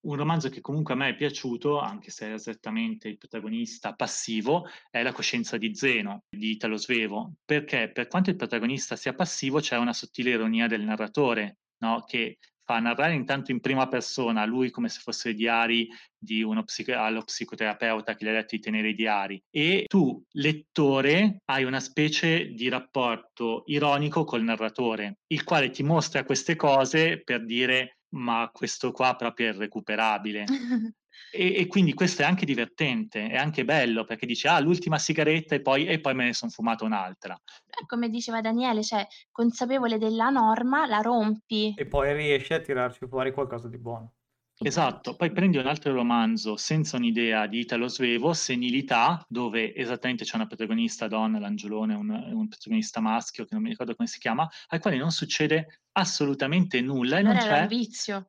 Un 0.00 0.16
romanzo 0.16 0.48
che 0.48 0.60
comunque 0.60 0.94
a 0.94 0.96
me 0.96 1.08
è 1.10 1.14
piaciuto, 1.14 1.78
anche 1.80 2.10
se 2.10 2.28
è 2.28 2.32
esattamente 2.32 3.08
il 3.08 3.18
protagonista 3.18 3.94
passivo, 3.94 4.66
è 4.90 5.02
La 5.02 5.12
coscienza 5.12 5.58
di 5.58 5.74
Zeno 5.74 6.22
di 6.28 6.52
Italo 6.52 6.76
Svevo, 6.76 7.34
perché 7.44 7.90
per 7.92 8.06
quanto 8.06 8.30
il 8.30 8.36
protagonista 8.36 8.96
sia 8.96 9.12
passivo 9.12 9.58
c'è 9.60 9.76
una 9.76 9.92
sottile 9.92 10.30
ironia 10.30 10.68
del 10.68 10.82
narratore, 10.82 11.58
no? 11.78 12.04
che 12.04 12.38
fa 12.68 12.80
narrare 12.80 13.14
intanto 13.14 13.50
in 13.50 13.60
prima 13.60 13.88
persona, 13.88 14.44
lui 14.44 14.70
come 14.70 14.90
se 14.90 15.00
fosse 15.02 15.30
i 15.30 15.34
diari 15.34 15.88
di 16.18 16.42
uno 16.42 16.64
psico- 16.64 16.92
allo 16.92 17.22
psicoterapeuta 17.22 18.14
che 18.14 18.26
gli 18.26 18.28
ha 18.28 18.32
detto 18.32 18.56
di 18.56 18.60
tenere 18.60 18.90
i 18.90 18.94
diari, 18.94 19.42
e 19.50 19.86
tu, 19.86 20.22
lettore, 20.32 21.40
hai 21.46 21.64
una 21.64 21.80
specie 21.80 22.52
di 22.52 22.68
rapporto 22.68 23.62
ironico 23.68 24.24
col 24.24 24.42
narratore, 24.42 25.20
il 25.28 25.44
quale 25.44 25.70
ti 25.70 25.82
mostra 25.82 26.24
queste 26.24 26.56
cose 26.56 27.22
per 27.24 27.46
dire 27.46 28.00
ma 28.10 28.50
questo 28.52 28.92
qua 28.92 29.16
proprio 29.16 29.46
è 29.46 29.54
irrecuperabile. 29.54 30.44
E, 31.30 31.54
e, 31.56 31.66
quindi 31.66 31.94
questo 31.94 32.22
è 32.22 32.24
anche 32.24 32.46
divertente, 32.46 33.28
è 33.28 33.36
anche 33.36 33.64
bello 33.64 34.04
perché 34.04 34.26
dice 34.26 34.48
ah 34.48 34.60
l'ultima 34.60 34.98
sigaretta 34.98 35.54
e 35.54 35.60
poi, 35.60 35.86
e 35.86 36.00
poi 36.00 36.14
me 36.14 36.24
ne 36.24 36.32
sono 36.32 36.50
fumato 36.50 36.84
un'altra. 36.84 37.34
Eh, 37.34 37.86
come 37.86 38.08
diceva 38.08 38.40
Daniele, 38.40 38.82
cioè 38.82 39.06
consapevole 39.30 39.98
della 39.98 40.30
norma 40.30 40.86
la 40.86 41.00
rompi. 41.00 41.74
E 41.76 41.86
poi 41.86 42.14
riesci 42.14 42.54
a 42.54 42.60
tirarci 42.60 43.06
fuori 43.06 43.32
qualcosa 43.32 43.68
di 43.68 43.78
buono. 43.78 44.12
Esatto, 44.60 45.14
poi 45.14 45.30
prendi 45.30 45.56
un 45.56 45.68
altro 45.68 45.92
romanzo 45.92 46.56
senza 46.56 46.96
un'idea 46.96 47.46
di 47.46 47.60
Italo 47.60 47.86
Svevo, 47.86 48.32
Senilità, 48.32 49.24
dove 49.28 49.72
esattamente 49.72 50.24
c'è 50.24 50.34
una 50.34 50.48
protagonista 50.48 51.06
donna, 51.06 51.38
l'Angiolone, 51.38 51.94
un, 51.94 52.10
un 52.10 52.48
protagonista 52.48 53.00
maschio 53.00 53.44
che 53.44 53.50
non 53.52 53.62
mi 53.62 53.68
ricordo 53.68 53.94
come 53.94 54.08
si 54.08 54.18
chiama, 54.18 54.48
al 54.68 54.80
quale 54.80 54.96
non 54.96 55.12
succede 55.12 55.82
assolutamente 55.92 56.80
nulla 56.80 57.18
e 57.18 57.22
non 57.22 57.36
c'è... 57.36 57.60
un 57.60 57.66
vizio. 57.68 58.26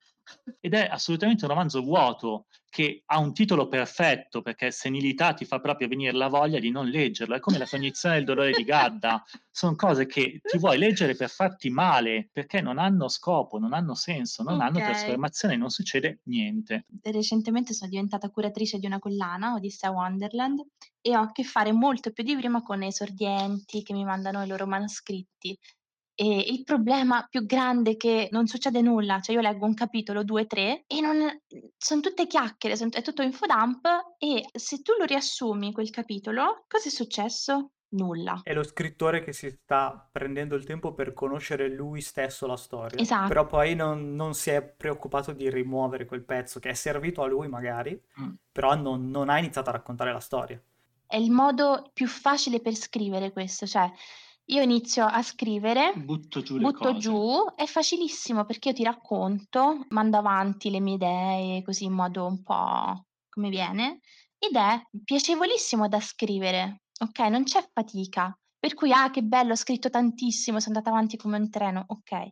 Ed 0.60 0.74
è 0.74 0.88
assolutamente 0.90 1.46
un 1.46 1.52
romanzo 1.52 1.82
vuoto 1.82 2.46
che 2.70 3.02
ha 3.06 3.18
un 3.18 3.34
titolo 3.34 3.68
perfetto 3.68 4.42
perché 4.42 4.72
senilità 4.72 5.34
ti 5.34 5.44
fa 5.44 5.60
proprio 5.60 5.88
venire 5.88 6.12
la 6.12 6.28
voglia 6.28 6.60
di 6.60 6.70
non 6.70 6.88
leggerlo. 6.88 7.36
È 7.36 7.40
come 7.40 7.58
la 7.58 7.68
cognizione 7.68 8.16
del 8.16 8.26
dolore 8.26 8.52
di 8.52 8.64
Gadda. 8.64 9.24
Sono 9.50 9.76
cose 9.76 10.06
che 10.06 10.40
ti 10.44 10.58
vuoi 10.58 10.78
leggere 10.78 11.16
per 11.16 11.30
farti 11.30 11.70
male 11.70 12.30
perché 12.32 12.62
non 12.62 12.78
hanno 12.78 13.08
scopo, 13.08 13.58
non 13.58 13.74
hanno 13.74 13.96
senso, 13.96 14.44
non 14.44 14.56
okay. 14.56 14.68
hanno 14.68 14.80
trasformazione, 14.80 15.58
non 15.58 15.70
succede 15.70 16.20
niente. 16.26 16.86
Recentemente 17.02 17.74
sono 17.74 17.90
diventata 17.90 18.30
curatrice 18.30 18.78
di 18.78 18.86
una 18.86 19.00
collana, 19.00 19.56
Odissea 19.56 19.92
Wonderland, 19.92 20.62
e 21.02 21.18
ho 21.18 21.22
a 21.22 21.32
che 21.32 21.44
fare 21.44 21.72
molto 21.72 22.12
più 22.12 22.24
di 22.24 22.36
prima 22.36 22.62
con 22.62 22.84
esordienti 22.84 23.84
che 23.84 23.94
mi 23.94 24.04
mandano 24.04 24.44
i 24.44 24.48
loro 24.48 24.68
manoscritti 24.68 25.58
e 26.22 26.38
il 26.50 26.66
problema 26.66 27.26
più 27.30 27.46
grande 27.46 27.92
è 27.92 27.96
che 27.96 28.28
non 28.34 28.46
succede 28.46 28.82
nulla, 28.82 29.22
cioè 29.22 29.36
io 29.36 29.42
leggo 29.42 29.66
un 29.66 29.74
capitolo, 29.74 30.26
2, 30.26 30.48
3 30.48 30.84
e 30.86 31.00
non 31.00 31.16
son 31.78 32.02
tutte 32.02 32.28
chiacchiere, 32.28 32.76
son 32.76 32.90
è 32.92 33.02
tutto 33.02 33.22
infodump 33.22 33.88
e 34.18 34.44
se 34.52 34.82
tu 34.82 34.92
lo 35.00 35.06
riassumi 35.06 35.72
quel 35.72 35.90
capitolo, 35.92 36.66
cosa 36.68 36.90
è 36.90 36.92
successo? 36.92 37.72
Nulla. 37.92 38.42
È 38.44 38.54
lo 38.54 38.64
scrittore 38.64 39.24
che 39.24 39.32
si 39.32 39.50
sta 39.50 40.10
prendendo 40.12 40.56
il 40.56 40.66
tempo 40.66 40.94
per 40.94 41.14
conoscere 41.14 41.70
lui 41.70 42.02
stesso 42.02 42.46
la 42.46 42.58
storia. 42.58 43.00
Esatto. 43.00 43.30
Però 43.30 43.46
poi 43.46 43.74
non, 43.74 44.14
non 44.14 44.34
si 44.34 44.50
è 44.50 44.62
preoccupato 44.62 45.32
di 45.32 45.50
rimuovere 45.50 46.04
quel 46.04 46.26
pezzo 46.26 46.60
che 46.60 46.70
è 46.70 46.74
servito 46.74 47.24
a 47.24 47.28
lui 47.28 47.48
magari, 47.48 47.98
mm. 48.20 48.30
però 48.52 48.76
non, 48.76 49.10
non 49.10 49.30
ha 49.30 49.40
iniziato 49.40 49.70
a 49.70 49.74
raccontare 49.74 50.12
la 50.12 50.20
storia. 50.20 50.62
È 51.08 51.16
il 51.16 51.32
modo 51.32 51.90
più 51.94 52.08
facile 52.08 52.60
per 52.60 52.76
scrivere 52.76 53.32
questo, 53.32 53.66
cioè 53.66 53.90
io 54.50 54.62
inizio 54.62 55.06
a 55.06 55.22
scrivere, 55.22 55.94
Butto 55.96 56.42
giù 56.42 56.58
butto 56.58 56.98
giù, 56.98 57.46
è 57.56 57.66
facilissimo 57.66 58.46
perché 58.46 58.70
io 58.70 58.76
ti 58.76 58.84
racconto, 58.84 59.86
mando 59.90 60.18
avanti 60.18 60.70
le 60.72 60.80
mie 60.80 60.96
idee 60.96 61.64
così 61.64 61.86
in 61.86 61.94
modo 61.94 62.26
un 62.26 62.42
po' 62.42 63.06
come 63.30 63.50
viene 63.50 64.00
ed 64.38 64.56
è 64.56 64.82
piacevolissimo 65.04 65.88
da 65.88 66.00
scrivere, 66.00 66.84
ok? 67.00 67.20
Non 67.30 67.44
c'è 67.44 67.68
fatica. 67.72 68.36
Per 68.58 68.74
cui, 68.74 68.92
ah, 68.92 69.10
che 69.10 69.22
bello, 69.22 69.52
ho 69.52 69.56
scritto 69.56 69.90
tantissimo, 69.90 70.60
sono 70.60 70.78
andata 70.78 70.94
avanti 70.94 71.16
come 71.18 71.38
un 71.38 71.50
treno, 71.50 71.84
ok. 71.88 72.28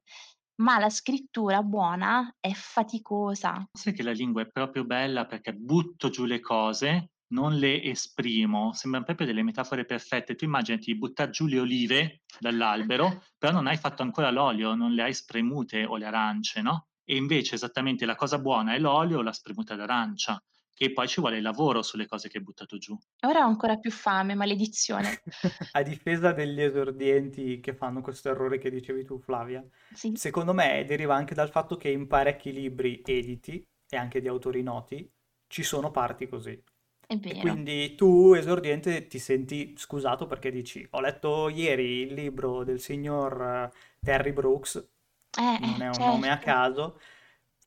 Ma 0.56 0.80
la 0.80 0.90
scrittura 0.90 1.62
buona 1.62 2.36
è 2.40 2.52
faticosa. 2.52 3.64
Sai 3.72 3.94
che 3.94 4.04
la 4.04 4.12
lingua 4.12 4.42
è 4.42 4.48
proprio 4.48 4.86
bella 4.86 5.26
perché 5.26 5.54
butto 5.54 6.10
giù 6.10 6.26
le 6.26 6.40
cose 6.40 7.12
non 7.30 7.56
le 7.56 7.84
esprimo, 7.84 8.74
sembrano 8.74 9.06
proprio 9.06 9.28
delle 9.28 9.44
metafore 9.44 9.86
perfette. 9.86 10.36
Tu 10.36 10.46
immaginati 10.46 10.92
di 10.92 10.98
buttare 10.98 11.32
giù 11.32 11.48
le 11.48 11.60
olive 11.60 12.22
dall'albero, 12.40 13.24
però 13.38 13.54
non 13.54 13.68
hai 13.68 13.78
fatto 13.78 14.04
ancora 14.04 14.32
l'olio, 14.32 14.76
non 14.76 14.94
le 14.94 15.04
hai 15.04 15.14
spremute 15.14 15.86
o 15.86 15.98
le 15.98 16.06
arance, 16.06 16.62
no? 16.62 16.88
E 17.04 17.16
invece 17.16 17.56
esattamente 17.56 18.06
la 18.06 18.16
cosa 18.16 18.40
buona 18.40 18.74
è 18.74 18.80
l'olio 18.80 19.20
o 19.20 19.22
la 19.22 19.32
spremuta 19.32 19.76
d'arancia, 19.76 20.42
che 20.74 20.92
poi 20.92 21.08
ci 21.08 21.22
vuole 21.22 21.38
il 21.38 21.42
lavoro 21.42 21.82
sulle 21.82 22.06
cose 22.06 22.30
che 22.30 22.38
hai 22.38 22.44
buttato 22.44 22.78
giù. 22.78 22.98
Ora 23.26 23.40
ho 23.40 23.48
ancora 23.48 23.78
più 23.78 23.92
fame, 23.92 24.36
maledizione. 24.36 25.22
A 25.72 25.82
difesa 25.82 26.34
degli 26.34 26.62
esordienti 26.62 27.60
che 27.60 27.74
fanno 27.74 28.02
questo 28.02 28.30
errore 28.30 28.58
che 28.58 28.70
dicevi 28.70 29.04
tu, 29.04 29.20
Flavia, 29.20 29.66
sì. 29.94 30.14
secondo 30.16 30.54
me 30.54 30.86
deriva 30.86 31.16
anche 31.16 31.34
dal 31.34 31.50
fatto 31.50 31.78
che 31.78 31.90
in 31.90 32.08
parecchi 32.08 32.52
libri 32.52 33.02
editi 33.06 33.66
e 33.90 33.98
anche 33.98 34.22
di 34.22 34.28
autori 34.28 34.62
noti 34.62 35.10
ci 35.48 35.64
sono 35.64 35.92
parti 35.92 36.28
così. 36.28 36.62
È 37.08 37.16
vero. 37.16 37.40
quindi 37.40 37.96
tu, 37.96 38.34
esordiente, 38.34 39.08
ti 39.08 39.18
senti 39.18 39.74
scusato 39.78 40.28
perché 40.28 40.52
dici: 40.52 40.86
Ho 40.92 41.00
letto 41.00 41.48
ieri 41.48 42.02
il 42.02 42.14
libro 42.14 42.66
del 42.66 42.82
signor 42.82 43.42
eh, 43.42 43.78
Terry 44.04 44.34
Brooks, 44.34 44.76
eh, 44.76 45.58
non 45.62 45.82
è 45.82 45.88
un 45.88 45.94
certo. 45.94 46.12
nome 46.12 46.30
a 46.30 46.38
caso, 46.38 47.00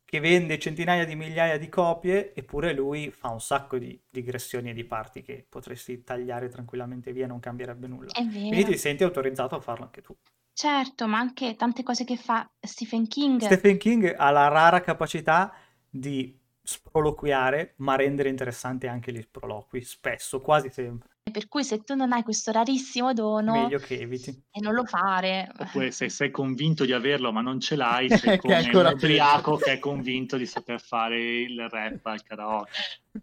che 0.05 0.20
vende 0.20 0.59
centinaia 0.59 1.07
di 1.07 1.14
migliaia 1.14 1.57
di 1.57 1.70
copie, 1.70 2.34
eppure 2.34 2.74
lui 2.74 3.11
fa 3.11 3.30
un 3.30 3.41
sacco 3.41 3.78
di 3.78 3.99
digressioni 4.11 4.70
e 4.70 4.74
di 4.74 4.84
parti 4.84 5.22
che 5.22 5.47
potresti 5.49 6.05
tagliare 6.05 6.49
tranquillamente 6.49 7.11
via, 7.11 7.26
non 7.26 7.41
cambierebbe 7.41 7.86
nulla. 7.86 8.12
È 8.12 8.24
vero. 8.24 8.49
Quindi 8.49 8.64
ti 8.64 8.76
senti 8.76 9.05
autorizzato 9.05 9.55
a 9.55 9.61
farlo 9.61 9.84
anche 9.84 10.03
tu. 10.03 10.14
Certo, 10.53 11.07
ma 11.07 11.18
anche 11.18 11.57
tante 11.57 11.82
cose 11.82 12.05
che 12.05 12.18
fa 12.18 12.47
Stephen 12.61 13.09
King. 13.09 13.41
Stephen 13.41 13.78
King 13.78 14.14
ha 14.14 14.30
la 14.30 14.49
rara 14.49 14.82
capacità 14.82 15.55
di 15.88 16.39
sproloquiare, 16.71 17.75
ma 17.79 17.97
rendere 17.97 18.29
interessanti 18.29 18.87
anche 18.87 19.12
gli 19.12 19.21
sproloqui, 19.21 19.83
spesso, 19.83 20.41
quasi 20.41 20.71
sempre. 20.71 21.09
Per 21.31 21.49
cui 21.49 21.64
se 21.64 21.83
tu 21.83 21.95
non 21.95 22.12
hai 22.12 22.23
questo 22.23 22.51
rarissimo 22.53 23.12
dono, 23.12 23.53
meglio 23.53 23.79
che 23.79 24.01
eviti. 24.01 24.31
E 24.51 24.61
non 24.61 24.75
lo 24.75 24.85
fare. 24.85 25.49
Oppure 25.59 25.91
se 25.91 26.09
sei 26.09 26.31
convinto 26.31 26.85
di 26.85 26.93
averlo 26.93 27.33
ma 27.33 27.41
non 27.41 27.61
ce 27.61 27.77
l'hai, 27.77 28.09
sei 28.16 28.39
come 28.39 28.68
un 28.73 28.87
ubriaco 28.87 29.57
che 29.57 29.73
è 29.73 29.79
convinto 29.79 30.37
di 30.37 30.47
saper 30.47 30.81
fare 30.81 31.18
il 31.18 31.68
rap 31.68 32.07
al 32.07 32.23
karaoke. 32.23 32.71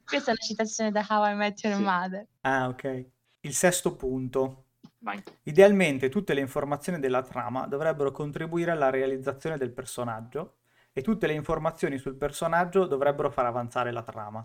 Questa 0.03 0.31
è 0.31 0.33
una 0.33 0.45
citazione 0.45 0.91
da 0.91 1.05
How 1.07 1.31
I 1.31 1.35
Met 1.35 1.63
Your 1.63 1.75
sì. 1.75 1.83
Mother. 1.83 2.27
Ah, 2.41 2.67
ok. 2.67 3.05
Il 3.41 3.53
sesto 3.53 3.95
punto. 3.95 4.65
Vai. 4.99 5.21
Idealmente 5.43 6.09
tutte 6.09 6.33
le 6.33 6.41
informazioni 6.41 6.99
della 6.99 7.21
trama 7.21 7.67
dovrebbero 7.67 8.11
contribuire 8.11 8.71
alla 8.71 8.89
realizzazione 8.89 9.57
del 9.57 9.71
personaggio 9.71 10.56
e 10.97 11.03
tutte 11.03 11.27
le 11.27 11.33
informazioni 11.33 11.99
sul 11.99 12.15
personaggio 12.15 12.87
dovrebbero 12.87 13.29
far 13.29 13.45
avanzare 13.45 13.91
la 13.91 14.01
trama. 14.01 14.43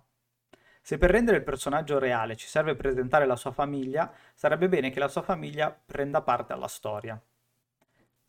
Se 0.82 0.98
per 0.98 1.10
rendere 1.10 1.38
il 1.38 1.44
personaggio 1.44 1.98
reale 1.98 2.36
ci 2.36 2.46
serve 2.46 2.74
presentare 2.74 3.24
la 3.24 3.36
sua 3.36 3.52
famiglia, 3.52 4.12
sarebbe 4.34 4.68
bene 4.68 4.90
che 4.90 4.98
la 4.98 5.08
sua 5.08 5.22
famiglia 5.22 5.70
prenda 5.70 6.20
parte 6.20 6.52
alla 6.52 6.68
storia. 6.68 7.18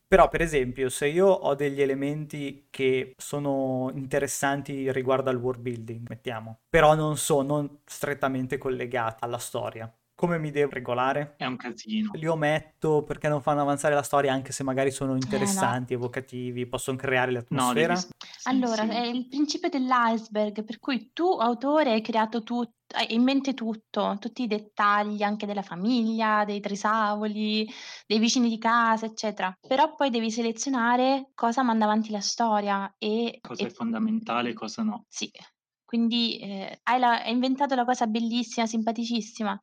Però, 0.08 0.30
per 0.30 0.40
esempio, 0.40 0.88
se 0.88 1.08
io 1.08 1.28
ho 1.28 1.54
degli 1.54 1.82
elementi 1.82 2.68
che 2.70 3.14
sono 3.18 3.92
interessanti 3.94 4.90
riguardo 4.94 5.30
al 5.30 5.36
world 5.36 5.60
building, 5.60 6.08
mettiamo, 6.08 6.60
però 6.70 6.96
non 6.96 7.18
sono 7.18 7.80
strettamente 7.84 8.58
collegati 8.58 9.18
alla 9.20 9.38
storia, 9.38 9.94
come 10.24 10.40
mi 10.40 10.52
devo 10.52 10.72
regolare? 10.72 11.34
È 11.36 11.46
un 11.46 11.58
casino. 11.58 12.12
Li 12.14 12.28
ometto 12.28 13.04
perché 13.04 13.28
non 13.28 13.42
fanno 13.42 13.60
avanzare 13.60 13.94
la 13.94 14.04
storia 14.04 14.32
anche 14.32 14.54
se 14.54 14.64
magari 14.64 14.90
sono 14.90 15.16
interessanti, 15.16 15.92
eh 15.92 15.98
no. 15.98 16.04
evocativi, 16.04 16.66
possono 16.66 16.96
creare 16.96 17.34
l'atmosfera? 17.34 17.94
No, 17.94 18.00
sì, 18.00 18.08
allora, 18.44 18.84
sì. 18.84 18.90
è 18.90 19.02
il 19.02 19.28
principio 19.28 19.68
dell'iceberg, 19.68 20.64
per 20.64 20.80
cui 20.80 21.10
tu, 21.12 21.26
autore, 21.26 21.92
hai 21.92 22.02
creato 22.02 22.42
tutto, 22.42 22.72
hai 22.96 23.14
in 23.14 23.22
mente 23.22 23.54
tutto, 23.54 24.16
tutti 24.18 24.44
i 24.44 24.48
dettagli 24.48 25.24
anche 25.24 25.46
della 25.46 25.62
famiglia, 25.62 26.46
dei 26.46 26.62
trisavoli, 26.62 27.70
dei 28.08 28.20
vicini 28.20 28.48
di 28.48 28.58
casa, 28.58 29.06
eccetera. 29.06 29.54
Però 29.60 29.94
poi 29.94 30.10
devi 30.10 30.32
selezionare 30.32 31.32
cosa 31.34 31.64
manda 31.64 31.84
avanti 31.84 32.12
la 32.12 32.22
storia 32.22 32.96
e... 32.98 33.40
Cosa 33.42 33.62
e... 33.62 33.68
è 33.68 33.70
fondamentale 33.70 34.52
e 34.52 34.54
cosa 34.54 34.84
no. 34.84 35.04
Sì, 35.10 35.30
quindi 35.94 36.40
eh, 36.40 36.80
hai, 36.84 36.98
la, 36.98 37.22
hai 37.22 37.34
inventato 37.34 37.76
la 37.76 37.86
cosa 37.86 38.08
bellissima, 38.08 38.66
simpaticissima, 38.66 39.60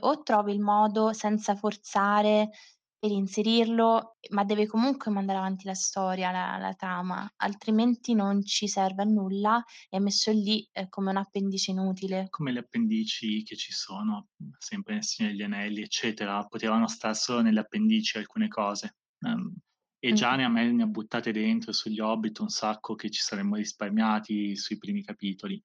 o 0.00 0.22
trovi 0.22 0.52
il 0.52 0.60
modo 0.60 1.12
senza 1.12 1.54
forzare 1.56 2.50
per 2.98 3.10
inserirlo, 3.10 4.16
ma 4.30 4.44
deve 4.44 4.66
comunque 4.66 5.10
mandare 5.10 5.38
avanti 5.38 5.66
la 5.66 5.74
storia, 5.74 6.30
la 6.32 6.56
la 6.58 6.74
trama, 6.74 7.30
altrimenti 7.36 8.14
non 8.14 8.42
ci 8.44 8.68
serve 8.68 9.02
a 9.02 9.04
nulla, 9.06 9.62
è 9.88 9.98
messo 9.98 10.30
lì, 10.32 10.66
ehm, 10.72 10.88
come 10.88 11.10
un 11.10 11.16
appendice 11.18 11.70
inutile. 11.72 12.34
Come 12.36 12.52
le 12.52 12.58
appendici 12.60 13.42
che 13.44 13.56
ci 13.56 13.72
sono, 13.72 14.28
sempre 14.58 14.94
nel 14.94 15.04
Signore 15.04 15.34
degli 15.34 15.42
Anelli, 15.44 15.80
eccetera, 15.82 16.44
potevano 16.44 16.86
star 16.86 17.16
solo 17.16 17.40
nelle 17.40 17.60
appendici 17.60 18.18
alcune 18.18 18.48
cose. 18.48 18.96
Ehm, 19.20 19.54
e 19.98 20.12
già 20.12 20.36
Mh. 20.36 20.36
ne 20.36 20.44
ha 20.44 20.48
me 20.48 20.70
ne 20.70 20.82
ha 20.82 20.86
buttate 20.86 21.32
dentro 21.32 21.72
sugli 21.72 21.98
Hobbit 22.00 22.38
un 22.40 22.48
sacco 22.50 22.94
che 22.94 23.10
ci 23.10 23.20
saremmo 23.22 23.56
risparmiati 23.56 24.54
sui 24.56 24.76
primi 24.76 25.02
capitoli. 25.02 25.62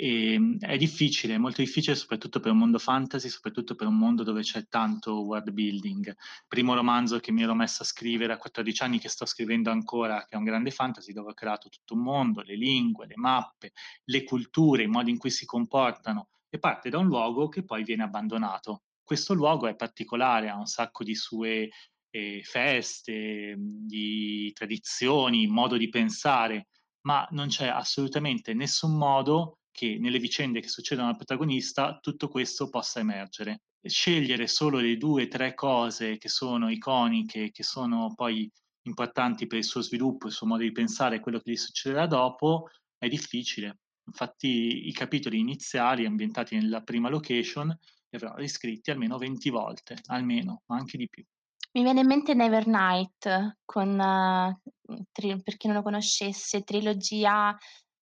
Ehm, 0.00 0.58
è 0.60 0.76
difficile, 0.76 1.34
è 1.34 1.38
molto 1.38 1.60
difficile 1.60 1.96
soprattutto 1.96 2.38
per 2.38 2.52
un 2.52 2.58
mondo 2.58 2.78
fantasy, 2.78 3.28
soprattutto 3.28 3.74
per 3.74 3.88
un 3.88 3.96
mondo 3.98 4.22
dove 4.22 4.42
c'è 4.42 4.68
tanto 4.68 5.22
world 5.24 5.50
building. 5.50 6.14
Primo 6.46 6.74
romanzo 6.74 7.18
che 7.18 7.32
mi 7.32 7.42
ero 7.42 7.54
messo 7.54 7.82
a 7.82 7.86
scrivere 7.86 8.32
a 8.32 8.36
14 8.36 8.82
anni, 8.84 9.00
che 9.00 9.08
sto 9.08 9.26
scrivendo 9.26 9.70
ancora, 9.70 10.20
che 10.24 10.34
è 10.34 10.36
un 10.36 10.44
grande 10.44 10.70
fantasy, 10.70 11.12
dove 11.12 11.30
ho 11.30 11.34
creato 11.34 11.68
tutto 11.68 11.94
un 11.94 12.02
mondo, 12.02 12.42
le 12.42 12.54
lingue, 12.54 13.06
le 13.08 13.16
mappe, 13.16 13.72
le 14.04 14.22
culture, 14.22 14.84
i 14.84 14.86
modi 14.86 15.10
in 15.10 15.18
cui 15.18 15.30
si 15.30 15.44
comportano, 15.44 16.28
e 16.48 16.58
parte 16.60 16.90
da 16.90 16.98
un 16.98 17.06
luogo 17.06 17.48
che 17.48 17.64
poi 17.64 17.82
viene 17.82 18.04
abbandonato. 18.04 18.84
Questo 19.02 19.34
luogo 19.34 19.66
è 19.66 19.74
particolare, 19.74 20.48
ha 20.48 20.56
un 20.56 20.66
sacco 20.66 21.02
di 21.02 21.14
sue 21.16 21.70
ehm, 22.10 22.40
feste, 22.42 23.56
mhmm, 23.56 23.86
di 23.86 24.52
tradizioni, 24.52 25.46
modo 25.48 25.76
di 25.76 25.88
pensare, 25.88 26.68
ma 27.02 27.26
non 27.32 27.48
c'è 27.48 27.66
assolutamente 27.68 28.54
nessun 28.54 28.96
modo 28.96 29.57
che 29.78 29.96
nelle 30.00 30.18
vicende 30.18 30.58
che 30.58 30.66
succedono 30.66 31.06
al 31.06 31.14
protagonista 31.14 32.00
tutto 32.00 32.26
questo 32.26 32.68
possa 32.68 32.98
emergere. 32.98 33.60
Scegliere 33.80 34.48
solo 34.48 34.80
le 34.80 34.96
2, 34.96 35.28
3 35.28 35.54
cose 35.54 36.18
che 36.18 36.28
sono 36.28 36.68
iconiche, 36.68 37.52
che 37.52 37.62
sono 37.62 38.12
poi 38.16 38.50
importanti 38.82 39.46
per 39.46 39.58
il 39.58 39.64
suo 39.64 39.80
sviluppo, 39.80 40.26
il 40.26 40.32
suo 40.32 40.48
modo 40.48 40.64
di 40.64 40.72
pensare 40.72 41.20
quello 41.20 41.38
che 41.38 41.52
gli 41.52 41.56
succederà 41.56 42.08
dopo, 42.08 42.70
è 42.98 43.06
difficile. 43.06 43.78
Infatti 44.06 44.88
i 44.88 44.92
capitoli 44.92 45.38
iniziali 45.38 46.06
ambientati 46.06 46.56
nella 46.56 46.82
prima 46.82 47.08
location 47.08 47.68
li 47.68 48.16
avrò 48.16 48.34
riscritti 48.34 48.90
almeno 48.90 49.16
20 49.16 49.48
volte, 49.50 49.98
almeno, 50.06 50.62
ma 50.66 50.76
anche 50.76 50.98
di 50.98 51.08
più. 51.08 51.24
Mi 51.70 51.84
viene 51.84 52.00
in 52.00 52.06
mente 52.08 52.34
Nevernight 52.34 53.58
con 53.64 53.94
mhmm, 53.94 55.02
tri 55.12 55.40
per 55.40 55.56
chi 55.56 55.68
non 55.68 55.76
lo 55.76 55.82
conoscesse, 55.82 56.64
trilogia 56.64 57.56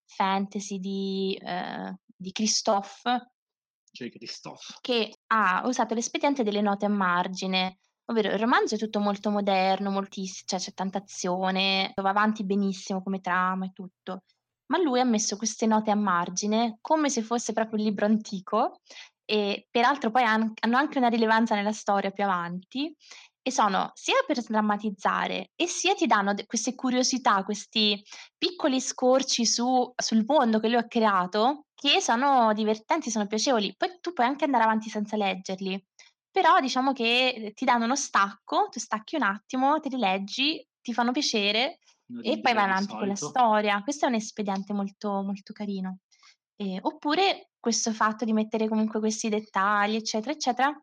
fantasy 0.07 0.79
di 0.79 1.39
ehm, 1.43 1.97
di 2.17 2.33
Christophe 2.33 3.35
J. 3.97 4.11
Christophe. 4.11 4.75
che 4.81 5.21
ha 5.29 5.63
usato 5.65 5.95
l'espediente 5.95 6.43
delle 6.43 6.61
note 6.61 6.85
a 6.85 6.91
margine, 6.91 7.79
ovvero 8.07 8.29
il 8.29 8.39
romanzo 8.39 8.75
è 8.75 8.79
tutto 8.79 9.01
molto 9.01 9.31
moderno, 9.31 9.91
moltiss 9.91 10.43
cioè 10.45 10.59
c'è 10.59 10.73
tanta 10.75 10.99
azione, 10.99 11.93
va 11.95 12.11
avanti 12.11 12.45
benissimo 12.45 13.03
come 13.03 13.21
trama 13.21 13.65
e 13.65 13.73
tutto, 13.73 14.25
ma 14.67 14.79
lui 14.79 15.01
ha 15.01 15.05
messo 15.05 15.37
queste 15.37 15.67
note 15.67 15.91
a 15.91 15.95
margine 15.95 16.79
come 16.81 17.09
se 17.09 17.23
fosse 17.23 17.53
proprio 17.53 17.79
un 17.79 17.85
libro 17.85 18.05
antico 18.05 18.81
e 19.25 19.67
peraltro 19.71 20.11
poi 20.11 20.23
han 20.23 20.53
hanno 20.61 20.77
anche 20.77 20.99
una 20.99 21.09
rilevanza 21.09 21.57
nella 21.57 21.73
storia 21.73 22.13
più 22.13 22.23
avanti 22.23 22.95
e 23.47 23.53
sono 23.53 23.91
sia 23.95 24.17
per 24.27 24.41
sdrammatizzare 24.41 25.53
e 25.55 25.67
sia 25.69 25.95
ti 25.95 26.07
danno 26.07 26.35
de 26.35 26.47
queste 26.47 26.75
curiosità, 26.75 27.45
questi 27.45 28.03
piccoli 28.37 28.81
scorci 28.81 29.47
su 29.47 29.93
sul 29.97 30.25
mondo 30.27 30.59
che 30.59 30.67
lui 30.69 30.79
ha 30.79 30.87
creato, 30.89 31.67
che 31.75 32.01
sono 32.01 32.53
divertenti, 32.55 33.11
sono 33.11 33.27
piacevoli. 33.29 33.75
Poi 33.77 33.99
tu 34.01 34.13
puoi 34.13 34.27
anche 34.27 34.45
andare 34.45 34.65
avanti 34.65 34.89
senza 34.89 35.17
leggerli, 35.17 35.81
però 36.31 36.59
diciamo 36.61 36.93
che, 36.93 37.53
ti 37.55 37.65
danno 37.65 37.85
uno 37.85 37.95
stacco, 37.97 38.69
tu 38.71 38.81
stacchi 38.81 39.15
un 39.17 39.23
attimo, 39.23 39.79
te 39.81 39.89
li 39.91 39.99
leggi, 39.99 40.67
ti 40.81 40.93
fanno 40.93 41.13
piacere 41.13 41.79
Non 42.09 42.25
e 42.25 42.41
poi 42.41 42.53
vai 42.53 42.65
avanti 42.65 42.97
con 42.97 43.07
la 43.09 43.15
solito. 43.17 43.27
storia. 43.27 43.81
Questo 43.83 44.07
è 44.07 44.09
un 44.09 44.15
espediente 44.17 44.73
molto, 44.73 45.23
molto 45.23 45.53
carino. 45.53 45.99
Ehm, 46.57 46.79
oppure 46.83 47.51
questo 47.61 47.93
fatto 47.93 48.25
di 48.25 48.33
mettere 48.33 48.69
comunque 48.69 48.99
questi 49.01 49.29
dettagli, 49.29 49.95
eccetera, 49.97 50.33
eccetera, 50.33 50.83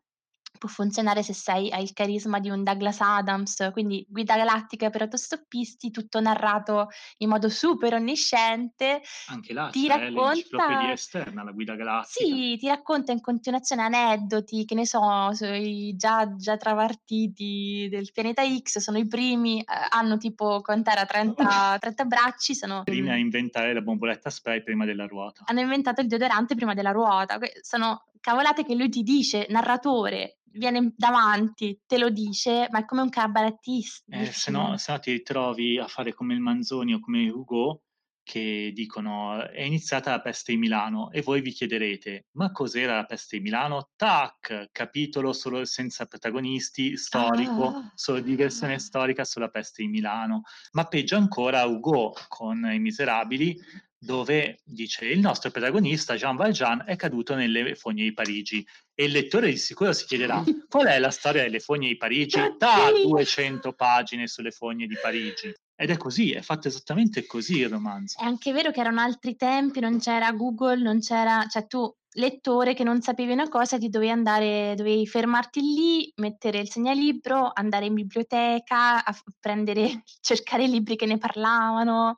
può 0.58 0.68
funzionare 0.68 1.22
se 1.22 1.32
sei 1.34 1.70
hai 1.70 1.82
il 1.82 1.92
carisma 1.92 2.38
di 2.40 2.50
un 2.50 2.62
Douglas 2.62 3.00
Adams, 3.00 3.70
quindi 3.72 4.04
Guida 4.08 4.36
galattica 4.36 4.90
per 4.90 5.02
autostoppisti, 5.02 5.90
tutto 5.90 6.20
narrato 6.20 6.88
in 7.18 7.28
modo 7.28 7.48
super 7.48 7.94
onnisciente, 7.94 9.02
Anche 9.26 9.52
là 9.52 9.68
ti 9.70 9.86
l'enciclopedia 9.88 10.76
racconta 10.76 10.92
esterna, 10.92 11.42
la 11.42 11.50
guida 11.52 11.74
galattica. 11.74 12.24
sì, 12.24 12.56
ti 12.58 12.68
racconta 12.68 13.12
in 13.12 13.20
continuazione 13.20 13.82
aneddoti, 13.82 14.64
che 14.64 14.74
ne 14.74 14.86
so, 14.86 15.32
sui 15.32 15.94
già 15.96 16.34
già 16.36 16.56
trapartiti 16.56 17.88
del 17.90 18.10
pianeta 18.12 18.42
X, 18.44 18.78
sono 18.78 18.98
i 18.98 19.06
primi, 19.06 19.58
ehm, 19.58 19.64
hanno 19.90 20.16
tipo 20.16 20.60
quant'era 20.60 21.04
30 21.04 21.76
30 21.80 22.04
bracci, 22.06 22.54
sono 22.54 22.82
Primi 22.84 23.10
a 23.10 23.16
inventare 23.16 23.72
la 23.74 23.80
bomboletta 23.80 24.30
spray 24.30 24.62
prima 24.62 24.84
della 24.84 25.06
ruota. 25.06 25.42
hanno 25.46 25.60
inventato 25.60 26.00
il 26.00 26.06
deodorante 26.08 26.54
prima 26.54 26.74
della 26.74 26.90
ruota. 26.92 27.38
Sono 27.62 28.06
cavolate 28.20 28.64
che 28.64 28.74
lui 28.74 28.88
ti 28.88 29.02
dice, 29.02 29.46
narratore, 29.50 30.38
viene 30.54 30.92
davanti, 30.96 31.80
te 31.86 31.98
lo 31.98 32.10
dice, 32.10 32.68
ma 32.70 32.80
è 32.80 32.84
come 32.84 33.02
un 33.02 33.10
cabarettista 33.10 34.02
Eh, 34.12 34.32
se 34.32 34.50
no 34.50 34.76
se 34.76 34.92
no 34.92 34.98
ti 34.98 35.12
ritrovi 35.12 35.78
a 35.78 35.86
fare 35.88 36.12
come 36.12 36.34
il 36.34 36.40
Manzoni 36.40 36.92
o 36.94 37.00
come 37.00 37.28
Hugo, 37.30 37.84
che 38.22 38.70
dicono: 38.74 39.42
"È 39.48 39.62
iniziata 39.62 40.10
la 40.10 40.20
peste 40.20 40.52
di 40.52 40.58
Milano" 40.58 41.10
e 41.10 41.22
voi 41.22 41.40
vi 41.40 41.50
chiederete: 41.52 42.26
"Ma 42.32 42.50
cos'era 42.52 42.96
la 42.96 43.04
peste 43.06 43.38
di 43.38 43.42
Milano?" 43.44 43.90
Tac! 43.96 44.68
Capitolo 44.72 45.32
solo 45.32 45.64
senza 45.64 46.04
protagonisti, 46.06 46.96
storico, 46.98 47.76
Ah. 47.76 47.90
solo 47.94 48.20
diversione 48.20 48.78
storica 48.78 49.24
sulla 49.24 49.48
peste 49.48 49.82
di 49.82 49.88
Milano. 49.88 50.42
Ma 50.72 50.84
peggio 50.86 51.16
ancora 51.16 51.64
Hugo 51.64 52.12
con 52.28 52.62
I 52.70 52.78
Miserabili, 52.78 53.58
dove 54.04 54.60
dice: 54.64 55.06
"Il 55.06 55.20
nostro 55.20 55.50
protagonista 55.50 56.14
Jean 56.14 56.36
Valjean 56.36 56.84
è 56.86 56.96
caduto 56.96 57.34
nelle 57.34 57.74
fogne 57.74 58.02
di 58.02 58.12
Parigi." 58.12 58.66
E 58.94 59.04
il 59.04 59.12
lettore 59.12 59.50
di 59.50 59.56
sicuro 59.56 59.92
si 59.92 60.04
chiederà: 60.06 60.42
"Qual 60.68 60.86
è 60.86 60.98
la 60.98 61.10
storia 61.10 61.42
delle 61.42 61.60
fogne 61.60 61.88
di 61.88 61.96
Parigi?" 61.96 62.38
Oddio! 62.38 63.08
200 63.08 63.72
pagine 63.72 64.26
sulle 64.26 64.50
fogne 64.50 64.86
di 64.86 64.96
Parigi. 65.00 65.52
Ed 65.76 65.90
è 65.90 65.96
così, 65.96 66.30
è 66.30 66.40
fatto 66.40 66.68
esattamente 66.68 67.26
così 67.26 67.58
il 67.58 67.68
romanzo. 67.68 68.20
È 68.20 68.24
anche 68.24 68.52
vero 68.52 68.70
che 68.70 68.80
erano 68.80 69.00
altri 69.00 69.34
tempi, 69.34 69.80
non 69.80 69.98
c'era 69.98 70.30
Google, 70.30 70.80
non 70.80 71.00
c'era 71.00 71.46
cioè 71.48 71.66
tu, 71.66 71.92
lettore 72.14 72.74
che 72.74 72.84
non 72.84 73.00
sapevi 73.02 73.32
una 73.32 73.48
cosa, 73.48 73.78
ti 73.78 73.88
dovevi 73.88 74.12
andare 74.12 74.74
dovevi 74.76 75.06
fermarti 75.06 75.60
lì, 75.60 76.12
mettere 76.16 76.58
il 76.58 76.70
segnalibro, 76.70 77.50
andare 77.52 77.86
in 77.86 77.94
biblioteca, 77.94 79.04
a 79.04 79.16
prendere 79.40 80.02
cercare 80.20 80.66
libri 80.66 80.96
che 80.96 81.06
ne 81.06 81.18
parlavano. 81.18 82.14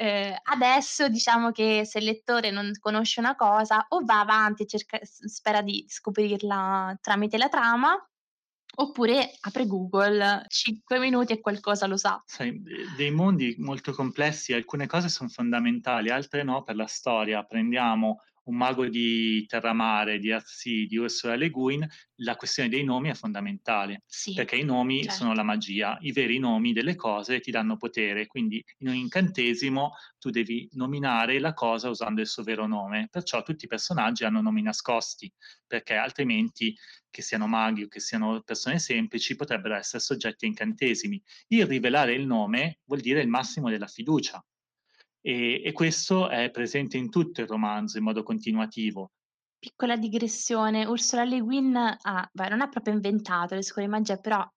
Ehm, 0.00 0.32
adesso 0.44 1.08
diciamo 1.08 1.50
che 1.50 1.84
se 1.84 1.98
il 1.98 2.04
lettore 2.04 2.52
non 2.52 2.70
conosce 2.78 3.18
una 3.18 3.34
cosa 3.34 3.84
o 3.88 4.04
va 4.04 4.20
avanti 4.20 4.62
e 4.62 4.66
cerca 4.66 5.00
spera 5.02 5.60
di 5.60 5.84
scoprirla 5.88 6.96
tramite 7.00 7.36
la 7.36 7.48
trama, 7.48 7.96
oppure 8.76 9.28
apre 9.40 9.66
Google, 9.66 10.44
5 10.46 11.00
minuti 11.00 11.32
e 11.32 11.40
qualcosa 11.40 11.88
lo 11.88 11.96
sa. 11.96 12.22
Sai, 12.24 12.62
de 12.62 12.84
dei 12.96 13.10
mondi 13.10 13.56
molto 13.58 13.92
complessi 13.92 14.52
alcune 14.52 14.86
cose 14.86 15.08
son 15.08 15.28
fondamentali, 15.28 16.10
altre 16.10 16.44
no 16.44 16.62
per 16.62 16.76
la 16.76 16.86
storia. 16.86 17.42
Prendiamo 17.42 18.20
Un 18.48 18.56
mago 18.56 18.88
di 18.88 19.44
terramare 19.46 20.18
di 20.18 20.30
Earthsea 20.30 20.86
di 20.86 20.96
Ursula 20.96 21.34
Le 21.36 21.50
Guin, 21.50 21.86
la 22.22 22.34
questione 22.36 22.70
dei 22.70 22.82
nomi 22.82 23.10
è 23.10 23.14
fondamentale, 23.14 24.04
Sì, 24.06 24.32
perché 24.32 24.56
i 24.56 24.64
nomi 24.64 25.10
sono 25.10 25.34
certo. 25.34 25.34
la 25.34 25.42
magia. 25.42 25.98
I 26.00 26.12
veri 26.12 26.38
nomi 26.38 26.72
delle 26.72 26.94
cose 26.94 27.40
ti 27.40 27.50
danno 27.50 27.76
potere, 27.76 28.26
quindi 28.26 28.64
in 28.78 28.88
un 28.88 28.94
incantesimo 28.94 29.92
tu 30.18 30.30
devi 30.30 30.66
nominare 30.72 31.38
la 31.40 31.52
cosa 31.52 31.90
usando 31.90 32.22
il 32.22 32.26
suo 32.26 32.42
vero 32.42 32.66
nome. 32.66 33.08
Perciò 33.10 33.42
tutti 33.42 33.66
i 33.66 33.68
personaggi 33.68 34.24
hanno 34.24 34.40
nomi 34.40 34.62
nascosti, 34.62 35.30
perché 35.66 35.94
altrimenti, 35.94 36.74
che 37.10 37.20
siano 37.20 37.46
maghi 37.46 37.82
o 37.82 37.88
che 37.88 38.00
siano 38.00 38.40
persone 38.42 38.78
semplici, 38.78 39.36
potrebbero 39.36 39.74
essere 39.74 40.02
soggetti 40.02 40.46
a 40.46 40.48
incantesimi. 40.48 41.22
Il 41.48 41.66
rivelare 41.66 42.14
il 42.14 42.24
nome 42.26 42.80
vuol 42.86 43.00
dire 43.00 43.20
il 43.20 43.28
massimo 43.28 43.68
della 43.68 43.86
fiducia. 43.88 44.42
E 45.20 45.62
e 45.64 45.72
questo 45.72 46.28
è 46.28 46.50
presente 46.50 46.96
in 46.96 47.10
tutto 47.10 47.40
il 47.40 47.46
romanzo 47.46 47.98
in 47.98 48.04
modo 48.04 48.22
continuativo. 48.22 49.10
Piccola 49.58 49.96
digressione, 49.96 50.84
Ursula 50.84 51.24
Le 51.24 51.40
Guin 51.40 51.76
ha 51.76 52.28
beh, 52.32 52.48
non 52.48 52.60
ha 52.60 52.68
proprio 52.68 52.94
inventato 52.94 53.54
le 53.56 53.62
scuole 53.62 53.88
di 53.88 53.92
magia, 53.92 54.16
però 54.16 54.38
ha 54.38 54.48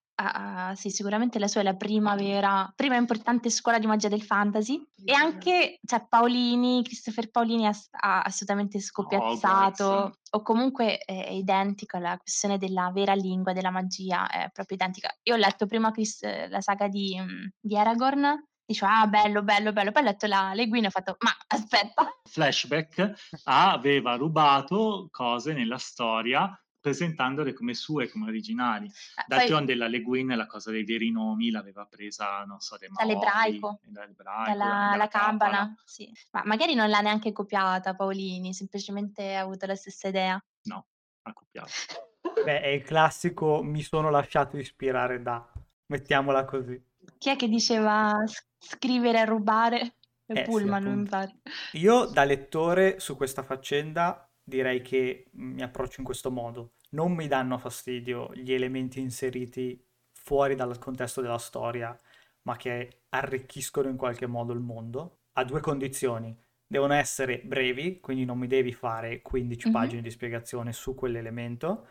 ha 0.69 0.75
sì, 0.75 0.91
sicuramente 0.91 1.39
la 1.39 1.47
sua 1.47 1.61
è 1.61 1.63
la 1.63 1.75
prima 1.75 2.13
vera 2.15 2.71
prima 2.75 2.95
importante 2.95 3.49
scuola 3.49 3.79
di 3.79 3.87
magia 3.87 4.07
del 4.07 4.21
fantasy 4.21 4.79
e 5.03 5.13
anche 5.13 5.79
cioè 5.83 6.05
Paolini, 6.07 6.83
Christopher 6.83 7.31
Paolini 7.31 7.65
ha 7.65 7.73
ha 8.01 8.21
assolutamente 8.21 8.77
Hogwarts. 8.77 8.87
scopiazzato 8.87 10.19
o 10.29 10.41
comunque 10.43 10.99
è 10.99 11.25
è 11.25 11.31
identico 11.31 11.97
alla 11.97 12.17
questione 12.17 12.59
della 12.59 12.91
vera 12.93 13.13
lingua 13.15 13.53
della 13.53 13.71
magia, 13.71 14.29
è 14.29 14.49
proprio 14.51 14.75
identica. 14.77 15.09
Io 15.23 15.33
ho 15.33 15.37
letto 15.37 15.65
prima 15.65 15.89
Chris 15.91 16.21
la 16.49 16.61
saga 16.61 16.87
di 16.87 17.17
mhmm, 17.19 17.49
di 17.59 17.75
Aragorn, 17.75 18.49
dicevo: 18.71 18.91
"Ah, 18.91 19.07
bello, 19.07 19.43
bello, 19.43 19.71
bello." 19.73 19.91
Poi 19.91 20.01
ho 20.01 20.05
letto 20.05 20.27
la 20.27 20.53
Le 20.53 20.67
Guin 20.67 20.83
e 20.85 20.87
ho 20.87 20.91
fatto: 20.91 21.15
"Ma 21.19 21.31
aspetta" 21.47 22.09
Flashback, 22.23 23.41
aveva 23.45 24.15
rubato 24.15 25.07
cose 25.11 25.53
nella 25.53 25.77
storia 25.77 26.55
presentandole 26.81 27.53
come 27.53 27.75
sue, 27.75 28.09
come 28.09 28.27
originali. 28.27 28.87
Poi 28.87 29.23
D'altronde 29.27 29.75
la 29.75 29.87
Le 29.87 30.01
Guin 30.01 30.35
la 30.35 30.47
cosa 30.47 30.71
dei 30.71 30.83
veri 30.83 31.11
nomi 31.11 31.51
l'aveva 31.51 31.85
presa, 31.85 32.43
non 32.43 32.59
so, 32.59 32.75
dai 32.77 32.89
Maori, 32.89 33.13
dall'ebraico, 33.13 33.79
dall'ebraico, 33.83 34.57
dalla 34.57 34.87
dalla 34.91 35.07
cabala, 35.07 35.73
sì. 35.85 36.11
Ma 36.31 36.41
magari 36.45 36.73
non 36.73 36.89
l'ha 36.89 37.01
neanche 37.01 37.31
copiata 37.31 37.93
Paolini, 37.95 38.53
semplicemente 38.53 39.35
ha 39.35 39.41
avuto 39.41 39.67
la 39.67 39.75
stessa 39.75 40.07
idea. 40.07 40.43
No, 40.63 40.87
ha 41.21 41.33
copiato. 41.33 41.69
Beh, 42.43 42.61
è 42.61 42.67
il 42.67 42.83
classico 42.83 43.61
mi 43.61 43.83
sono 43.83 44.09
lasciato 44.09 44.57
ispirare 44.57 45.21
da, 45.21 45.47
mettiamola 45.87 46.45
così. 46.45 46.81
Chi 47.21 47.29
è 47.29 47.35
che 47.35 47.47
diceva 47.47 48.17
scrivere 48.57 49.19
e 49.19 49.25
rubare? 49.25 49.95
Eh 50.33 50.47
sì, 50.49 50.67
Pullman, 50.67 50.83
mi 50.83 50.89
appunto. 50.89 51.09
pare. 51.09 51.39
Io 51.71 52.05
da 52.05 52.23
lettore 52.23 52.99
su 52.99 53.15
questa 53.15 53.43
faccenda 53.43 54.27
direi 54.43 54.81
che 54.81 55.27
mi 55.33 55.61
approccio 55.61 55.99
in 55.99 56.05
questo 56.05 56.31
modo. 56.31 56.73
Non 56.91 57.11
mi 57.13 57.27
danno 57.27 57.57
fastidio 57.59 58.33
gli 58.33 58.51
elementi 58.51 58.99
inseriti 58.99 59.79
fuori 60.11 60.55
dal 60.55 60.77
contesto 60.79 61.21
della 61.21 61.37
storia, 61.37 61.97
ma 62.43 62.57
che 62.57 63.03
arricchiscono 63.09 63.87
in 63.89 63.97
qualche 63.97 64.25
modo 64.25 64.53
il 64.53 64.59
mondo, 64.59 65.19
a 65.33 65.43
due 65.43 65.59
condizioni. 65.61 66.35
Devono 66.65 66.93
essere 66.93 67.39
brevi, 67.43 67.99
quindi 67.99 68.25
non 68.25 68.37
mi 68.39 68.47
devi 68.47 68.73
fare 68.73 69.21
15 69.21 69.67
Mhm. 69.67 69.71
pagine 69.71 70.01
di 70.01 70.09
spiegazione 70.09 70.73
su 70.73 70.95
quell'elemento, 70.95 71.87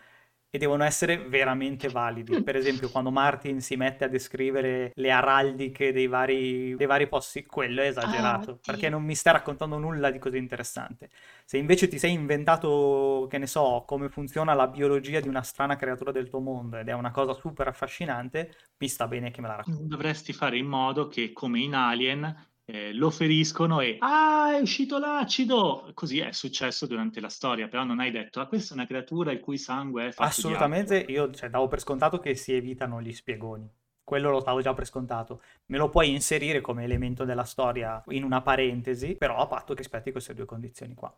e 0.50 0.58
devono 0.58 0.84
essere 0.84 1.16
veramente 1.28 1.88
validi. 1.90 2.40
Per 2.42 2.56
esempio, 2.56 2.88
quando 2.90 3.10
Martin 3.10 3.60
si 3.60 3.76
mette 3.76 4.04
a 4.04 4.08
descrivere 4.08 4.90
le 4.94 5.10
araldiche 5.10 5.92
dei 5.92 6.06
vari, 6.08 6.74
dei 6.76 6.86
vari 6.86 7.08
posti, 7.08 7.46
quello 7.46 7.82
è 7.82 7.86
esagerato, 7.86 8.58
Ah, 8.58 8.60
perché 8.64 8.88
non 8.88 9.04
mi 9.04 9.14
sta 9.14 9.30
raccontando 9.30 9.78
nulla 9.78 10.10
di 10.10 10.18
così 10.18 10.36
interessante. 10.38 11.10
Se 11.44 11.56
invece 11.56 11.88
ti 11.88 11.98
sei 11.98 12.12
inventato, 12.12 13.26
che 13.30 13.38
ne 13.38 13.46
so, 13.46 13.84
come 13.86 14.08
funziona 14.08 14.54
la 14.54 14.66
biologia 14.68 15.20
di 15.20 15.28
una 15.28 15.42
strana 15.42 15.76
creatura 15.76 16.12
del 16.12 16.28
tuo 16.28 16.40
mondo 16.40 16.76
ed 16.78 16.88
è 16.88 16.92
una 16.92 17.10
cosa 17.10 17.34
super 17.34 17.68
affascinante, 17.68 18.54
mi 18.78 18.88
sta 18.88 19.06
bene 19.08 19.30
che 19.30 19.40
me 19.40 19.48
la 19.48 19.56
racconti. 19.56 19.88
Dovresti 19.88 20.32
fare 20.32 20.58
in 20.58 20.66
modo 20.66 21.08
che, 21.08 21.32
come 21.32 21.60
in 21.60 21.74
Alien, 21.74 22.49
eh, 22.72 22.92
lo 22.92 23.10
feriscono 23.10 23.80
e 23.80 23.96
ah, 23.98 24.56
è 24.56 24.60
uscito 24.60 24.98
l'acido! 24.98 25.90
Così 25.94 26.20
è 26.20 26.32
successo 26.32 26.86
durante 26.86 27.20
la 27.20 27.28
storia, 27.28 27.68
però 27.68 27.84
non 27.84 27.98
hai 27.98 28.10
detto, 28.10 28.40
ah, 28.40 28.46
questa 28.46 28.74
è 28.74 28.76
una 28.76 28.86
creatura 28.86 29.32
il 29.32 29.40
cui 29.40 29.58
sangue 29.58 30.08
è 30.08 30.10
fatto 30.12 30.28
Assolutamente, 30.28 31.04
io 31.08 31.32
cioè, 31.32 31.50
davo 31.50 31.66
per 31.66 31.80
scontato 31.80 32.18
che 32.18 32.34
si 32.34 32.52
evitano 32.52 33.02
gli 33.02 33.12
spiegoni. 33.12 33.68
Quello 34.04 34.30
lo 34.30 34.40
stavo 34.40 34.60
già 34.60 34.72
per 34.74 34.86
scontato. 34.86 35.42
Me 35.66 35.78
lo 35.78 35.88
puoi 35.88 36.10
inserire 36.10 36.60
come 36.60 36.84
elemento 36.84 37.24
della 37.24 37.44
storia 37.44 38.02
in 38.08 38.24
una 38.24 38.40
parentesi, 38.40 39.14
però 39.16 39.36
a 39.36 39.46
patto 39.46 39.74
che 39.74 39.82
rispetti 39.82 40.10
queste 40.10 40.34
due 40.34 40.46
condizioni 40.46 40.94
qua. 40.94 41.14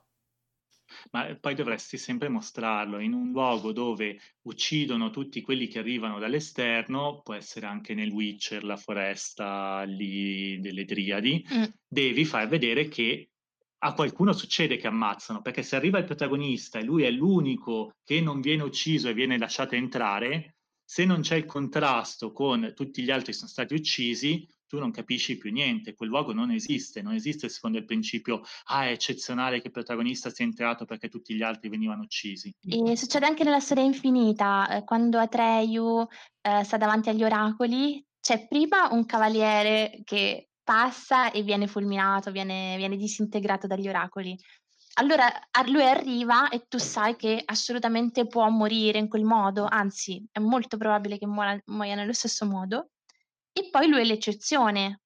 Ma 1.11 1.37
poi 1.41 1.55
dovresti 1.55 1.99
sempre 1.99 2.29
mostrarlo 2.29 2.99
in 3.01 3.13
un 3.13 3.31
luogo 3.31 3.73
dove 3.73 4.19
uccidono 4.43 5.11
tutti 5.11 5.41
quelli 5.41 5.67
che 5.67 5.79
arrivano 5.81 6.19
dall'esterno, 6.19 7.21
può 7.23 7.35
essere 7.35 7.67
anche 7.67 7.95
nel 7.95 8.11
Witcher, 8.11 8.65
la 8.65 8.77
foresta 8.77 9.83
lì 9.83 10.59
delle 10.61 10.85
Driadi, 10.85 11.45
Mm. 11.53 11.65
devi 11.87 12.25
far 12.25 12.49
vedere 12.49 12.89
che 12.89 13.29
a 13.85 13.95
qualcuno 13.95 14.33
succede 14.33 14.77
che 14.77 14.87
ammazzano, 14.87 15.43
perché 15.43 15.63
se 15.63 15.75
arriva 15.77 15.99
il 15.99 16.05
protagonista 16.05 16.79
e 16.79 16.85
lui 16.85 17.03
è 17.03 17.11
l'unico 17.11 17.97
che 18.05 18.21
non 18.21 18.41
viene 18.41 18.63
ucciso 18.63 19.09
e 19.09 19.15
viene 19.15 19.37
lasciato 19.39 19.75
entrare, 19.75 20.57
se 20.85 21.05
non 21.05 21.21
c'è 21.23 21.37
il 21.37 21.47
contrasto 21.47 22.33
con 22.33 22.73
tutti 22.77 23.03
gli 23.03 23.11
altri 23.11 23.33
che 23.33 23.39
sono 23.39 23.49
stati 23.51 23.75
uccisi, 23.75 24.47
tu 24.73 24.79
non 24.79 24.91
capisci 24.91 25.37
più 25.37 25.53
niente, 25.53 25.93
quel 25.93 26.09
luogo 26.09 26.33
non 26.33 26.51
esiste, 26.51 27.03
non 27.03 27.13
esiste 27.13 27.51
secondo 27.51 27.77
il 27.77 27.85
principio, 27.85 28.41
ah, 28.69 28.87
è 28.87 28.93
eccezionale 28.93 29.61
che 29.61 29.67
il 29.67 29.73
protagonista 29.73 30.31
sia 30.31 30.47
entrato 30.47 30.87
perché 30.87 31.11
tutti 31.11 31.35
gli 31.35 31.43
altri 31.43 31.69
venivano 31.69 32.05
uccisi. 32.05 32.51
E 32.67 32.97
succede 32.97 33.27
anche 33.27 33.45
nella 33.45 33.61
storia 33.61 33.85
infinita, 33.85 34.67
eh, 34.69 34.85
quando 34.85 35.19
Atreyu 35.19 36.09
eh, 36.41 36.65
sta 36.65 36.79
davanti 36.79 37.11
agli 37.11 37.23
oracoli, 37.23 38.03
c'è 38.19 38.49
prima 38.49 38.91
un 38.91 39.05
cavaliere 39.05 40.01
che 40.05 40.49
passa 40.65 41.33
e 41.33 41.43
viene 41.43 41.67
fulminato, 41.67 42.31
viene, 42.31 42.79
viene 42.79 42.97
disintegrato 42.97 43.67
dagli 43.67 43.89
oracoli. 43.89 44.35
Allora 44.95 45.31
lui 45.67 45.83
arriva 45.83 46.49
e 46.49 46.65
tu 46.67 46.79
sai 46.79 47.17
che 47.17 47.43
assolutamente 47.45 48.27
può 48.27 48.49
morire 48.49 48.99
in 48.99 49.09
quel 49.09 49.25
modo, 49.25 49.67
anzi 49.69 50.27
è 50.33 50.39
molto 50.39 50.79
probabile 50.79 51.19
che 51.19 51.27
muoia 51.27 51.95
nello 51.95 52.15
stesso 52.15 52.47
modo, 52.47 52.89
e 53.53 53.69
poi 53.71 53.89
lui 53.89 54.01
è 54.01 54.05
l'eccezione. 54.05 55.01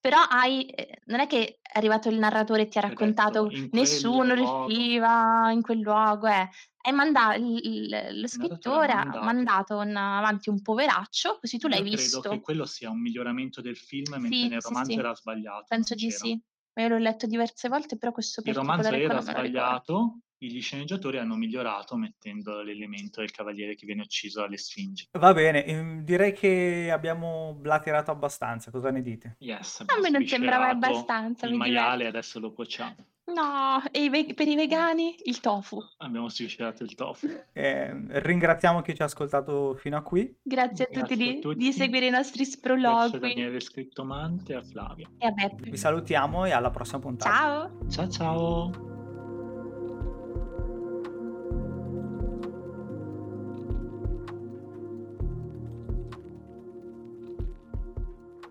Però 0.00 0.18
hai, 0.18 0.64
eh, 0.66 1.00
non 1.06 1.20
è 1.20 1.26
che 1.26 1.58
è 1.60 1.76
arrivato 1.76 2.08
il 2.08 2.18
narratore 2.18 2.62
e 2.62 2.68
ti 2.68 2.78
ha 2.78 2.80
detto, 2.80 2.94
raccontato 2.94 3.46
quel 3.46 3.68
nessuno 3.72 4.32
riusciva 4.34 5.50
in 5.52 5.60
quel 5.60 5.80
luogo, 5.80 6.26
eh. 6.26 6.48
Hai 6.82 6.92
manda- 6.94 7.34
il- 7.34 7.60
il- 7.62 8.20
lo 8.20 8.26
scrittore 8.26 8.92
ha 8.92 9.04
mandato. 9.04 9.24
mandato 9.24 9.76
un- 9.76 9.94
avanti 9.96 10.48
un 10.48 10.62
poveraccio, 10.62 11.36
così 11.38 11.58
tu 11.58 11.68
l'hai 11.68 11.80
Io 11.80 11.84
credo 11.84 11.98
visto. 12.00 12.20
che 12.30 12.40
quello 12.40 12.64
sia 12.64 12.88
un 12.88 13.00
miglioramento 13.02 13.60
del 13.60 13.76
film, 13.76 14.12
mentre 14.12 14.28
Sì, 14.38 14.48
nel 14.48 14.60
romanzo 14.62 14.90
sì. 14.92 14.98
era 14.98 15.14
sbagliato. 15.14 15.64
Penso 15.68 15.94
di 15.94 16.06
c'era. 16.08 16.16
sì. 16.18 16.42
Ma 16.72 16.82
io 16.82 16.88
l'ho 16.88 16.98
letto 16.98 17.26
diverse 17.26 17.68
volte, 17.68 17.98
però 17.98 18.12
questo 18.12 18.40
Il 18.42 18.54
romanzo 18.54 18.88
era 18.88 19.20
sbagliato, 19.20 20.20
gli 20.48 20.60
sceneggiatori 20.62 21.18
hanno 21.18 21.34
migliorato 21.36 21.96
mettendo 21.96 22.62
l'elemento 22.62 23.20
del 23.20 23.30
cavaliere 23.30 23.74
che 23.74 23.86
viene 23.86 24.02
ucciso 24.02 24.42
alle 24.42 24.56
Sfingi. 24.56 25.08
Va 25.12 25.32
bene, 25.32 25.64
ehm, 25.64 26.02
direi 26.04 26.32
che 26.32 26.90
abbiamo 26.92 27.54
blaterato 27.58 28.10
abbastanza, 28.10 28.70
cosa 28.70 28.90
ne 28.90 29.02
dite? 29.02 29.36
Yes, 29.40 29.80
A 29.86 30.00
me 30.00 30.10
non 30.10 30.24
sembrava 30.26 30.68
abbastanza, 30.68 31.46
il 31.46 31.52
mi 31.52 31.58
maiale, 31.58 32.06
adesso 32.06 32.38
lo 32.38 32.52
cuociamo. 32.52 32.94
No, 33.30 33.80
e 33.92 34.10
ve- 34.10 34.34
per 34.34 34.48
i 34.48 34.56
vegani 34.56 35.14
il 35.24 35.38
tofu. 35.38 35.78
Abbiamo 35.98 36.28
sviscerato 36.28 36.82
il 36.82 36.96
tofu. 36.96 37.28
Eh, 37.52 37.92
ringraziamo 38.22 38.82
chi 38.82 38.92
ci 38.92 39.02
ha 39.02 39.04
ascoltato 39.04 39.76
fino 39.76 39.96
a 39.96 40.02
qui. 40.02 40.34
Grazie 40.42 40.86
a 40.86 40.88
tutti 40.88 40.98
Grazie 41.14 41.14
a 41.14 41.32
di, 41.34 41.38
tutti. 41.40 41.56
di 41.58 41.72
seguire 41.72 42.06
i 42.06 42.10
nostri 42.10 42.44
Grazie 42.44 42.56
a. 42.56 43.20
Daniele 43.20 43.60
Scrittomante 43.60 44.52
e 44.52 44.56
a 44.56 44.62
Flavia. 44.62 45.08
E 45.16 45.28
vabbè, 45.32 45.54
Vi 45.60 45.76
salutiamo 45.76 46.44
e 46.44 46.50
alla 46.50 46.70
prossima 46.70 46.98
puntata. 46.98 47.36
ciao! 47.36 47.88
Ciao 47.88 48.08
ciao! 48.08 48.99